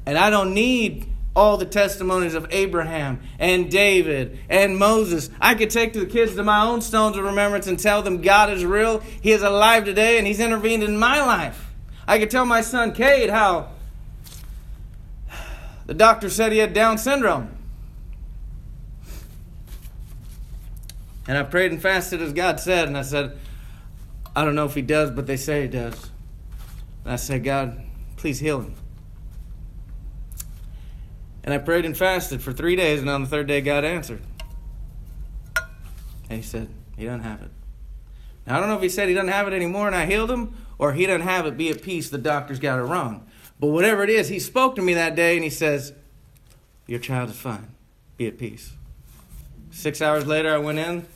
And 0.06 0.16
I 0.16 0.30
don't 0.30 0.54
need 0.54 1.06
all 1.38 1.56
the 1.56 1.64
testimonies 1.64 2.34
of 2.34 2.48
Abraham 2.50 3.20
and 3.38 3.70
David 3.70 4.40
and 4.48 4.76
Moses. 4.76 5.30
I 5.40 5.54
could 5.54 5.70
take 5.70 5.92
the 5.92 6.04
kids 6.04 6.34
to 6.34 6.42
my 6.42 6.64
own 6.64 6.80
stones 6.80 7.16
of 7.16 7.22
remembrance 7.22 7.68
and 7.68 7.78
tell 7.78 8.02
them 8.02 8.22
God 8.22 8.50
is 8.50 8.64
real. 8.64 8.98
He 8.98 9.30
is 9.30 9.42
alive 9.42 9.84
today 9.84 10.18
and 10.18 10.26
He's 10.26 10.40
intervened 10.40 10.82
in 10.82 10.96
my 10.96 11.24
life. 11.24 11.72
I 12.08 12.18
could 12.18 12.30
tell 12.30 12.44
my 12.44 12.60
son 12.60 12.92
Cade 12.92 13.30
how 13.30 13.68
the 15.86 15.94
doctor 15.94 16.28
said 16.28 16.50
he 16.50 16.58
had 16.58 16.74
Down 16.74 16.98
syndrome. 16.98 17.54
And 21.28 21.38
I 21.38 21.44
prayed 21.44 21.70
and 21.70 21.80
fasted 21.80 22.20
as 22.20 22.32
God 22.32 22.58
said, 22.58 22.88
and 22.88 22.98
I 22.98 23.02
said, 23.02 23.38
I 24.34 24.44
don't 24.44 24.56
know 24.56 24.64
if 24.64 24.74
he 24.74 24.82
does, 24.82 25.12
but 25.12 25.26
they 25.26 25.36
say 25.36 25.62
he 25.62 25.68
does. 25.68 26.10
And 27.04 27.12
I 27.12 27.16
said, 27.16 27.44
God, 27.44 27.80
please 28.16 28.40
heal 28.40 28.62
him. 28.62 28.74
And 31.44 31.54
I 31.54 31.58
prayed 31.58 31.84
and 31.84 31.96
fasted 31.96 32.42
for 32.42 32.52
three 32.52 32.76
days, 32.76 33.00
and 33.00 33.08
on 33.08 33.22
the 33.22 33.28
third 33.28 33.46
day, 33.46 33.60
God 33.60 33.84
answered. 33.84 34.22
And 36.28 36.38
He 36.38 36.42
said, 36.42 36.68
He 36.96 37.04
doesn't 37.04 37.22
have 37.22 37.42
it. 37.42 37.50
Now, 38.46 38.56
I 38.56 38.60
don't 38.60 38.68
know 38.68 38.76
if 38.76 38.82
He 38.82 38.88
said 38.88 39.08
He 39.08 39.14
doesn't 39.14 39.32
have 39.32 39.48
it 39.48 39.54
anymore 39.54 39.86
and 39.86 39.96
I 39.96 40.06
healed 40.06 40.30
him, 40.30 40.56
or 40.78 40.92
He 40.92 41.06
doesn't 41.06 41.22
have 41.22 41.46
it, 41.46 41.56
be 41.56 41.70
at 41.70 41.82
peace, 41.82 42.10
the 42.10 42.18
doctor's 42.18 42.58
got 42.58 42.78
it 42.78 42.82
wrong. 42.82 43.26
But 43.60 43.68
whatever 43.68 44.04
it 44.04 44.10
is, 44.10 44.28
He 44.28 44.38
spoke 44.38 44.76
to 44.76 44.82
me 44.82 44.94
that 44.94 45.14
day 45.14 45.36
and 45.36 45.44
He 45.44 45.50
says, 45.50 45.92
Your 46.86 46.98
child 46.98 47.30
is 47.30 47.36
fine. 47.36 47.74
Be 48.16 48.26
at 48.26 48.36
peace. 48.36 48.72
Six 49.70 50.02
hours 50.02 50.26
later, 50.26 50.52
I 50.52 50.58
went 50.58 50.78
in. 50.78 51.06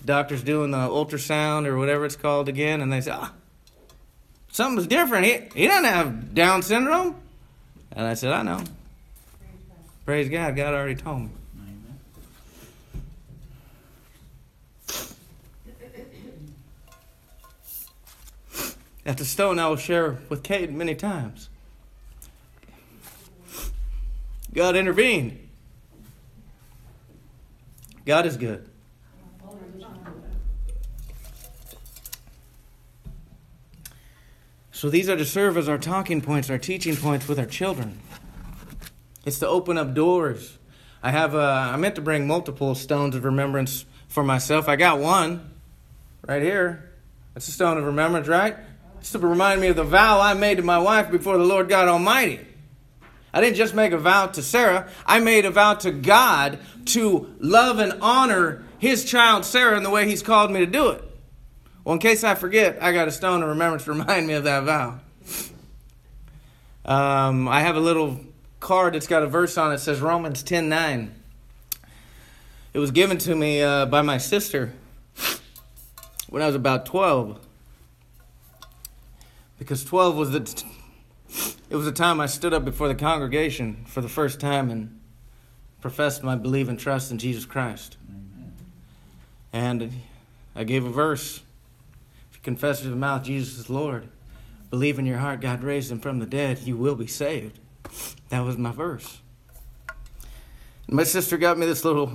The 0.00 0.06
doctor's 0.06 0.42
doing 0.42 0.70
the 0.70 0.78
ultrasound 0.78 1.66
or 1.66 1.76
whatever 1.76 2.06
it's 2.06 2.16
called 2.16 2.48
again, 2.48 2.80
and 2.80 2.92
they 2.92 3.00
say, 3.00 3.10
ah, 3.10 3.32
something's 4.50 4.86
different. 4.86 5.26
He, 5.26 5.62
he 5.62 5.66
doesn't 5.66 5.84
have 5.84 6.34
Down 6.34 6.62
syndrome. 6.62 7.16
And 7.92 8.06
I 8.06 8.14
said, 8.14 8.32
I 8.32 8.42
know. 8.42 8.62
Praise 10.06 10.28
God, 10.28 10.54
God 10.54 10.72
already 10.72 10.94
told 10.94 11.22
me. 11.22 11.30
That's 19.02 19.20
a 19.20 19.24
stone 19.24 19.58
I 19.58 19.68
will 19.68 19.76
share 19.76 20.18
with 20.28 20.44
Cade 20.44 20.72
many 20.72 20.94
times. 20.94 21.48
God 24.54 24.76
intervened. 24.76 25.48
God 28.04 28.26
is 28.26 28.36
good. 28.36 28.68
So 34.70 34.88
these 34.88 35.08
are 35.08 35.16
to 35.16 35.24
serve 35.24 35.56
as 35.56 35.68
our 35.68 35.78
talking 35.78 36.20
points, 36.20 36.48
our 36.48 36.58
teaching 36.58 36.96
points 36.96 37.26
with 37.26 37.40
our 37.40 37.46
children. 37.46 37.98
It's 39.26 39.40
to 39.40 39.48
open 39.48 39.76
up 39.76 39.92
doors. 39.92 40.56
I 41.02 41.10
have 41.10 41.34
a, 41.34 41.72
uh, 41.74 41.76
meant 41.76 41.96
to 41.96 42.00
bring 42.00 42.28
multiple 42.28 42.76
stones 42.76 43.16
of 43.16 43.24
remembrance 43.24 43.84
for 44.06 44.22
myself. 44.22 44.68
I 44.68 44.76
got 44.76 45.00
one 45.00 45.50
right 46.26 46.40
here. 46.40 46.92
That's 47.34 47.48
a 47.48 47.50
stone 47.50 47.76
of 47.76 47.84
remembrance, 47.84 48.28
right? 48.28 48.56
It's 49.00 49.10
to 49.12 49.18
remind 49.18 49.60
me 49.60 49.66
of 49.66 49.76
the 49.76 49.84
vow 49.84 50.20
I 50.20 50.34
made 50.34 50.58
to 50.58 50.62
my 50.62 50.78
wife 50.78 51.10
before 51.10 51.36
the 51.38 51.44
Lord 51.44 51.68
God 51.68 51.88
Almighty. 51.88 52.40
I 53.34 53.40
didn't 53.40 53.56
just 53.56 53.74
make 53.74 53.92
a 53.92 53.98
vow 53.98 54.28
to 54.28 54.42
Sarah, 54.42 54.88
I 55.04 55.18
made 55.18 55.44
a 55.44 55.50
vow 55.50 55.74
to 55.74 55.90
God 55.90 56.60
to 56.86 57.34
love 57.40 57.80
and 57.80 57.98
honor 58.00 58.64
his 58.78 59.04
child 59.04 59.44
Sarah 59.44 59.76
in 59.76 59.82
the 59.82 59.90
way 59.90 60.08
he's 60.08 60.22
called 60.22 60.52
me 60.52 60.60
to 60.60 60.66
do 60.66 60.90
it. 60.90 61.02
Well, 61.84 61.94
in 61.94 61.98
case 61.98 62.22
I 62.22 62.36
forget, 62.36 62.80
I 62.80 62.92
got 62.92 63.08
a 63.08 63.12
stone 63.12 63.42
of 63.42 63.48
remembrance 63.48 63.84
to 63.84 63.92
remind 63.92 64.28
me 64.28 64.34
of 64.34 64.44
that 64.44 64.62
vow. 64.62 65.00
Um, 66.84 67.48
I 67.48 67.62
have 67.62 67.74
a 67.74 67.80
little 67.80 68.20
card 68.60 68.94
that's 68.94 69.06
got 69.06 69.22
a 69.22 69.26
verse 69.26 69.56
on 69.58 69.72
it. 69.72 69.78
says 69.78 70.00
Romans 70.00 70.42
10 70.42 70.68
9. 70.68 71.14
It 72.72 72.78
was 72.78 72.90
given 72.90 73.16
to 73.18 73.34
me 73.34 73.62
uh, 73.62 73.86
by 73.86 74.02
my 74.02 74.18
sister 74.18 74.72
when 76.28 76.42
I 76.42 76.46
was 76.46 76.54
about 76.54 76.86
12. 76.86 77.40
Because 79.58 79.84
12 79.84 80.16
was 80.16 80.30
the 80.32 80.40
t- 80.40 80.66
it 81.68 81.74
was 81.74 81.84
the 81.84 81.92
time 81.92 82.20
I 82.20 82.26
stood 82.26 82.52
up 82.52 82.64
before 82.64 82.88
the 82.88 82.94
congregation 82.94 83.84
for 83.86 84.00
the 84.00 84.08
first 84.08 84.38
time 84.38 84.70
and 84.70 85.00
professed 85.80 86.22
my 86.22 86.36
belief 86.36 86.68
and 86.68 86.78
trust 86.78 87.10
in 87.10 87.18
Jesus 87.18 87.44
Christ. 87.44 87.96
Amen. 88.08 88.52
And 89.52 89.92
I 90.54 90.64
gave 90.64 90.84
a 90.84 90.90
verse. 90.90 91.42
If 92.30 92.36
you 92.36 92.42
confess 92.42 92.80
with 92.80 92.90
your 92.90 92.96
mouth 92.96 93.24
Jesus 93.24 93.58
is 93.58 93.70
Lord, 93.70 94.08
believe 94.70 94.98
in 94.98 95.06
your 95.06 95.18
heart 95.18 95.40
God 95.40 95.62
raised 95.62 95.90
him 95.90 95.98
from 95.98 96.18
the 96.18 96.26
dead, 96.26 96.58
you 96.60 96.76
will 96.76 96.94
be 96.94 97.06
saved. 97.06 97.58
That 98.28 98.40
was 98.40 98.56
my 98.56 98.72
verse. 98.72 99.20
My 100.88 101.04
sister 101.04 101.36
got 101.36 101.58
me 101.58 101.66
this 101.66 101.84
little 101.84 102.12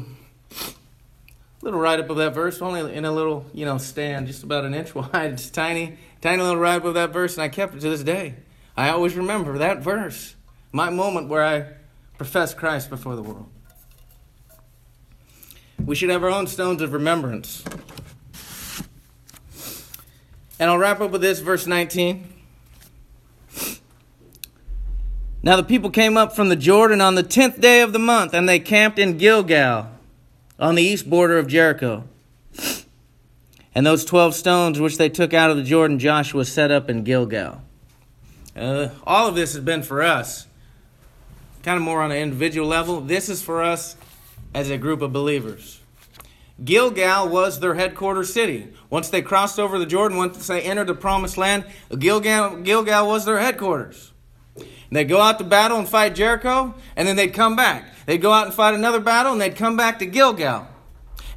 little 1.62 1.80
write 1.80 2.00
up 2.00 2.10
of 2.10 2.18
that 2.18 2.34
verse, 2.34 2.62
only 2.62 2.94
in 2.94 3.06
a 3.06 3.12
little, 3.12 3.46
you 3.54 3.66
know, 3.66 3.78
stand, 3.78 4.28
just 4.28 4.44
about 4.44 4.66
an 4.66 4.74
inch 4.74 4.96
wide, 4.96 5.38
tiny, 5.54 5.98
tiny 6.22 6.42
little 6.42 6.58
write 6.58 6.78
up 6.78 6.86
of 6.86 6.94
that 6.96 7.12
verse, 7.12 7.36
and 7.36 7.44
I 7.44 7.50
kept 7.50 7.76
it 7.76 7.82
to 7.82 7.90
this 7.90 8.04
day. 8.04 8.36
I 8.76 8.90
always 8.90 9.16
remember 9.16 9.58
that 9.58 9.80
verse, 9.80 10.36
my 10.72 10.90
moment 10.90 11.28
where 11.28 11.44
I 11.44 11.68
professed 12.18 12.58
Christ 12.58 12.90
before 12.90 13.16
the 13.16 13.22
world. 13.22 13.50
We 15.86 15.96
should 15.96 16.10
have 16.10 16.24
our 16.24 16.30
own 16.30 16.48
stones 16.48 16.82
of 16.82 16.94
remembrance. 16.94 17.64
And 20.60 20.70
I'll 20.70 20.78
wrap 20.78 21.02
up 21.02 21.12
with 21.12 21.22
this, 21.22 21.40
verse 21.40 21.66
19. 21.66 22.31
Now 25.44 25.56
the 25.56 25.64
people 25.64 25.90
came 25.90 26.18
up 26.18 26.36
from 26.36 26.50
the 26.50 26.56
Jordan 26.56 27.02
on 27.02 27.16
the 27.16 27.24
tenth 27.24 27.60
day 27.60 27.82
of 27.82 27.94
the 27.94 28.00
month, 28.00 28.34
and 28.34 28.48
they 28.48 28.60
camped 28.60 29.00
in 29.00 29.18
Gilgal, 29.18 29.90
on 30.60 30.76
the 30.76 30.84
east 30.84 31.10
border 31.10 31.38
of 31.38 31.48
Jericho. 31.48 32.04
And 33.74 33.86
those 33.86 34.04
twelve 34.04 34.36
stones 34.36 34.82
which 34.82 34.98
they 34.98 35.08
took 35.08 35.34
out 35.34 35.50
of 35.50 35.56
the 35.56 35.64
Jordan, 35.64 35.98
Joshua 35.98 36.44
set 36.44 36.72
up 36.72 36.90
in 36.90 37.06
Gilgal. 37.06 37.62
Uh, 38.54 38.90
all 39.06 39.30
of 39.30 39.36
this 39.36 39.54
has 39.54 39.64
been 39.64 39.82
for 39.82 40.02
us, 40.02 40.46
kind 41.64 41.78
of 41.78 41.82
more 41.82 42.02
on 42.02 42.12
an 42.12 42.18
individual 42.18 42.68
level. 42.68 43.00
This 43.00 43.30
is 43.30 43.42
for 43.42 43.64
us 43.64 43.96
as 44.54 44.70
a 44.70 44.78
group 44.78 45.02
of 45.02 45.14
believers. 45.14 45.80
Gilgal 46.62 47.30
was 47.30 47.62
their 47.62 47.76
headquarters 47.76 48.34
city. 48.34 48.68
Once 48.90 49.08
they 49.08 49.22
crossed 49.22 49.58
over 49.58 49.80
the 49.80 49.86
Jordan, 49.86 50.18
once 50.18 50.48
they 50.48 50.62
entered 50.62 50.88
the 50.88 50.94
promised 50.94 51.38
land, 51.38 51.64
Gilgal, 51.98 52.58
Gilgal 52.58 53.08
was 53.08 53.24
their 53.24 53.40
headquarters. 53.40 54.11
They'd 54.92 55.06
go 55.06 55.22
out 55.22 55.38
to 55.40 55.46
battle 55.46 55.80
and 55.80 55.88
fight 55.88 56.16
Jericho, 56.16 56.76
and 56.96 57.08
then 57.08 57.16
they'd 57.16 57.34
come 57.34 57.56
back. 57.56 57.86
They'd 58.06 58.22
go 58.22 58.34
out 58.34 58.46
and 58.46 58.54
fight 58.54 58.74
another 58.74 59.00
battle, 59.00 59.32
and 59.32 59.40
they'd 59.40 59.56
come 59.56 59.78
back 59.78 60.00
to 60.00 60.06
Gilgal. 60.06 60.68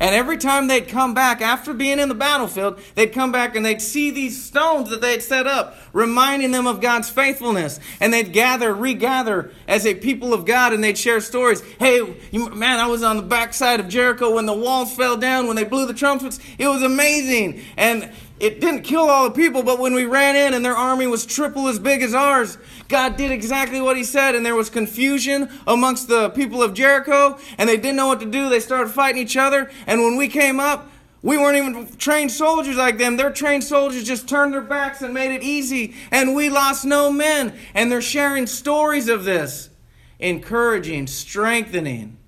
And 0.01 0.15
every 0.15 0.39
time 0.39 0.67
they'd 0.67 0.89
come 0.89 1.15
back 1.15 1.41
after 1.41 1.73
being 1.73 2.01
in 2.01 2.09
the 2.09 2.15
battlefield, 2.15 2.81
they'd 2.97 3.13
come 3.13 3.31
back 3.31 3.55
and 3.55 3.65
they'd 3.65 3.81
see 3.81 4.11
these 4.11 4.43
stones 4.43 4.91
that 4.91 5.01
they'd 5.01 5.23
set 5.23 5.47
up, 5.47 5.77
reminding 5.93 6.51
them 6.51 6.67
of 6.67 6.81
God's 6.81 7.09
faithfulness. 7.09 7.79
And 8.01 8.13
they'd 8.13 8.33
gather, 8.33 8.75
regather 8.75 9.53
as 9.69 9.87
a 9.87 9.95
people 9.95 10.35
of 10.35 10.47
God, 10.47 10.73
and 10.73 10.83
they'd 10.83 10.99
share 10.99 11.21
stories. 11.21 11.63
Hey, 11.79 12.17
you, 12.33 12.51
man, 12.51 12.81
I 12.81 12.87
was 12.87 13.03
on 13.03 13.17
the 13.17 13.23
backside 13.23 13.79
of 13.79 13.89
Jericho 13.89 14.35
when 14.35 14.47
the 14.47 14.53
walls 14.53 14.95
fell 14.95 15.17
down, 15.17 15.47
when 15.47 15.57
they 15.57 15.65
blew 15.65 15.87
the 15.87 15.95
trumpets. 15.95 16.41
It 16.59 16.67
was 16.67 16.83
amazing. 16.83 17.63
And 17.77 18.13
it 18.45 18.61
didn't 18.61 18.83
kill 18.83 19.09
all 19.09 19.25
the 19.25 19.35
people, 19.35 19.63
but 19.63 19.79
when 19.79 19.95
we 19.95 20.05
ran 20.05 20.37
in 20.37 20.53
and 20.53 20.63
their 20.63 20.77
army 20.77 21.07
was 21.07 21.25
triple 21.25 21.67
as 21.67 21.79
big 21.79 22.03
as 22.03 22.13
ours, 22.13 22.59
God 22.89 23.17
did 23.17 23.31
exactly 23.31 23.81
what 23.81 23.97
He 23.97 24.05
said, 24.05 24.35
and 24.35 24.45
there 24.45 24.55
was 24.55 24.69
confusion 24.69 25.49
amongst 25.67 26.09
the 26.09 26.29
people 26.29 26.63
of 26.63 26.75
Jericho, 26.75 27.39
and 27.57 27.67
they 27.67 27.79
didn't 27.79 27.97
know 27.97 28.07
what 28.07 28.21
to 28.21 28.27
do. 28.27 28.51
They 28.51 28.61
started 28.61 28.91
fighting 28.91 29.23
each 29.23 29.39
other, 29.39 29.71
and 29.87 30.03
when 30.03 30.17
we 30.17 30.29
came 30.29 30.61
up, 30.61 30.91
we 31.23 31.39
weren't 31.39 31.57
even 31.57 31.97
trained 31.97 32.33
soldiers 32.33 32.77
like 32.77 32.99
them. 32.99 33.17
Their 33.17 33.33
trained 33.33 33.65
soldiers 33.65 34.05
just 34.05 34.29
turned 34.29 34.53
their 34.53 34.61
backs 34.61 35.01
and 35.01 35.15
made 35.15 35.35
it 35.35 35.43
easy, 35.43 35.95
and 36.11 36.35
we 36.35 36.51
lost 36.51 36.85
no 36.85 37.11
men. 37.11 37.55
And 37.73 37.91
they're 37.91 38.03
sharing 38.03 38.47
stories 38.47 39.09
of 39.09 39.25
this, 39.25 39.71
encouraging, 40.19 41.07
strengthening 41.07 42.19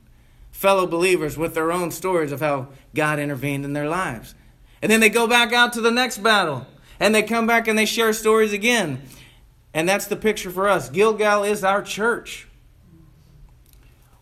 fellow 0.50 0.86
believers 0.86 1.36
with 1.36 1.54
their 1.54 1.70
own 1.70 1.90
stories 1.90 2.32
of 2.32 2.40
how 2.40 2.68
God 2.94 3.18
intervened 3.18 3.66
in 3.66 3.74
their 3.74 3.86
lives. 3.86 4.34
And 4.86 4.92
then 4.92 5.00
they 5.00 5.08
go 5.08 5.26
back 5.26 5.52
out 5.52 5.72
to 5.72 5.80
the 5.80 5.90
next 5.90 6.18
battle. 6.18 6.64
And 7.00 7.12
they 7.12 7.24
come 7.24 7.44
back 7.44 7.66
and 7.66 7.76
they 7.76 7.86
share 7.86 8.12
stories 8.12 8.52
again. 8.52 9.02
And 9.74 9.88
that's 9.88 10.06
the 10.06 10.14
picture 10.14 10.48
for 10.48 10.68
us. 10.68 10.88
Gilgal 10.90 11.42
is 11.42 11.64
our 11.64 11.82
church. 11.82 12.46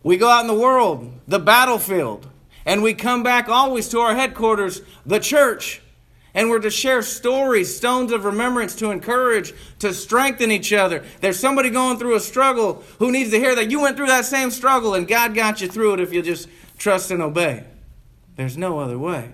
We 0.01 0.17
go 0.17 0.27
out 0.27 0.41
in 0.41 0.47
the 0.47 0.59
world, 0.59 1.19
the 1.27 1.37
battlefield, 1.37 2.27
and 2.65 2.81
we 2.81 2.95
come 2.95 3.21
back 3.21 3.47
always 3.47 3.89
to 3.89 3.99
our 3.99 4.15
headquarters, 4.15 4.81
the 5.05 5.19
church. 5.19 5.83
And 6.33 6.49
we're 6.49 6.57
to 6.57 6.71
share 6.71 7.03
stories, 7.03 7.77
stones 7.77 8.11
of 8.11 8.25
remembrance 8.25 8.73
to 8.77 8.89
encourage, 8.89 9.53
to 9.77 9.93
strengthen 9.93 10.49
each 10.49 10.73
other. 10.73 11.03
There's 11.21 11.39
somebody 11.39 11.69
going 11.69 11.99
through 11.99 12.15
a 12.15 12.19
struggle 12.19 12.83
who 12.97 13.11
needs 13.11 13.29
to 13.29 13.37
hear 13.37 13.53
that 13.53 13.69
you 13.69 13.81
went 13.81 13.97
through 13.97 14.07
that 14.07 14.25
same 14.25 14.49
struggle 14.49 14.95
and 14.95 15.07
God 15.07 15.35
got 15.35 15.61
you 15.61 15.67
through 15.67 15.93
it 15.93 15.99
if 15.99 16.11
you 16.11 16.23
just 16.23 16.49
trust 16.79 17.11
and 17.11 17.21
obey. 17.21 17.65
There's 18.35 18.57
no 18.57 18.79
other 18.79 18.97
way. 18.97 19.31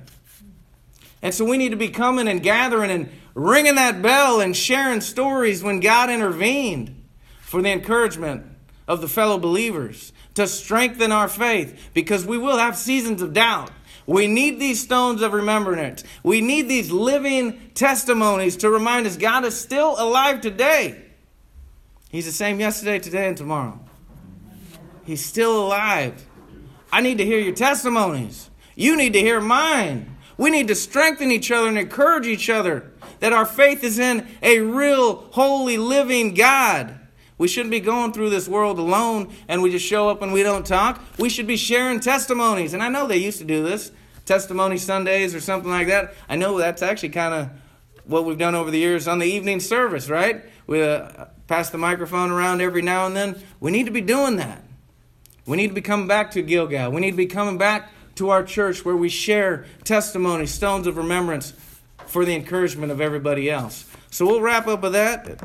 And 1.22 1.34
so 1.34 1.46
we 1.46 1.58
need 1.58 1.70
to 1.70 1.78
be 1.78 1.90
coming 1.90 2.28
and 2.28 2.42
gathering 2.42 2.90
and 2.90 3.10
ringing 3.36 3.76
that 3.76 4.02
bell 4.02 4.42
and 4.42 4.56
sharing 4.56 5.02
stories 5.02 5.64
when 5.64 5.80
God 5.80 6.10
intervened 6.10 7.04
for 7.42 7.62
the 7.62 7.70
encouragement 7.70 8.46
of 8.88 9.02
the 9.02 9.08
fellow 9.08 9.38
believers 9.38 10.14
to 10.34 10.48
strengthen 10.48 11.12
our 11.12 11.28
faith 11.28 11.90
because 11.94 12.26
we 12.26 12.38
will 12.38 12.58
have 12.58 12.76
seasons 12.76 13.22
of 13.22 13.34
doubt. 13.34 13.72
We 14.08 14.28
need 14.28 14.60
these 14.60 14.82
stones 14.82 15.22
of 15.22 15.34
remembrance. 15.34 16.04
We 16.24 16.42
need 16.42 16.64
these 16.64 16.92
living 16.92 17.72
testimonies 17.76 18.58
to 18.58 18.70
remind 18.70 19.06
us 19.06 19.16
God 19.16 19.46
is 19.46 19.60
still 19.60 19.96
alive 19.98 20.42
today. 20.42 21.06
He's 22.10 22.26
the 22.26 22.32
same 22.32 22.60
yesterday, 22.60 23.00
today, 23.00 23.28
and 23.28 23.38
tomorrow. 23.38 23.80
He's 25.06 25.24
still 25.24 25.66
alive. 25.66 26.26
I 26.92 27.02
need 27.02 27.20
to 27.20 27.26
hear 27.26 27.40
your 27.40 27.56
testimonies. 27.56 28.50
You 28.76 28.98
need 28.98 29.14
to 29.14 29.20
hear 29.20 29.40
mine. 29.40 30.11
We 30.42 30.50
need 30.50 30.70
to 30.70 30.76
strengthen 30.76 31.30
each 31.30 31.52
other 31.52 31.68
and 31.68 31.78
encourage 31.78 32.26
each 32.26 32.50
other 32.50 32.89
that 33.20 33.32
our 33.32 33.46
faith 33.46 33.84
is 33.84 34.00
in 34.00 34.28
a 34.42 34.58
real, 34.62 35.28
holy, 35.34 35.78
living 35.78 36.34
God. 36.34 37.00
We 37.38 37.48
shouldn't 37.48 37.70
be 37.70 37.80
going 37.80 38.12
through 38.12 38.32
this 38.32 38.48
world 38.48 38.80
alone 38.80 39.32
and 39.48 39.62
we 39.62 39.70
just 39.70 39.86
show 39.86 40.10
up 40.10 40.24
and 40.24 40.34
we 40.34 40.42
don't 40.42 40.66
talk. 40.66 41.00
We 41.20 41.30
should 41.30 41.46
be 41.46 41.58
sharing 41.58 42.00
testimonies. 42.00 42.74
And 42.74 42.82
I 42.82 42.89
know 42.89 43.06
they 43.06 43.18
used 43.18 43.38
to 43.38 43.44
do 43.44 43.62
this, 43.62 43.92
testimony 44.26 44.80
Sundays 44.80 45.36
or 45.36 45.42
something 45.42 45.70
like 45.70 45.86
that. 45.89 46.16
I 46.28 46.38
know 46.38 46.58
that's 46.58 46.82
actually 46.82 47.10
kind 47.10 47.36
of 47.36 47.50
what 48.06 48.26
we've 48.26 48.39
done 48.39 48.56
over 48.56 48.72
the 48.72 48.80
years 48.80 49.08
on 49.08 49.20
the 49.20 49.28
evening 49.28 49.60
service, 49.60 50.10
right? 50.10 50.44
We 50.66 50.82
uh, 50.82 51.26
pass 51.46 51.70
the 51.70 51.78
microphone 51.78 52.32
around 52.32 52.62
every 52.62 52.82
now 52.82 53.06
and 53.06 53.16
then. 53.16 53.39
We 53.60 53.70
need 53.70 53.86
to 53.86 53.92
be 53.92 54.02
doing 54.02 54.38
that. 54.38 54.64
We 55.46 55.56
need 55.58 55.68
to 55.68 55.76
be 55.76 55.82
coming 55.82 56.08
back 56.08 56.32
to 56.32 56.42
Gilgal. 56.42 56.92
We 56.92 57.00
need 57.00 57.12
to 57.12 57.18
be 57.18 57.28
coming 57.28 57.60
back 57.60 57.92
to 58.16 58.30
our 58.30 58.43
church 58.43 58.86
where 58.86 58.95
we 58.95 59.09
share 59.09 59.66
testimony, 59.84 60.45
stones 60.45 60.88
of 60.88 60.97
remembrance 60.97 61.53
for 62.05 62.26
the 62.26 62.36
encouragement 62.36 62.91
of 62.91 63.01
everybody 63.01 63.49
else. 63.49 63.89
So 64.09 64.26
we'll 64.26 64.41
wrap 64.41 64.68
up 64.68 64.82
with 64.82 64.93
that. 64.93 65.41